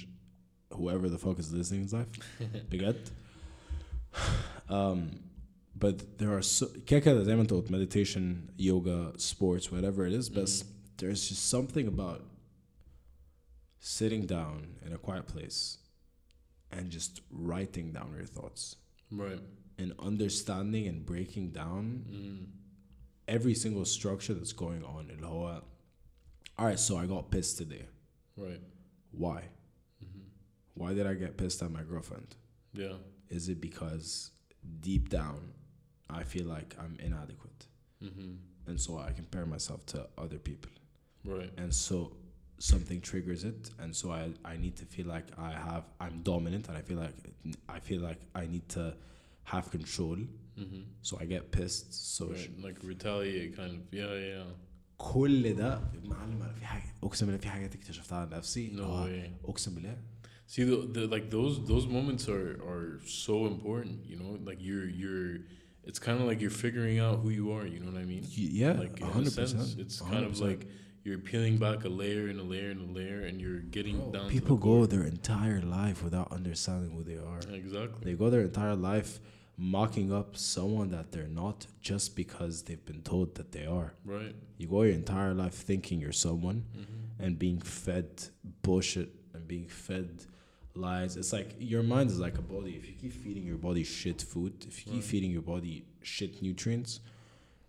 [0.78, 2.12] whoever the fuck is listening's life
[2.70, 3.08] بجد
[4.70, 4.98] um
[5.79, 10.63] but there are so keka da meditation yoga sports whatever it is but mm.
[10.97, 12.23] there's just something about
[13.79, 15.77] sitting down in a quiet place
[16.71, 18.77] and just writing down your thoughts
[19.11, 19.39] right
[19.77, 22.45] and understanding and breaking down mm.
[23.27, 25.61] every single structure that's going on in Lahoa.
[26.57, 27.85] all right so i got pissed today
[28.35, 28.61] right
[29.11, 29.43] why
[30.03, 30.27] mm-hmm.
[30.73, 32.35] why did i get pissed at my girlfriend
[32.73, 32.93] yeah
[33.29, 34.31] is it because
[34.81, 35.53] deep down
[36.10, 37.60] I feel like I'm inadequate?
[38.02, 38.32] Mm-hmm.
[38.68, 40.70] And so I compare myself to other people.
[41.24, 41.50] Right.
[41.56, 41.96] And so
[42.58, 46.64] something triggers it and so I, I need to feel like I have I'm dominant
[46.68, 47.16] and I feel like
[47.76, 48.84] I feel like I need to
[49.44, 50.18] have control.
[50.60, 50.82] Mm-hmm.
[51.08, 51.88] So I get pissed.
[52.16, 52.50] So Right.
[52.66, 53.82] Like retaliate kind of.
[54.00, 54.14] Yeah.
[54.32, 54.44] Yeah.
[54.98, 59.06] كل ده معلم انا في حاجه اقسم بالله في حاجات اكتشفتها عن نفسي No آه،
[59.06, 59.30] way.
[59.48, 59.96] اقسم بالله
[60.54, 63.96] See, the, the like those those moments are are so important.
[64.10, 65.34] You know, like you're you're.
[65.87, 67.65] it's kind of like you're figuring out who you are.
[67.65, 68.23] You know what I mean?
[68.29, 70.41] Yeah like in 100% sense, it's kind of 100%.
[70.49, 70.67] like
[71.03, 74.11] you're peeling back a layer and a layer and a layer, and you're getting Bro,
[74.11, 74.29] down.
[74.29, 78.01] people to the go their entire life without understanding who they are Exactly.
[78.11, 79.11] they go their entire life
[79.59, 84.35] mocking up someone that they're not just because they've been told that they are Right.
[84.57, 87.23] you go your entire life thinking you're someone Mm-hmm.
[87.23, 88.09] and being fed
[88.61, 90.25] bullshit and being fed
[90.77, 91.17] lies.
[91.17, 92.75] It's like your mind is like a body.
[92.75, 95.01] If you keep feeding your body shit food, if you right.
[95.01, 96.99] keep feeding your body shit nutrients,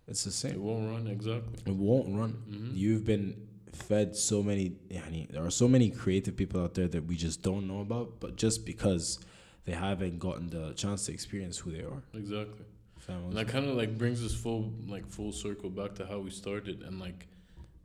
[0.07, 0.53] it's the same.
[0.53, 1.59] It won't run exactly.
[1.65, 2.41] It won't run.
[2.49, 2.75] Mm-hmm.
[2.75, 4.71] You've been fed so many.
[4.89, 8.19] Yani, there are so many creative people out there that we just don't know about,
[8.19, 9.19] but just because
[9.65, 12.03] they haven't gotten the chance to experience who they are.
[12.13, 12.65] Exactly.
[13.07, 16.29] And that kind of like brings us full like full circle back to how we
[16.29, 17.27] started and like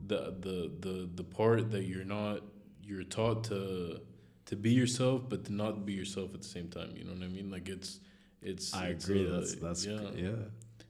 [0.05, 2.41] the the the the part that you're not
[2.83, 4.01] you're taught to
[4.45, 6.93] to be yourself, but to not be yourself at the same time.
[6.95, 7.49] You know what I mean?
[7.51, 7.99] Like it's
[8.41, 8.73] it's.
[8.73, 9.27] I it's, agree.
[9.27, 10.01] uh, that's that's yeah.
[10.15, 10.29] yeah.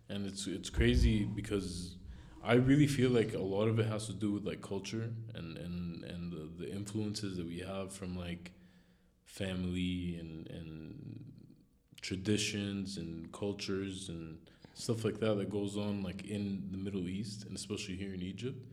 [0.09, 1.95] and it's it's crazy because
[2.43, 5.57] I really feel like a lot of it has to do with like culture and
[5.57, 8.51] and and the, the influences that we have from like
[9.25, 11.23] family and and
[12.01, 14.37] traditions and cultures and
[14.75, 18.21] stuff like that that goes on like in the Middle East and especially here in
[18.21, 18.63] Egypt.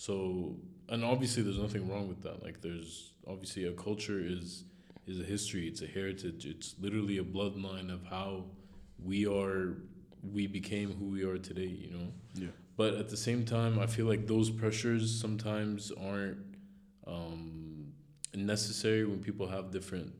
[0.00, 0.56] So
[0.88, 2.42] and obviously there's nothing wrong with that.
[2.42, 4.64] Like there's obviously a culture is
[5.06, 8.44] is a history, it's a heritage, it's literally a bloodline of how
[9.04, 9.76] we are
[10.22, 12.08] we became who we are today, you know.
[12.34, 12.48] Yeah.
[12.78, 16.38] But at the same time, I feel like those pressures sometimes aren't
[17.06, 17.92] um,
[18.34, 20.14] necessary when people have different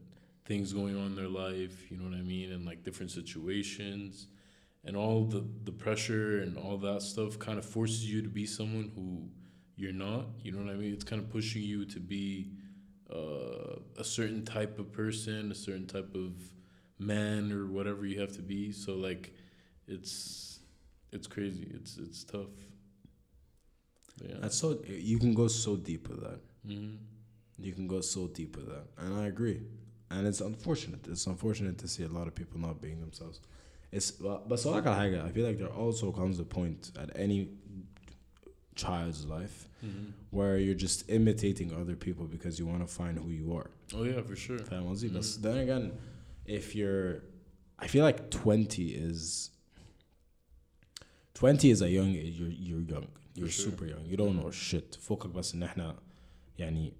[0.44, 1.90] things going on in their life.
[1.90, 4.26] You know what I mean, and like different situations,
[4.84, 8.44] and all the the pressure and all that stuff kind of forces you to be
[8.44, 9.39] someone who
[9.80, 10.26] you're not.
[10.42, 10.92] You know what I mean?
[10.92, 12.52] It's kind of pushing you to be
[13.12, 16.32] uh, a certain type of person, a certain type of
[16.98, 18.72] man or whatever you have to be.
[18.72, 19.32] So like,
[19.88, 20.60] it's
[21.12, 21.70] it's crazy.
[21.74, 22.50] It's it's tough.
[24.22, 24.36] Yeah.
[24.40, 26.40] That's so you can go so deep with that.
[26.66, 26.96] hmm
[27.58, 29.62] You can go so deep with that, and I agree.
[30.10, 31.06] And it's unfortunate.
[31.08, 33.40] It's unfortunate to see a lot of people not being themselves.
[33.92, 37.48] It's but but so like I feel like there also comes a point at any
[38.75, 43.29] child's life hmm where you're just imitating other people because you want to find who
[43.41, 43.69] you are.
[43.93, 44.59] Oh yeah, for sure.
[44.59, 45.13] فاهم قصدي؟ Mhm.
[45.13, 45.91] But then again,
[46.45, 47.23] if you're,
[47.79, 49.51] I feel like twenty is.
[51.33, 52.39] Twenty is a young age.
[52.39, 53.07] You're you're young.
[53.35, 53.65] You're sure.
[53.71, 54.05] super young.
[54.05, 54.97] You don't know shit.
[55.01, 55.95] فوقك بس إن إحنا
[56.59, 56.93] يعني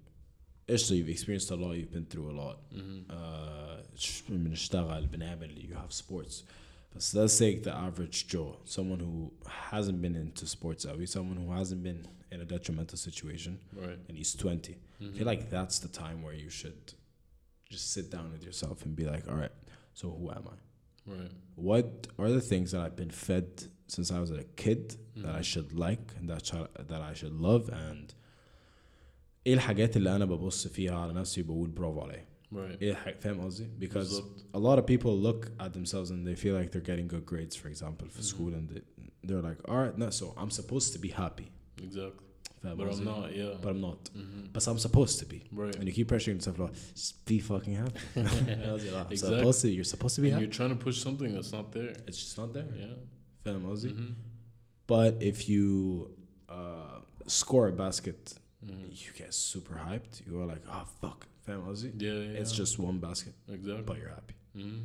[0.70, 1.78] قشطة you've experienced a lot.
[1.78, 2.58] You've been through a lot.
[2.74, 6.44] hmm Uh, ش- بنشتغل بنعمل you have sports.
[6.94, 9.32] But let's take the average Joe, someone who
[9.72, 14.00] hasn't been into sports, أوي, someone who hasn't been in a detrimental situation, Right.
[14.08, 14.74] and he's 20.
[15.00, 15.14] I Mhm.
[15.18, 16.94] feel like that's the time where you should
[17.70, 19.52] just sit down with yourself and be like, all right,
[19.94, 20.58] so who am I?
[21.16, 21.32] Right.
[21.56, 23.50] What are the things that I've been fed
[23.88, 24.84] since I was a kid
[25.24, 25.52] that I Mhm.
[25.52, 28.14] should like and that, sh- that I should love and
[29.48, 32.82] ايه الحاجات اللي انا ببص فيها على نفسي بقول برافو علي Right.
[32.82, 34.46] ايه الح- فاهم قصدي because بالظبط.
[34.54, 37.56] a lot of people look at themselves and they feel like they're getting good grades
[37.56, 38.32] for example for Mhm.
[38.34, 38.82] school and they,
[39.28, 41.48] they're like all right no so I'm supposed to be happy
[41.88, 42.26] Exactly.
[42.64, 43.36] فاهم But I'm قصدي؟ not.
[43.42, 43.54] Yeah.
[43.64, 45.76] but I'm not hmm but I'm supposed to be Right.
[45.80, 49.18] and you keep pressuring yourself like just be fucking happy I'm Exactly.
[49.26, 51.66] supposed to you're supposed to be and happy you're trying to push something that's not
[51.78, 51.92] there.
[52.08, 52.96] it's just not there Yeah.
[53.46, 54.12] فاهم قصدي hmm
[54.94, 55.64] but if you
[56.58, 56.98] uh,
[57.40, 58.22] score a basket
[58.66, 61.20] hmm you get super hyped you are like oh fuck
[61.99, 62.41] yeah, yeah.
[62.41, 63.35] It's just one basket.
[63.49, 63.83] Exactly.
[63.83, 64.35] But you're happy.
[64.57, 64.81] Mm-hmm.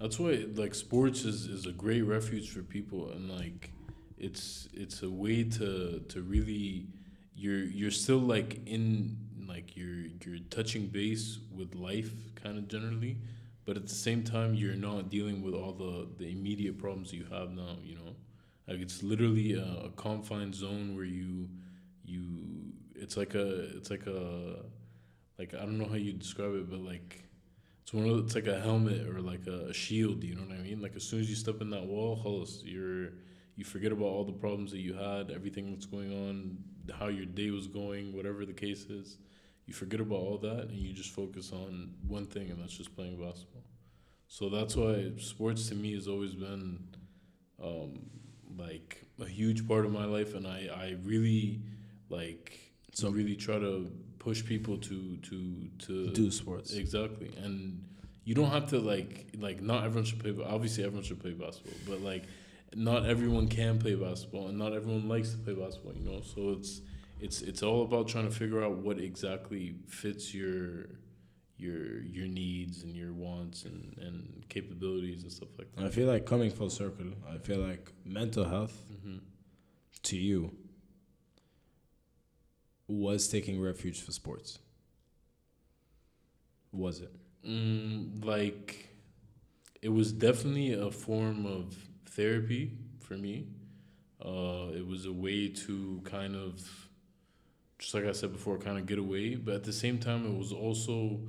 [0.00, 3.70] That's why like sports is, is a great refuge for people and like
[4.18, 6.86] it's it's a way to to really
[7.34, 9.16] you're you're still like in
[9.46, 13.18] like you're you're touching base with life kind of generally
[13.64, 17.24] but at the same time you're not dealing with all the the immediate problems you
[17.30, 18.16] have now you know
[18.66, 21.48] like it's literally a, a confined zone where you
[22.04, 24.56] you it's like a it's like a
[25.38, 27.24] like I don't know how you describe it, but like
[27.82, 30.24] it's one of the, it's like a helmet or like a, a, shield.
[30.24, 30.80] You know what I mean?
[30.80, 33.10] Like as soon as you step in that wall, Hollis, you're
[33.54, 36.58] you forget about all the problems that you had, everything that's going on,
[36.98, 39.18] how your day was going, whatever the case is.
[39.66, 42.94] You forget about all that and you just focus on one thing, and that's just
[42.94, 43.64] playing basketball.
[44.28, 46.80] So that's why sports to me has always been
[47.62, 48.10] um,
[48.58, 51.62] like a huge part of my life, and I I really
[52.08, 52.58] like
[52.92, 53.90] so really try to
[54.26, 55.38] push people to to
[55.78, 57.54] to do sports Exactly, and
[58.24, 60.34] you don't have to like like not everyone should play.
[60.56, 62.24] Obviously, everyone should play basketball, but like
[62.74, 65.94] not everyone can play basketball, and not everyone likes to play basketball.
[65.94, 66.72] You know, so it's
[67.20, 70.64] it's it's all about trying to figure out what exactly fits your
[71.56, 75.84] your your needs and your wants and and capabilities and stuff like that.
[75.84, 79.18] I feel like coming full circle I feel like mental health hmm
[80.10, 80.40] to you
[82.88, 84.58] was taking refuge for sports
[86.72, 87.12] was it
[87.46, 88.88] Mm, like,
[89.80, 91.76] it was definitely a form of
[92.06, 93.46] therapy for me.
[94.24, 96.62] Uh, it was a way to kind of,
[97.78, 99.36] just like I said before, kind of get away.
[99.36, 101.20] But at the same time, it was also,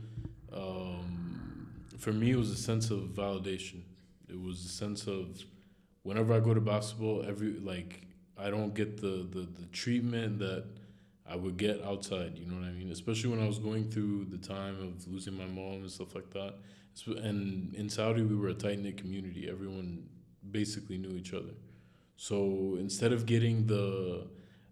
[0.54, 1.68] um,
[1.98, 3.82] for me, it was a sense of validation.
[4.30, 5.44] It was a sense of
[6.04, 8.02] whenever I go to basketball, every like
[8.38, 10.66] I don't get the the, the treatment that
[11.30, 12.38] I would get outside.
[12.38, 12.92] You know what I mean?
[12.92, 16.32] Especially when I was going through the time of losing my mom and stuff like
[16.32, 16.56] that.
[17.06, 19.48] And in Saudi, we were a tight knit community.
[19.50, 20.08] Everyone
[20.52, 21.54] basically knew each other.
[22.16, 24.28] So instead of getting the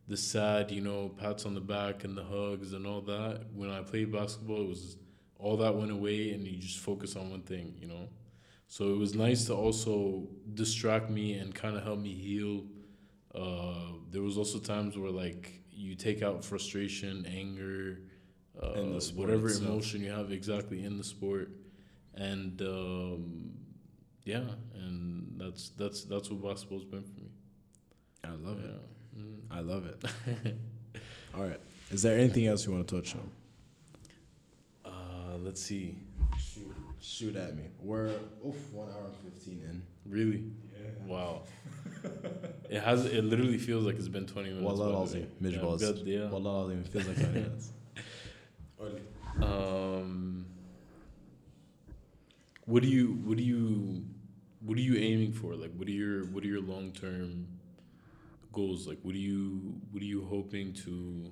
[0.07, 3.71] the sad, you know, pats on the back and the hugs and all that, when
[3.71, 4.97] I played basketball, it was
[5.39, 8.07] all that went away and you just focus on one thing, you know.
[8.67, 12.63] So it was nice to also distract me and kind of help me heal.
[13.33, 17.99] Uh, there was also times where like you take out frustration, anger,
[18.61, 19.69] uh, In the sport whatever itself.
[19.69, 21.49] emotion you have exactly in the sport,
[22.13, 23.51] and um,
[24.23, 24.43] yeah,
[24.73, 27.29] and that's that's that's what basketball's been for me.
[28.23, 29.19] I love it.
[29.19, 29.39] Mm.
[29.51, 30.57] I love it.
[31.35, 31.59] All right.
[31.91, 33.29] Is there anything else you want to touch on?
[34.85, 35.97] Uh, let's see.
[36.39, 37.63] Shoot, shoot at me.
[37.81, 38.07] We're
[38.47, 39.83] oof, one hour and fifteen in.
[40.09, 40.45] Really?
[41.05, 41.43] Wow.
[42.69, 43.05] it has.
[43.05, 44.65] It literally feels like it's been 20 minutes.
[44.65, 46.05] Wallah alazim, Mijbaz.
[46.05, 46.29] Yeah, yeah.
[46.29, 47.71] Wallah alazim, It feels like 20 minutes.
[49.41, 50.45] um,
[52.65, 53.19] what do you?
[53.23, 54.03] What do you?
[54.61, 55.55] What are you aiming for?
[55.55, 56.25] Like, what are your?
[56.25, 57.47] What are your long term?
[58.55, 61.29] goals like what are you what are you hoping to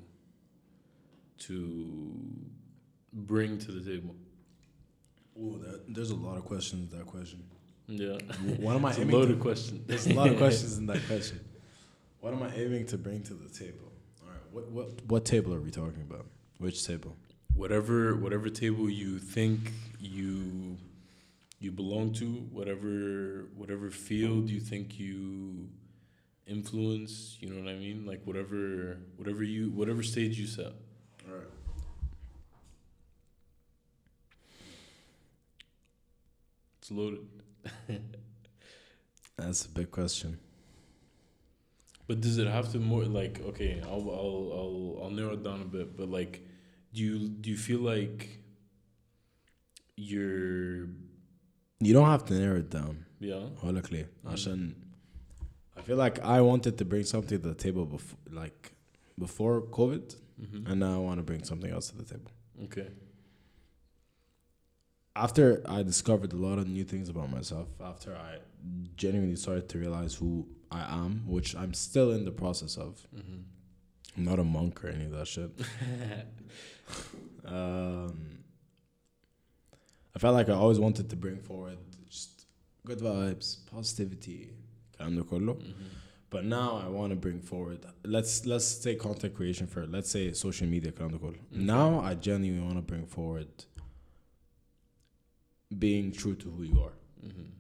[1.38, 2.14] to
[3.14, 4.14] bring to the table
[5.40, 5.58] oh
[5.88, 7.42] there's a lot of questions that question
[7.88, 8.18] yeah,
[8.60, 9.84] What am I it's a aiming loaded to, question.
[9.86, 11.40] There's a lot of questions in that question.
[12.22, 13.92] What am I aiming to bring to the table?
[14.24, 14.40] All right.
[14.52, 16.26] What what what table are we talking about?
[16.60, 17.16] Which table?
[17.56, 20.76] whatever whatever table you think you
[21.60, 25.70] you belong to whatever whatever field you think you
[26.48, 30.74] influence you know what i mean like whatever whatever you whatever stage you set
[31.30, 31.48] All right.
[36.80, 37.20] it's loaded
[39.37, 40.39] That's a big question.
[42.09, 45.61] but does it have to more like okay i'll i'll i'll, I'll narrow it down
[45.69, 46.35] a bit but like
[46.95, 48.19] do you do you feel like
[49.97, 50.89] you're
[51.87, 52.95] You don't have to narrow it down.
[53.21, 54.29] yeah هقولك ليه Mm.
[54.33, 54.75] عشان
[55.77, 58.73] I feel like I wanted to bring something to the table before like
[59.25, 60.07] before COVID
[60.41, 62.31] hmm and now I want to bring something else to the table.
[62.67, 62.89] okay
[65.16, 68.38] after I discovered a lot of new things about myself, after I
[68.96, 73.06] genuinely started to realize who I am, which I'm still in the process of.
[73.16, 73.42] Mm-hmm.
[74.18, 75.52] I'm not a monk or any of that shit.
[77.46, 78.40] um,
[80.16, 81.78] I felt like I always wanted to bring forward
[82.10, 82.46] just
[82.86, 84.52] good vibes, positivity,
[85.00, 85.72] mm-hmm.
[86.30, 87.86] But now I want to bring forward.
[88.04, 90.92] Let's let's take content creation for let's say social media.
[90.92, 91.66] Mm-hmm.
[91.66, 93.48] Now I genuinely want to bring forward
[95.79, 96.97] being true to who you are.
[97.23, 97.51] hmm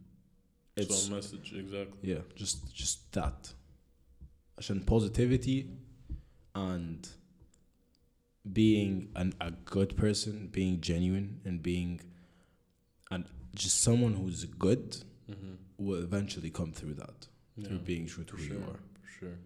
[0.77, 3.55] It's so message exactly yeah, just just that.
[4.59, 5.59] عشان positivity
[6.55, 7.09] and
[8.52, 12.01] being an, a good person, being genuine, and being
[13.10, 13.24] and
[13.55, 14.97] just someone who's good
[15.28, 17.19] hmm will eventually come through that
[17.65, 17.85] through yeah.
[17.93, 18.81] being true to for who sure you are.
[19.02, 19.39] for sure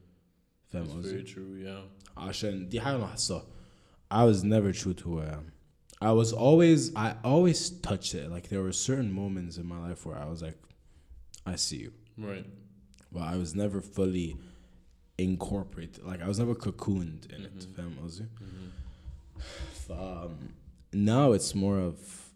[0.70, 3.47] فاهم That's قصدي؟ very true yeah عشان دي حاجة لاحظتها
[4.10, 5.52] I was never true to who I am.
[6.02, 8.30] I was always I always touched it.
[8.30, 10.57] Like there were certain moments in my life where I was like,
[11.45, 11.94] I see you.
[12.18, 12.45] Right.
[13.11, 14.38] But I was never fully
[15.18, 16.03] incorporated.
[16.03, 17.57] Like I was never cocooned in mm-hmm.
[17.57, 17.68] it.
[17.76, 17.98] Fam,
[19.40, 19.91] mm-hmm.
[19.91, 20.53] um,
[20.94, 22.28] now it's more of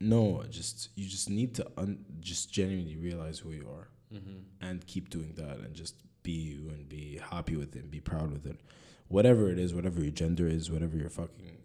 [0.00, 4.38] no, just you just need to un- just genuinely realize who you are mm-hmm.
[4.66, 8.00] and keep doing that and just be you and be happy with it and be
[8.00, 8.60] proud with it.
[9.08, 11.57] Whatever it is, whatever your gender is, whatever your fucking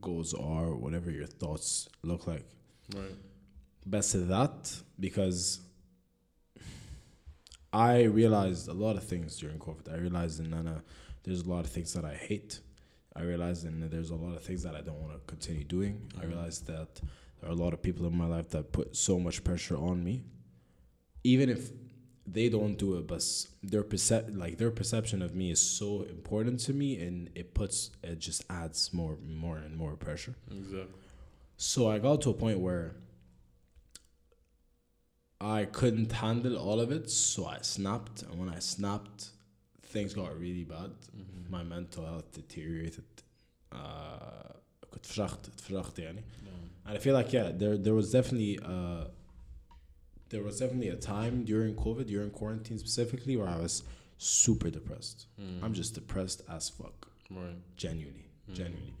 [0.00, 2.46] goals are, whatever your thoughts look like.
[2.94, 3.14] right
[3.86, 5.60] Best of that because
[7.72, 9.92] I realized a lot of things during COVID.
[9.92, 10.82] I realized in Nana
[11.24, 12.60] there's a lot of things that I hate.
[13.16, 16.10] I realized in there's a lot of things that I don't want to continue doing.
[16.18, 16.28] I Mhm.
[16.28, 17.00] realized that
[17.40, 20.02] there are a lot of people in my life that put so much pressure on
[20.02, 20.24] me.
[21.24, 21.70] Even if
[22.27, 25.89] they don't do it, but s- their percep- like their perception of me is so
[26.17, 30.35] important to me and it puts it just adds more more and more pressure.
[30.51, 31.01] exactly
[31.57, 32.87] So I got to a point where
[35.41, 38.23] I couldn't handle all of it, so I snapped.
[38.23, 39.29] And when I snapped,
[39.93, 40.91] things got really bad.
[41.15, 43.05] hmm My mental health deteriorated.
[43.71, 44.53] Uh,
[44.91, 46.21] كنت فشخت اتفشخت يعني.
[46.45, 46.89] yeah.
[46.89, 49.03] And I feel like yeah, there there was definitely uh,
[50.33, 53.83] there was definitely a time during COVID, during quarantine specifically, where I was
[54.17, 55.19] super depressed.
[55.41, 55.63] Mm.
[55.63, 56.97] I'm just depressed as fuck,
[57.31, 58.27] right genuinely.
[58.49, 58.53] Mm.
[58.55, 58.93] genuinely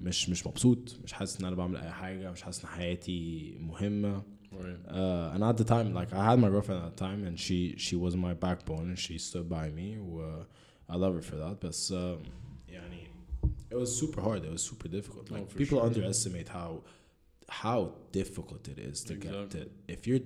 [0.00, 4.22] مش مش مبسوط مش حاسس ان انا بعمل اي حاجه مش حاسس ان حياتي مهمه
[4.52, 7.36] right uh, and at the time like I had my girlfriend at the time and
[7.38, 10.42] she she was my backbone and she stood by me و
[10.88, 12.22] I love her for that but um,
[12.68, 13.08] يعني
[13.70, 15.86] it was super hard it was super difficult Oh, like for people sure.
[15.88, 16.70] underestimate how
[17.64, 17.80] how
[18.20, 19.60] difficult it is to get Exactly.
[19.62, 20.24] it if you're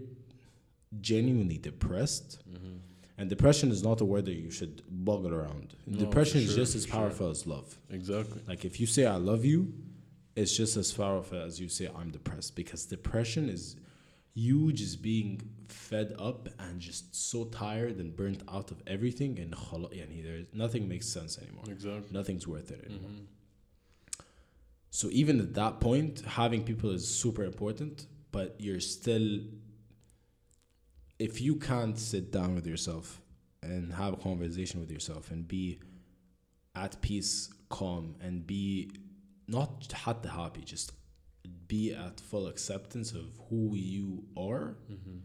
[1.02, 2.78] genuinely depressed, mm-hmm.
[3.18, 5.76] and depression is not a word that you should boggle around.
[5.86, 7.32] No, depression sure, is just as powerful sure.
[7.32, 7.78] as love.
[7.90, 8.42] Exactly.
[8.48, 9.74] Like if you say I love you,
[10.36, 13.76] it's just as powerful as you say I'm depressed because depression is
[14.36, 19.56] you just being fed up and just so tired and burnt out of everything and
[19.56, 21.64] yani, there's nothing makes sense anymore.
[21.68, 22.06] Exactly.
[22.12, 23.10] Nothing's worth it anymore.
[23.10, 23.24] Mm-hmm.
[24.92, 29.40] So even at that point, having people is super important, but you're still
[31.19, 33.21] if you can't sit down with yourself
[33.63, 35.79] and have a conversation with yourself and be
[36.75, 38.91] at peace, calm, and be
[39.49, 40.93] not حتى happy, just
[41.69, 45.21] be at full acceptance of who you are, Mhm.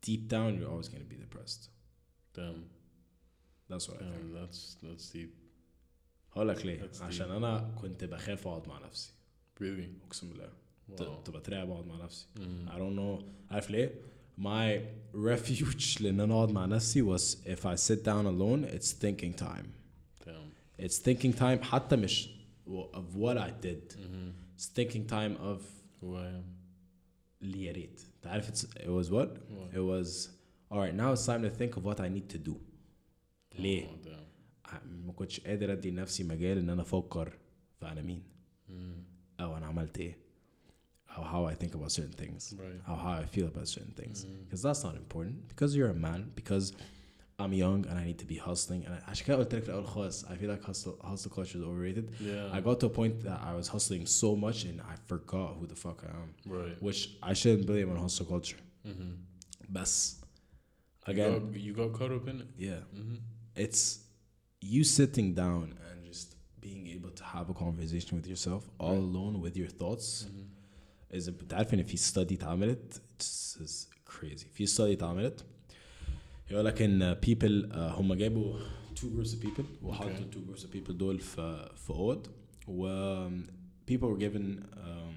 [0.00, 1.70] deep down you're always gonna be depressed.
[2.34, 2.64] Damn.
[3.68, 4.22] That's what I think.
[4.22, 4.32] Damn.
[4.32, 5.32] That's that's deep.
[6.32, 7.30] هقول لك ليه؟ That's عشان deep.
[7.30, 9.12] انا كنت بخاف اقعد مع نفسي
[9.60, 10.04] Really.
[10.06, 10.52] اقسم بالله
[10.90, 11.02] Wow.
[11.02, 12.68] كنت بترعب اقعد مع نفسي Mhm.
[12.68, 13.94] I don't know عارف ليه؟
[14.38, 14.80] My
[15.14, 19.66] refuge لان انا اقعد مع نفسي was if I sit down alone it's thinking time.
[20.24, 20.82] Damn.
[20.84, 22.28] It's thinking time حتى مش
[22.92, 23.94] of what I did.
[23.96, 24.58] Mhm.
[24.58, 25.60] It's thinking time of
[26.02, 26.44] Who I am.
[27.42, 28.00] اللي يا ريت.
[28.16, 29.28] انت عارف it's, it was what?
[29.28, 29.74] What?
[29.74, 30.28] It was
[30.72, 32.54] alright now it's time to think of what I need to do.
[33.58, 34.74] ليه؟ Oh, damn.
[35.06, 37.38] ما كنتش قادر ادي نفسي مجال ان انا افكر
[37.80, 38.22] فانا مين
[38.68, 38.72] Mm.
[39.40, 40.16] او انا عملت ايه
[41.18, 42.80] او how I think about certain things Right.
[42.88, 44.44] how how I feel about certain things Mhm.
[44.44, 46.66] because that's not important because you're a man because
[47.42, 49.86] I'm young and I need to be hustling and عشان كده قلت لك في الاول
[49.86, 52.56] خالص I feel like hustle hustle culture is overrated Yeah.
[52.56, 55.66] I got to a point that I was hustling so much and I forgot who
[55.72, 56.76] the fuck I am right.
[56.86, 57.00] which
[57.30, 59.12] I shouldn't blame on hustle culture Mm-hmm.
[59.72, 59.92] بس
[61.06, 62.48] You again got, you got caught up in it.
[62.68, 63.16] yeah Mm-hmm.
[63.64, 63.82] it's
[64.74, 66.28] you sitting down and just
[66.66, 69.02] being able to have a conversation with yourself all Right.
[69.06, 70.46] alone with your thoughts Mm-hmm.
[71.14, 75.44] is a تعرف ان في study اتعملت this is crazy في study اتعملت
[76.50, 78.58] يقول لك ان people uh, هم جابوا
[78.94, 80.34] two groups of people وحطوا Okay.
[80.34, 82.26] two groups of people دول في في اوض
[82.68, 82.86] و
[83.28, 83.32] um,
[83.90, 85.14] people were given um,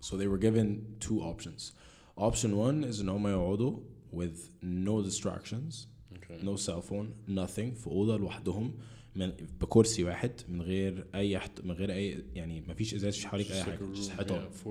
[0.00, 0.66] so they were given
[1.00, 1.72] two options
[2.18, 3.78] option one is ان هم يقعدوا
[4.12, 5.74] with no distractions
[6.16, 6.42] Okay.
[6.44, 8.74] no cell phone nothing في اوضه لوحدهم
[9.15, 9.31] من
[9.61, 13.51] بكرسي واحد من غير اي حت من غير اي يعني ما فيش ازاز مش حواليك
[13.51, 13.79] اي حاجة.
[14.17, 14.65] حيطان okay.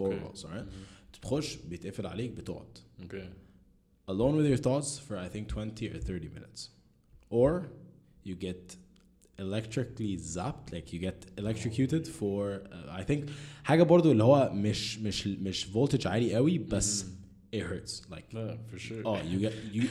[0.00, 1.20] walls alright Mhm.
[1.22, 3.28] تخش بيتقفل عليك بتقعد Okay.
[4.10, 6.68] alone with your thoughts for I think 20 or 30 minutes
[7.30, 7.62] or
[8.26, 8.76] you get
[9.38, 13.30] electrically zapped like you get electrocuted for uh, I think
[13.64, 17.06] حاجة برضو اللي هو مش مش مش voltage عالي قوي بس Mhm.
[17.56, 19.04] it hurts like Yeah, for sure.
[19.04, 19.82] oh you get you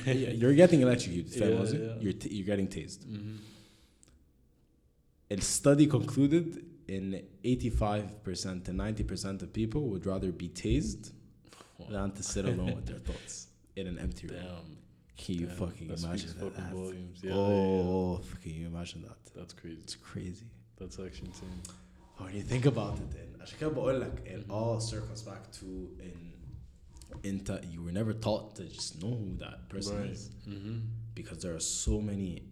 [0.42, 2.04] you're getting electrocuted فاهم Yeah, yeah.
[2.06, 3.53] you're you're getting tased Mm-hmm.
[5.31, 11.13] a study concluded in 85% to 90% of people would rather be tased
[11.91, 14.39] than to sit alone with their thoughts in an empty room.
[14.43, 14.77] Damn.
[15.19, 16.41] Can you Damn, fucking that imagine speaks that?
[16.45, 17.19] fucking That's- volumes.
[17.23, 17.43] Yeah, yeah, yeah.
[17.45, 19.19] oh, can you imagine that?
[19.37, 19.81] That's crazy.
[19.83, 20.47] It's crazy.
[20.79, 21.63] That's actually insane.
[22.19, 25.67] When you think about it, then عشان كده بقول لك it all circles back to
[26.01, 26.33] in
[27.23, 27.37] in
[27.73, 30.11] you were never taught to just know who that person right.
[30.11, 30.79] is Mm-hmm.
[31.15, 32.43] because there are so many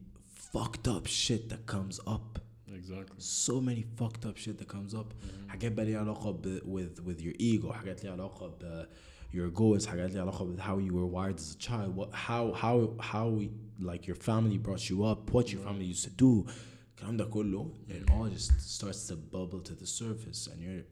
[0.53, 2.39] fucked up shit that comes up.
[2.81, 3.17] Exactly.
[3.19, 5.15] So many fucked up shit that comes up.
[5.15, 5.49] Mhm.
[5.51, 8.87] حاجات بقى ليها علاقة ب with with your ego حاجات ليها علاقة ب
[9.35, 12.53] your goals حاجات ليها علاقة with how you were wired as a child what how
[12.53, 13.41] how how
[13.81, 16.51] like your family brought you up what your family used to do
[16.97, 20.85] الكلام ده كله it all just starts to bubble to the surface and you're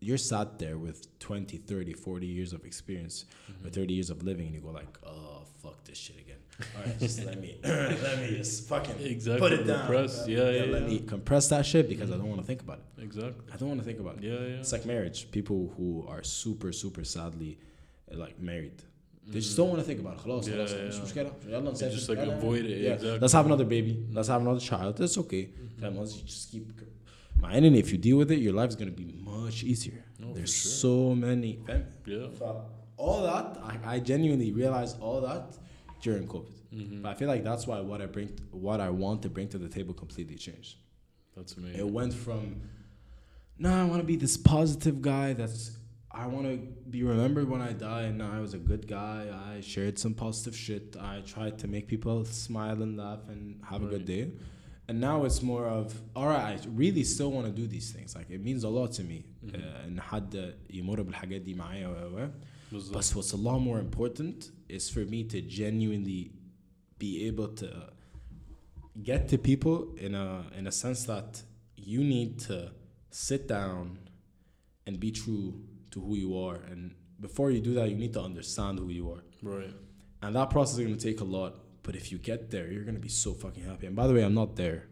[0.00, 3.24] you're sat there with 20 30 40 years of experience
[3.64, 6.81] or 30 years of living and you go like oh fuck this shit again all
[6.83, 9.39] right, just let me let me just fucking exactly.
[9.39, 9.79] put it down.
[9.79, 12.15] Compress, yeah, yeah, yeah, Let me compress that shit because mm.
[12.15, 13.03] I don't want to think about it.
[13.03, 13.45] Exactly.
[13.53, 14.23] I don't want to think about it.
[14.23, 14.59] Yeah, yeah.
[14.59, 15.29] It's like marriage.
[15.31, 17.59] People who are super, super sadly,
[18.11, 18.81] eh, like married.
[19.27, 19.61] They just mm-hmm.
[19.61, 20.47] don't want to think about it.
[20.47, 20.63] Yeah, yeah.
[20.89, 21.89] Just, yeah.
[21.89, 22.81] just like avoid it.
[22.81, 22.93] Yeah.
[22.93, 23.19] Exactly.
[23.19, 24.07] Let's have another baby.
[24.11, 24.97] Let's have another child.
[24.97, 25.49] That's okay.
[25.81, 25.95] Mm-hmm.
[25.95, 26.67] You just keep.
[27.39, 30.03] My enemy, if you deal with it, your life's gonna be much easier.
[30.23, 30.71] Oh, There's sure.
[30.71, 31.59] so many.
[32.07, 32.25] Yeah.
[32.97, 35.55] all that, I, I genuinely realized all that
[36.07, 36.55] during COVID.
[36.73, 37.01] Mhm.
[37.03, 38.29] But I feel like that's why what I bring,
[38.67, 40.73] what I want to bring to the table completely changed.
[41.35, 41.79] That's amazing.
[41.83, 42.43] It went from,
[43.63, 45.61] no, I want to be this positive guy that's,
[46.23, 46.57] I want to
[46.95, 49.19] be remembered when I die, and now I was a good guy.
[49.53, 50.95] I shared some positive shit.
[51.13, 54.23] I tried to make people smile and laugh and have a good day.
[54.89, 55.85] And now it's more of,
[56.15, 58.15] all right, I really still want to do these things.
[58.15, 59.19] Like, it means a lot to me.
[59.45, 59.55] Mhm.
[59.55, 59.87] Uh,
[62.71, 66.31] but what's a lot more important is for me to genuinely
[66.99, 67.89] be able to
[69.01, 71.41] get to people in a in a sense that
[71.75, 72.71] you need to
[73.11, 73.99] sit down
[74.85, 75.61] and be true
[75.91, 76.55] to who you are.
[76.69, 79.23] And before you do that you need to understand who you are.
[79.41, 79.73] Right.
[80.21, 82.83] And that process is going to take a lot but if you get there you're
[82.83, 83.87] going to be so fucking happy.
[83.87, 84.87] And by the way i'm not there.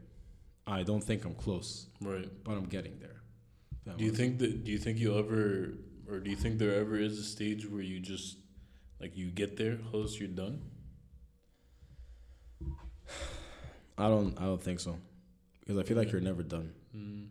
[0.68, 1.88] I don't think i'm close.
[2.02, 2.30] Right.
[2.44, 3.22] But i'm getting there.
[3.98, 5.74] Do you think that do you think you'll ever
[6.09, 8.37] or do you think there ever is a stage where you just,
[9.01, 10.61] like, you get there, close, you're done?
[13.99, 14.37] I don't.
[14.41, 14.97] I don't think so,
[15.61, 16.73] because I feel like you're never done.
[16.97, 17.27] Mm.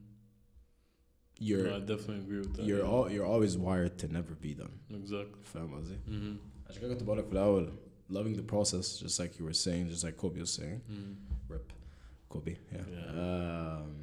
[1.39, 2.65] You're No, I definitely agree with that.
[2.65, 2.83] you're yeah.
[2.91, 4.73] all you're always wired to never be done.
[4.93, 5.41] exactly.
[5.43, 6.35] فاهم قصدي؟ Mm-hmm.
[6.69, 7.69] عشان كده كنت بقولك في الأول
[8.11, 11.15] loving the process just like you were saying just like Kobe was saying Mm.
[11.47, 11.71] rip
[12.29, 13.09] Kobe yeah, Yeah.
[13.23, 13.95] Um,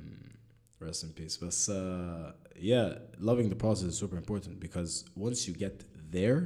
[0.81, 2.33] rest in peace but uh,
[2.73, 2.89] yeah
[3.19, 5.77] loving the process is super important because once you get
[6.19, 6.39] there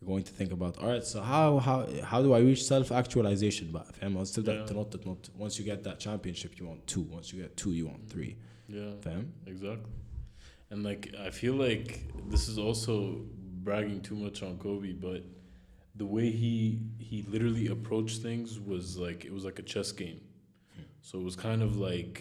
[0.00, 1.78] you're going to think about all right so how how
[2.10, 4.68] how do I reach self actualization بقى فاهم قصدي تبدأ Yeah.
[4.68, 7.86] تنط تنط once you get that championship you want two once you get two you
[7.86, 8.36] want three
[8.68, 9.00] Yeah.
[9.02, 9.92] فاهم Exactly.
[10.70, 11.88] And like I feel like
[12.32, 12.94] this is also
[13.68, 15.20] bragging too much on Kobe, but
[16.02, 16.54] the way he
[17.08, 20.20] he literally approached things was like it was like a chess game.
[21.06, 22.14] So it was kind of like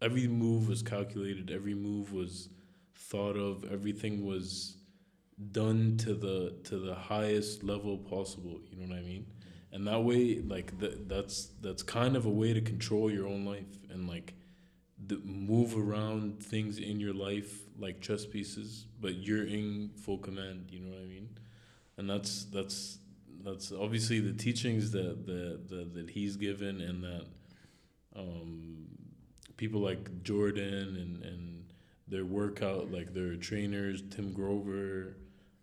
[0.00, 2.48] every move was calculated, every move was
[2.94, 4.76] thought of, everything was
[5.52, 9.26] done to the to the highest level possible, you know what I mean?
[9.72, 13.44] And that way like th- that's that's kind of a way to control your own
[13.44, 14.34] life and like
[15.06, 20.66] the move around things in your life like chess pieces, but you're in full command.
[20.70, 21.28] You know what I mean?
[21.96, 22.98] And that's that's
[23.44, 27.26] that's obviously the teachings that that that, that he's given, and that
[28.16, 28.86] um,
[29.58, 31.72] people like Jordan and and
[32.08, 35.16] their workout like their trainers, Tim Grover.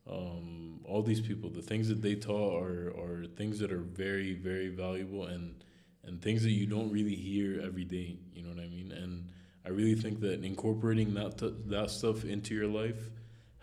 [0.08, 4.36] Um, all these people, the things that they taught are, are things that are very,
[4.36, 5.64] very valuable and
[6.04, 8.20] and things that you don't really hear every day.
[8.36, 8.92] You know what I mean?
[8.92, 9.32] And
[9.66, 13.10] I really think that incorporating that t- that stuff into your life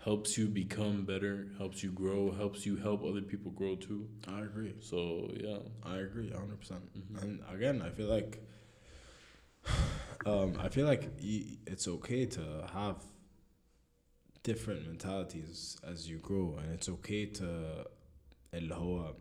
[0.03, 4.09] helps you become better, helps you grow, helps you help other people grow too.
[4.27, 7.23] I agree So yeah, I agree 100 percent Mhm.
[7.23, 8.43] and again I feel like
[10.26, 12.96] um, I feel like y- it's okay to have
[14.42, 17.84] different mentalities as you grow and it's okay to
[18.54, 19.14] اللي هو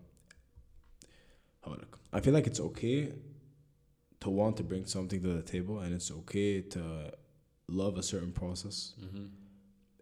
[1.64, 3.12] هقولك I feel like it's okay
[4.22, 7.12] to want to bring something to the table and it's okay to
[7.68, 9.26] love a certain process hmm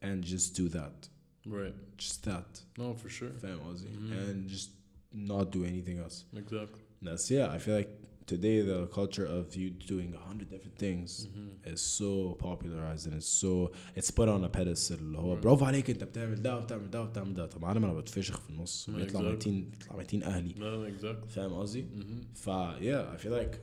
[0.02, 1.10] and just do that
[1.48, 1.76] right.
[1.98, 3.32] just that No, for sure.
[3.42, 4.12] فاهم قصدي Mhm.
[4.12, 4.70] and just
[5.14, 6.82] not do anything else Exactly.
[7.02, 7.48] That's yeah.
[7.56, 7.92] I feel like
[8.34, 12.10] today the culture of you doing a hundred different things hmm is so
[12.48, 13.52] popularized and it's so
[13.98, 15.44] it's put on a pedestal اللي هو Right.
[15.44, 18.88] برافو عليك انت بتعمل ده وبتعمل ده وبتعمل ده طب معلم انا بتفشخ في النص
[18.90, 19.24] Yeah, بيطلع exactly.
[19.24, 21.28] ميتين يطلع ميتين اهلي No, exactly.
[21.30, 23.56] فاهم قصدي؟ hmm ف yeah I feel like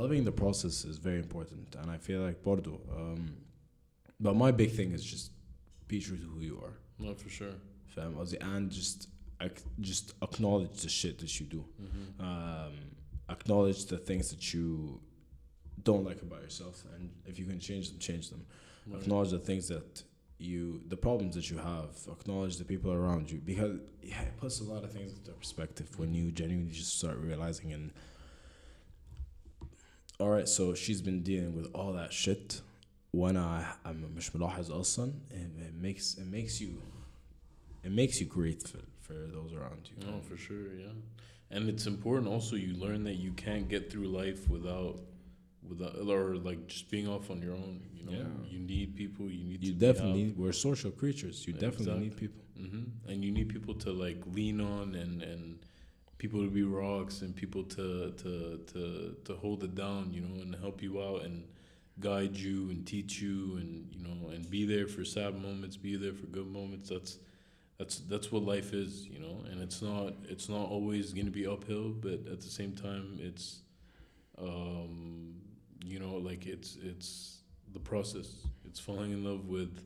[0.00, 3.20] loving the process is very important and I feel like برضو um,
[4.22, 5.30] but my big thing is just
[5.92, 7.54] be true to who you are No, for sure.
[7.96, 9.08] فاهم قصدي and just
[9.42, 12.72] ac- just acknowledge the shit that you do hmm um,
[13.34, 15.00] acknowledge the things that you
[15.84, 18.44] don't like about yourself and if you can change them change them
[18.86, 19.02] Right.
[19.02, 20.02] acknowledge the things that
[20.38, 24.60] you the problems that you have acknowledge the people around you because yeah, it puts
[24.60, 27.92] a lot of things into perspective when you genuinely just start realizing and
[30.18, 32.60] all right so she's been dealing with all that shit
[33.14, 36.70] وانا I'm مش ملاحظ اصلا it, it makes it makes you
[37.84, 40.92] it makes you grateful for those around you No, for sure, yeah.
[41.51, 44.99] And it's important also you learn that you can't get through life without
[45.67, 48.11] without or like just being off on your own, you know.
[48.11, 48.25] Yeah.
[48.49, 51.45] You need people, you need You to definitely need, we're social creatures.
[51.47, 52.27] You Yeah, definitely need exactly.
[52.27, 52.43] people.
[52.57, 55.59] hmm And you need people to like lean on and and
[56.17, 58.31] people to be rocks and people to to
[58.73, 61.43] to to hold it down, you know, and help you out and
[61.99, 65.95] guide you and teach you and you know and be there for sad moments, be
[65.95, 66.89] there for good moments.
[66.89, 67.17] That's
[67.77, 69.43] that's that's what life is, you know.
[69.51, 73.17] And it's not it's not always going to be uphill, but at the same time,
[73.21, 73.61] it's
[74.37, 75.35] um,
[75.85, 77.39] you know like it's it's
[77.73, 78.27] the process.
[78.65, 79.83] It's falling in love with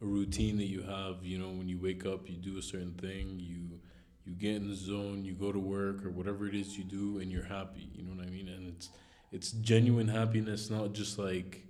[0.00, 1.24] a routine that you have.
[1.24, 3.38] You know, when you wake up, you do a certain thing.
[3.40, 3.80] You
[4.24, 5.24] you get in the zone.
[5.24, 7.88] You go to work or whatever it is you do, and you're happy.
[7.94, 8.48] You know what I mean?
[8.48, 8.90] And it's
[9.32, 11.64] it's genuine happiness, not just like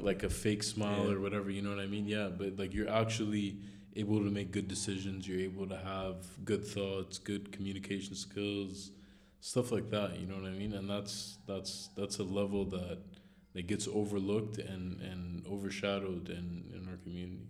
[0.00, 1.14] like a fake smile Yeah.
[1.14, 1.48] or whatever.
[1.50, 2.06] You know what I mean?
[2.06, 3.58] Yeah, but like you're actually
[3.95, 5.27] able to make good decisions.
[5.27, 8.91] You're able to have good thoughts, good communication skills,
[9.39, 10.19] stuff like that.
[10.19, 10.73] You know what I mean?
[10.73, 12.99] And that's that's that's a level that
[13.53, 16.45] that gets overlooked and and overshadowed in
[16.75, 17.47] in our community.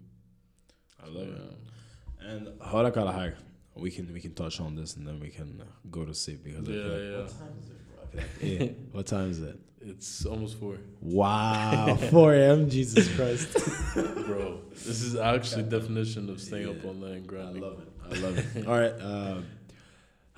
[1.03, 1.41] I love So, it.
[1.41, 2.29] yeah.
[2.31, 3.37] And هقولك على حاجة.
[3.75, 6.43] We can we can touch on this and then we can uh, go to sleep
[6.43, 7.17] because I feel Yeah, like, yeah.
[7.17, 8.03] what time is it, bro?
[8.03, 8.91] I feel like, yeah.
[8.93, 9.59] What time is it?
[9.81, 12.69] It's almost four, Wow, 4 a.m.
[12.69, 13.49] Jesus Christ.
[14.27, 14.59] bro.
[14.71, 16.87] This is actually definition of staying up Yeah.
[16.87, 17.61] all night and I grinding.
[17.61, 17.89] love it.
[18.11, 18.67] I love it.
[18.67, 18.97] All right.
[19.11, 19.43] Um,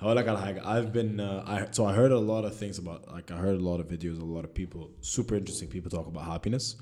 [0.00, 2.78] هقول لك على حاجة I've been uh, I so I heard a lot of things
[2.78, 5.90] about like I heard a lot of videos a lot of people super interesting people
[5.90, 6.76] talk about happiness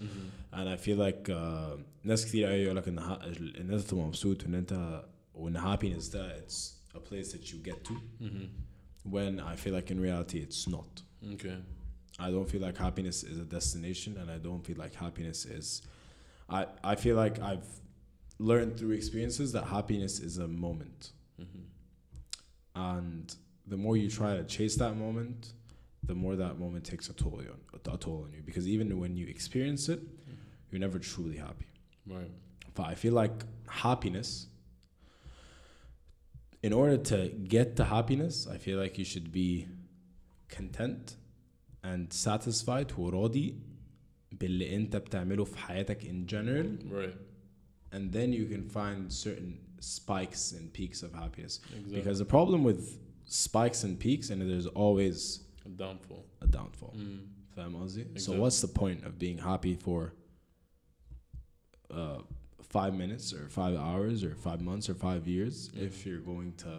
[0.52, 3.26] and I feel like uh, ناس كتير قوي يقول لك ان ها-
[3.60, 5.02] ان انت تبقى مبسوط وان انت
[5.34, 8.46] وان happiness ده it's a place that you get to hmm
[9.14, 11.02] when I feel like in reality it's not
[11.34, 11.56] Okay.
[12.21, 15.81] I don't feel like happiness is a destination and I don't feel like happiness is
[16.49, 17.67] I I feel like I've
[18.39, 21.11] learned through experiences that happiness is a moment.
[21.37, 21.61] Hmm
[22.75, 23.35] and
[23.67, 25.53] the more you try to chase that moment
[26.03, 27.59] the more that moment takes a toll on
[27.93, 28.41] a toll on you.
[28.43, 30.01] Because even when you experience it
[30.71, 31.67] you're never truly happy.
[32.07, 32.31] Right.
[32.73, 34.47] but I feel like happiness
[36.63, 39.67] in order to get to happiness I feel like you should be
[40.47, 41.15] content
[41.84, 43.54] and satisfied وراضي
[44.32, 47.16] باللي انت بتعمله في حياتك in general Right.
[47.92, 52.00] and then you can find certain spikes and peaks of happiness Exactly.
[52.00, 56.24] because the problem with spikes and peaks and there's always a downfall.
[56.42, 57.20] a downfall Mm.
[57.56, 58.04] فاهم قصدي?
[58.04, 58.38] So Exactly.
[58.40, 60.12] what's the point of being happy for
[61.90, 62.20] uh,
[62.62, 66.72] five minutes or five hours or five months or five years if you're going to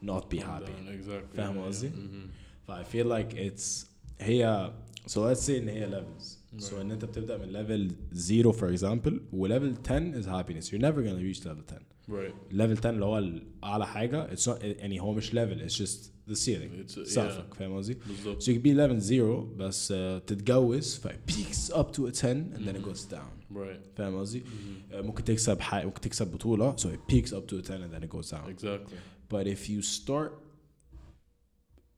[0.00, 0.72] not be Calm happy?
[0.72, 1.36] down, Exactly.
[1.36, 1.66] فاهم yeah, yeah.
[1.66, 2.28] قصدي؟ Mhm.
[2.68, 3.86] I feel like it's
[4.20, 4.72] هي
[5.06, 6.24] so let's say ان هي levels
[6.62, 6.74] so Right.
[6.74, 11.02] ان انت بتبدا من level 0 for example و level 10 is happiness you're never
[11.02, 12.34] gonna reach level 10 Right.
[12.52, 15.98] level 10 اللي هو ال- اعلى حاجه it's not يعني هو مش level it's just
[16.30, 17.04] the ceiling It's a, yeah.
[17.08, 18.42] سقفك فاهم قصدي؟ بالظبط.
[18.42, 19.96] So you can be level zero بس uh,
[20.26, 22.88] تتجوز ف it peaks up to a 10 and then it Mhm.
[22.88, 23.96] goes down Right.
[23.96, 24.92] فاهم قصدي؟ Mhm.
[24.92, 27.94] Uh, ممكن تكسب حاجة ممكن تكسب بطولة so it peaks up to a 10 and
[27.94, 28.96] then it goes down Exactly.
[29.34, 30.30] but if you start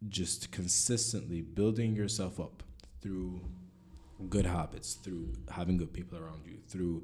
[0.08, 2.62] just consistently building yourself up
[3.00, 3.40] through
[4.30, 7.02] good habits through having good people around you through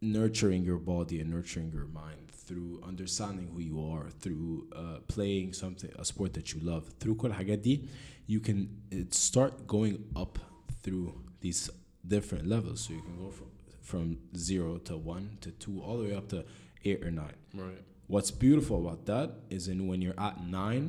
[0.00, 5.52] nurturing your body and nurturing your mind through understanding who you are through uh, playing
[5.52, 7.82] something a sport that you love through كل الحاجات دي
[8.28, 10.38] you can it start going up
[10.82, 11.70] through these
[12.06, 13.48] different levels so you can go from
[13.80, 16.44] from zero to one to two all the way up to
[16.84, 17.82] eight or nine Right.
[18.06, 20.86] what's beautiful about that is in when you're at nine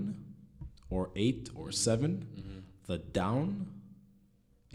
[0.90, 2.60] or eight or seven hmm
[2.90, 3.48] the down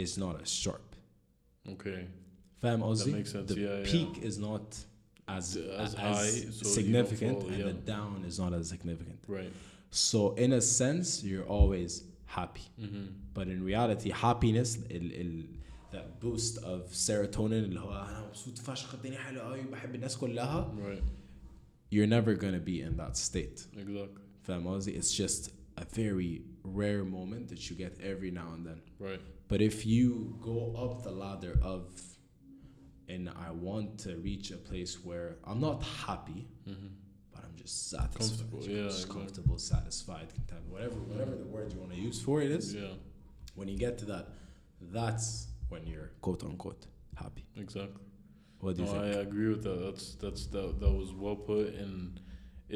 [0.04, 0.86] is not as sharp
[1.74, 2.00] Okay.
[2.60, 3.90] Fam Ozzy, makes sense, the yeah, yeah.
[3.90, 4.66] peak is not
[5.38, 7.94] as As as, high, so you don't significant fall, and the yeah.
[7.96, 9.52] down is not as significant Right.
[9.90, 11.90] so in a sense you're always
[12.38, 13.06] happy hmm
[13.36, 15.32] but in reality happiness ال, ال,
[15.92, 20.74] that boost of serotonin اللي هو انا مبسوط فشخ الدنيا حلوه قوي بحب الناس كلها
[20.78, 21.02] Right.
[21.94, 24.20] you're never gonna be in that state Exactly.
[24.42, 25.50] فاهم قصدي it's just
[25.81, 29.21] a very rare moment that you get every now and then Right.
[29.47, 31.83] but if you go up the ladder of
[33.07, 36.87] and I want to reach a place where I'm not happy hmm
[37.33, 39.15] but I'm just satisfied Comfortable, yeah, just exactly.
[39.21, 42.93] comfortable satisfied content whatever whatever the word you want to use for it is Yeah.
[43.55, 44.25] when you get to that
[44.81, 46.85] that's when you're quote unquote
[47.15, 48.03] happy Exactly.
[48.59, 49.77] what do you No, I agree with that.
[49.85, 52.19] That's that's that that was well put, and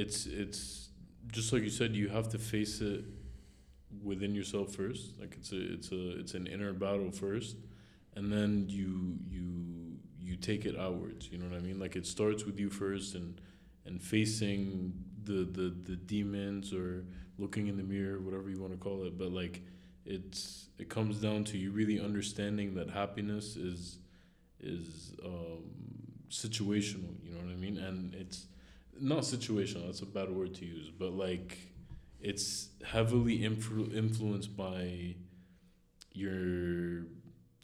[0.01, 0.89] it's it's
[1.31, 1.95] just like you said.
[1.95, 3.03] You have to face it
[4.03, 5.19] within yourself first.
[5.19, 7.57] Like it's a it's a it's an inner battle first,
[8.15, 11.29] and then you you you take it outwards.
[11.31, 11.79] You know what I mean?
[11.79, 13.39] Like it starts with you first, and
[13.85, 14.93] and facing
[15.23, 17.05] the the the demons or
[17.37, 19.17] looking in the mirror, whatever you want to call it.
[19.17, 19.61] But like
[20.05, 23.99] it's it comes down to you really understanding that happiness is
[24.59, 25.63] is um,
[26.29, 27.13] situational.
[27.23, 27.77] You know what I mean?
[27.77, 28.47] And it's
[28.99, 29.85] not situational.
[29.87, 31.57] That's a bad word to use, but like
[32.19, 35.15] it's heavily influ- influenced by
[36.13, 37.05] your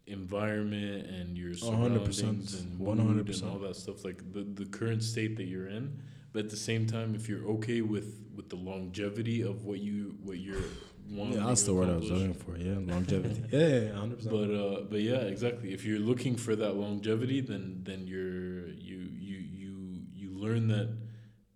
[0.08, 2.54] environment and your surroundings percent.
[2.60, 4.04] and One mood hundred and all that stuff.
[4.04, 6.02] Like the the current state that you're in.
[6.32, 10.16] But at the same time, if you're okay with with the longevity of what you
[10.24, 10.62] what you're
[11.10, 14.30] wanting yeah that's the word I was looking for yeah longevity yeah yeah, yeah 100%
[14.30, 15.74] but uh, but yeah, exactly.
[15.74, 18.98] If you're looking for that longevity, then then you're you
[19.28, 20.90] you you you learn that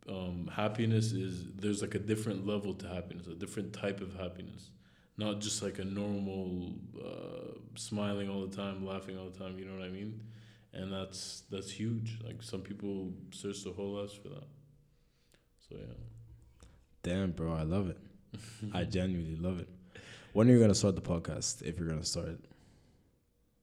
[0.09, 4.69] um, happiness is there's like a different level to happiness, a different type of happiness,
[5.17, 9.57] not just like a normal uh, smiling all the time, laughing all the time.
[9.59, 10.21] You know what I mean?
[10.73, 12.19] And that's that's huge.
[12.23, 14.47] Like some people search the whole lives for that.
[15.69, 16.65] So yeah.
[17.03, 17.97] damn bro I love it
[18.73, 19.69] I genuinely love it.
[20.34, 21.61] When are you gonna start the podcast?
[21.61, 22.39] If you're gonna start it,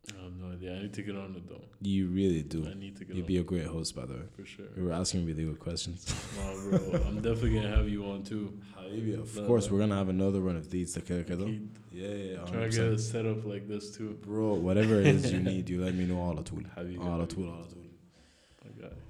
[0.09, 0.74] I have no idea.
[0.74, 1.60] I need to get on it though.
[1.82, 2.66] You really do.
[2.66, 3.16] I need to get.
[3.16, 4.22] You'd be a great host, by the way.
[4.36, 4.66] For sure.
[4.77, 6.06] We were asking really good questions.
[6.39, 8.59] Wow, bro, I'm definitely gonna have you on too.
[8.90, 10.97] Maybe, of but, course, we're gonna have another run of these.
[10.97, 11.47] Okay, okay, though.
[11.93, 12.36] Yeah, yeah.
[12.39, 12.52] 100%.
[12.52, 14.55] Try to get a setup like this too, bro.
[14.55, 16.18] Whatever it is you need, you let me know.
[16.20, 16.62] All the tool.
[16.77, 17.51] All the tool.
[17.51, 17.81] All the tool.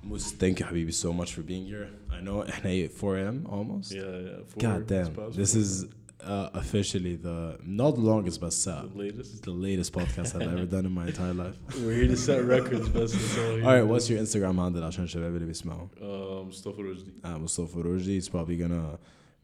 [0.02, 1.90] Moose, thank you, Habibi, so much for being here.
[2.10, 3.46] I know, and 4 a.m.
[3.48, 3.92] almost.
[3.92, 4.30] Yeah, yeah.
[4.58, 5.86] God damn, this is
[6.23, 9.43] uh, officially the not the longest, but uh, the latest.
[9.43, 11.55] the latest podcast I've ever done in my entire life.
[11.77, 13.65] We're here to set records, best that's all here.
[13.65, 17.11] All right, what's your Instagram handle عشان الشباب اللي بيسمعوا؟ um Mustafa Rujdi?
[17.23, 18.97] Uh, Mustafa Roji is probably gonna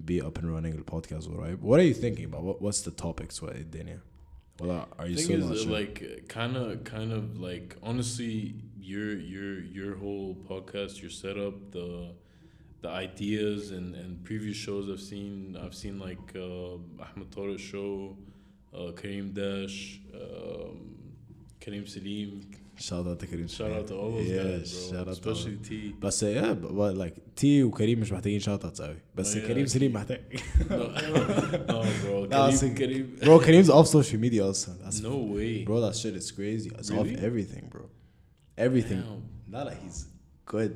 [0.03, 1.59] be up and running the podcast, right?
[1.61, 2.43] What are you thinking about?
[2.43, 3.41] What, what's the topics?
[3.41, 3.99] What Dania?
[4.59, 5.71] Well, are you thing still is not uh, sure?
[5.71, 12.13] like kind of kind of like honestly your your your whole podcast your setup the
[12.85, 18.17] the ideas and and previous shows i've seen i've seen like uh ahmed Tariq show
[18.73, 19.77] uh kareem dash
[20.21, 20.75] um
[21.63, 22.31] kareem salim
[22.87, 23.47] shout out to Karim.
[23.47, 26.53] shout out to all those yeah, guys bro shout out especially to t بس yeah,
[26.61, 29.47] but, but like تي وكريم مش محتاجين shout outs قوي بس Oh, yeah.
[29.47, 30.21] كريم سليم محتاج
[30.69, 35.15] no, no bro No, kareem, see- kareem bro Kareem's off social media also that's no
[35.35, 37.15] way bro that shit is crazy it's Really?
[37.15, 37.85] off everything bro
[38.57, 39.21] everything Damn.
[39.53, 40.05] لا لا he's
[40.45, 40.71] good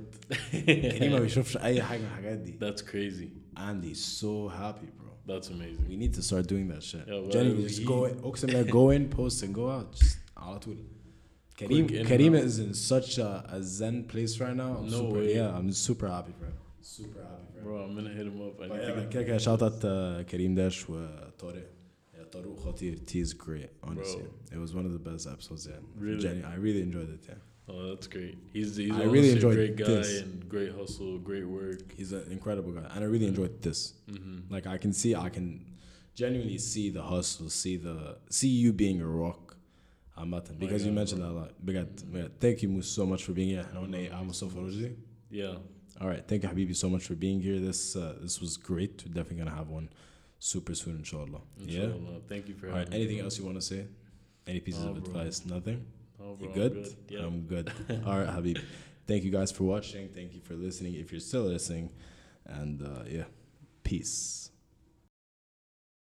[0.52, 5.12] كريم ما بيشوفش اي حاجه من الحاجات دي that's crazy and he's so happy bro
[5.28, 7.04] that's amazing We need to start doing that shit.
[7.08, 8.16] Yeah, well, Jenny, he- just go in.
[8.24, 9.96] اقسم بالله go in, post and go out.
[9.96, 10.78] Just على طول.
[11.58, 12.44] Kareem, Quick in and Kareem out.
[12.44, 14.72] is in such a, a zen place right now.
[14.80, 15.36] I'm No super, way.
[15.36, 16.58] Yeah, I'm super happy for him.
[16.82, 17.64] Super happy for him.
[17.66, 19.62] bro i'm gonna hit him up I But need yeah, to like, كده كده shout
[19.68, 21.66] out uh, Kareem Dash وطارق.
[22.16, 22.98] Yeah, طارق خطير.
[23.08, 24.26] T is great, honestly.
[24.52, 25.80] It was one of the best episodes, yeah.
[26.06, 26.22] Really?
[26.22, 27.40] Jenny, I really enjoyed it, yeah.
[27.73, 28.37] Oh, that's great.
[28.53, 30.21] He's he's I really a enjoyed great guy this.
[30.23, 31.93] and great hustle, great work.
[31.97, 32.87] He's an incredible guy.
[32.95, 33.95] And I really enjoyed this.
[34.11, 35.47] hmm Like I can see, I can
[36.15, 39.57] genuinely see the hustle, see the see you being a rock.
[40.17, 41.51] I'm not because you God, mentioned that a lot.
[41.65, 41.77] Big,
[42.13, 43.67] big, thank you Moose, so much for being here.
[43.75, 44.97] I'm Rojdi.
[45.31, 45.55] Yeah.
[46.01, 47.59] All right, thank you Habibi so much for being here.
[47.61, 49.03] This uh, this was great.
[49.07, 49.89] We're definitely gonna have one
[50.39, 51.43] super soon, inshallah.
[51.59, 51.89] Yeah.
[52.29, 52.91] Thank you for All having right.
[52.91, 53.25] me, Anything bro.
[53.27, 53.87] else you want to say?
[54.47, 55.21] Any pieces No, of bro.
[55.21, 55.45] advice?
[55.47, 55.85] Nothing.
[56.23, 56.97] Oh, bro, You I'm good?
[57.09, 57.19] Yeah.
[57.21, 57.73] I'm good.
[58.07, 58.59] All right, Habib.
[59.07, 60.09] Thank you guys for watching.
[60.09, 60.95] Thank you for listening.
[60.95, 61.91] If you're still listening,
[62.47, 63.25] and uh, yeah,
[63.83, 64.50] peace.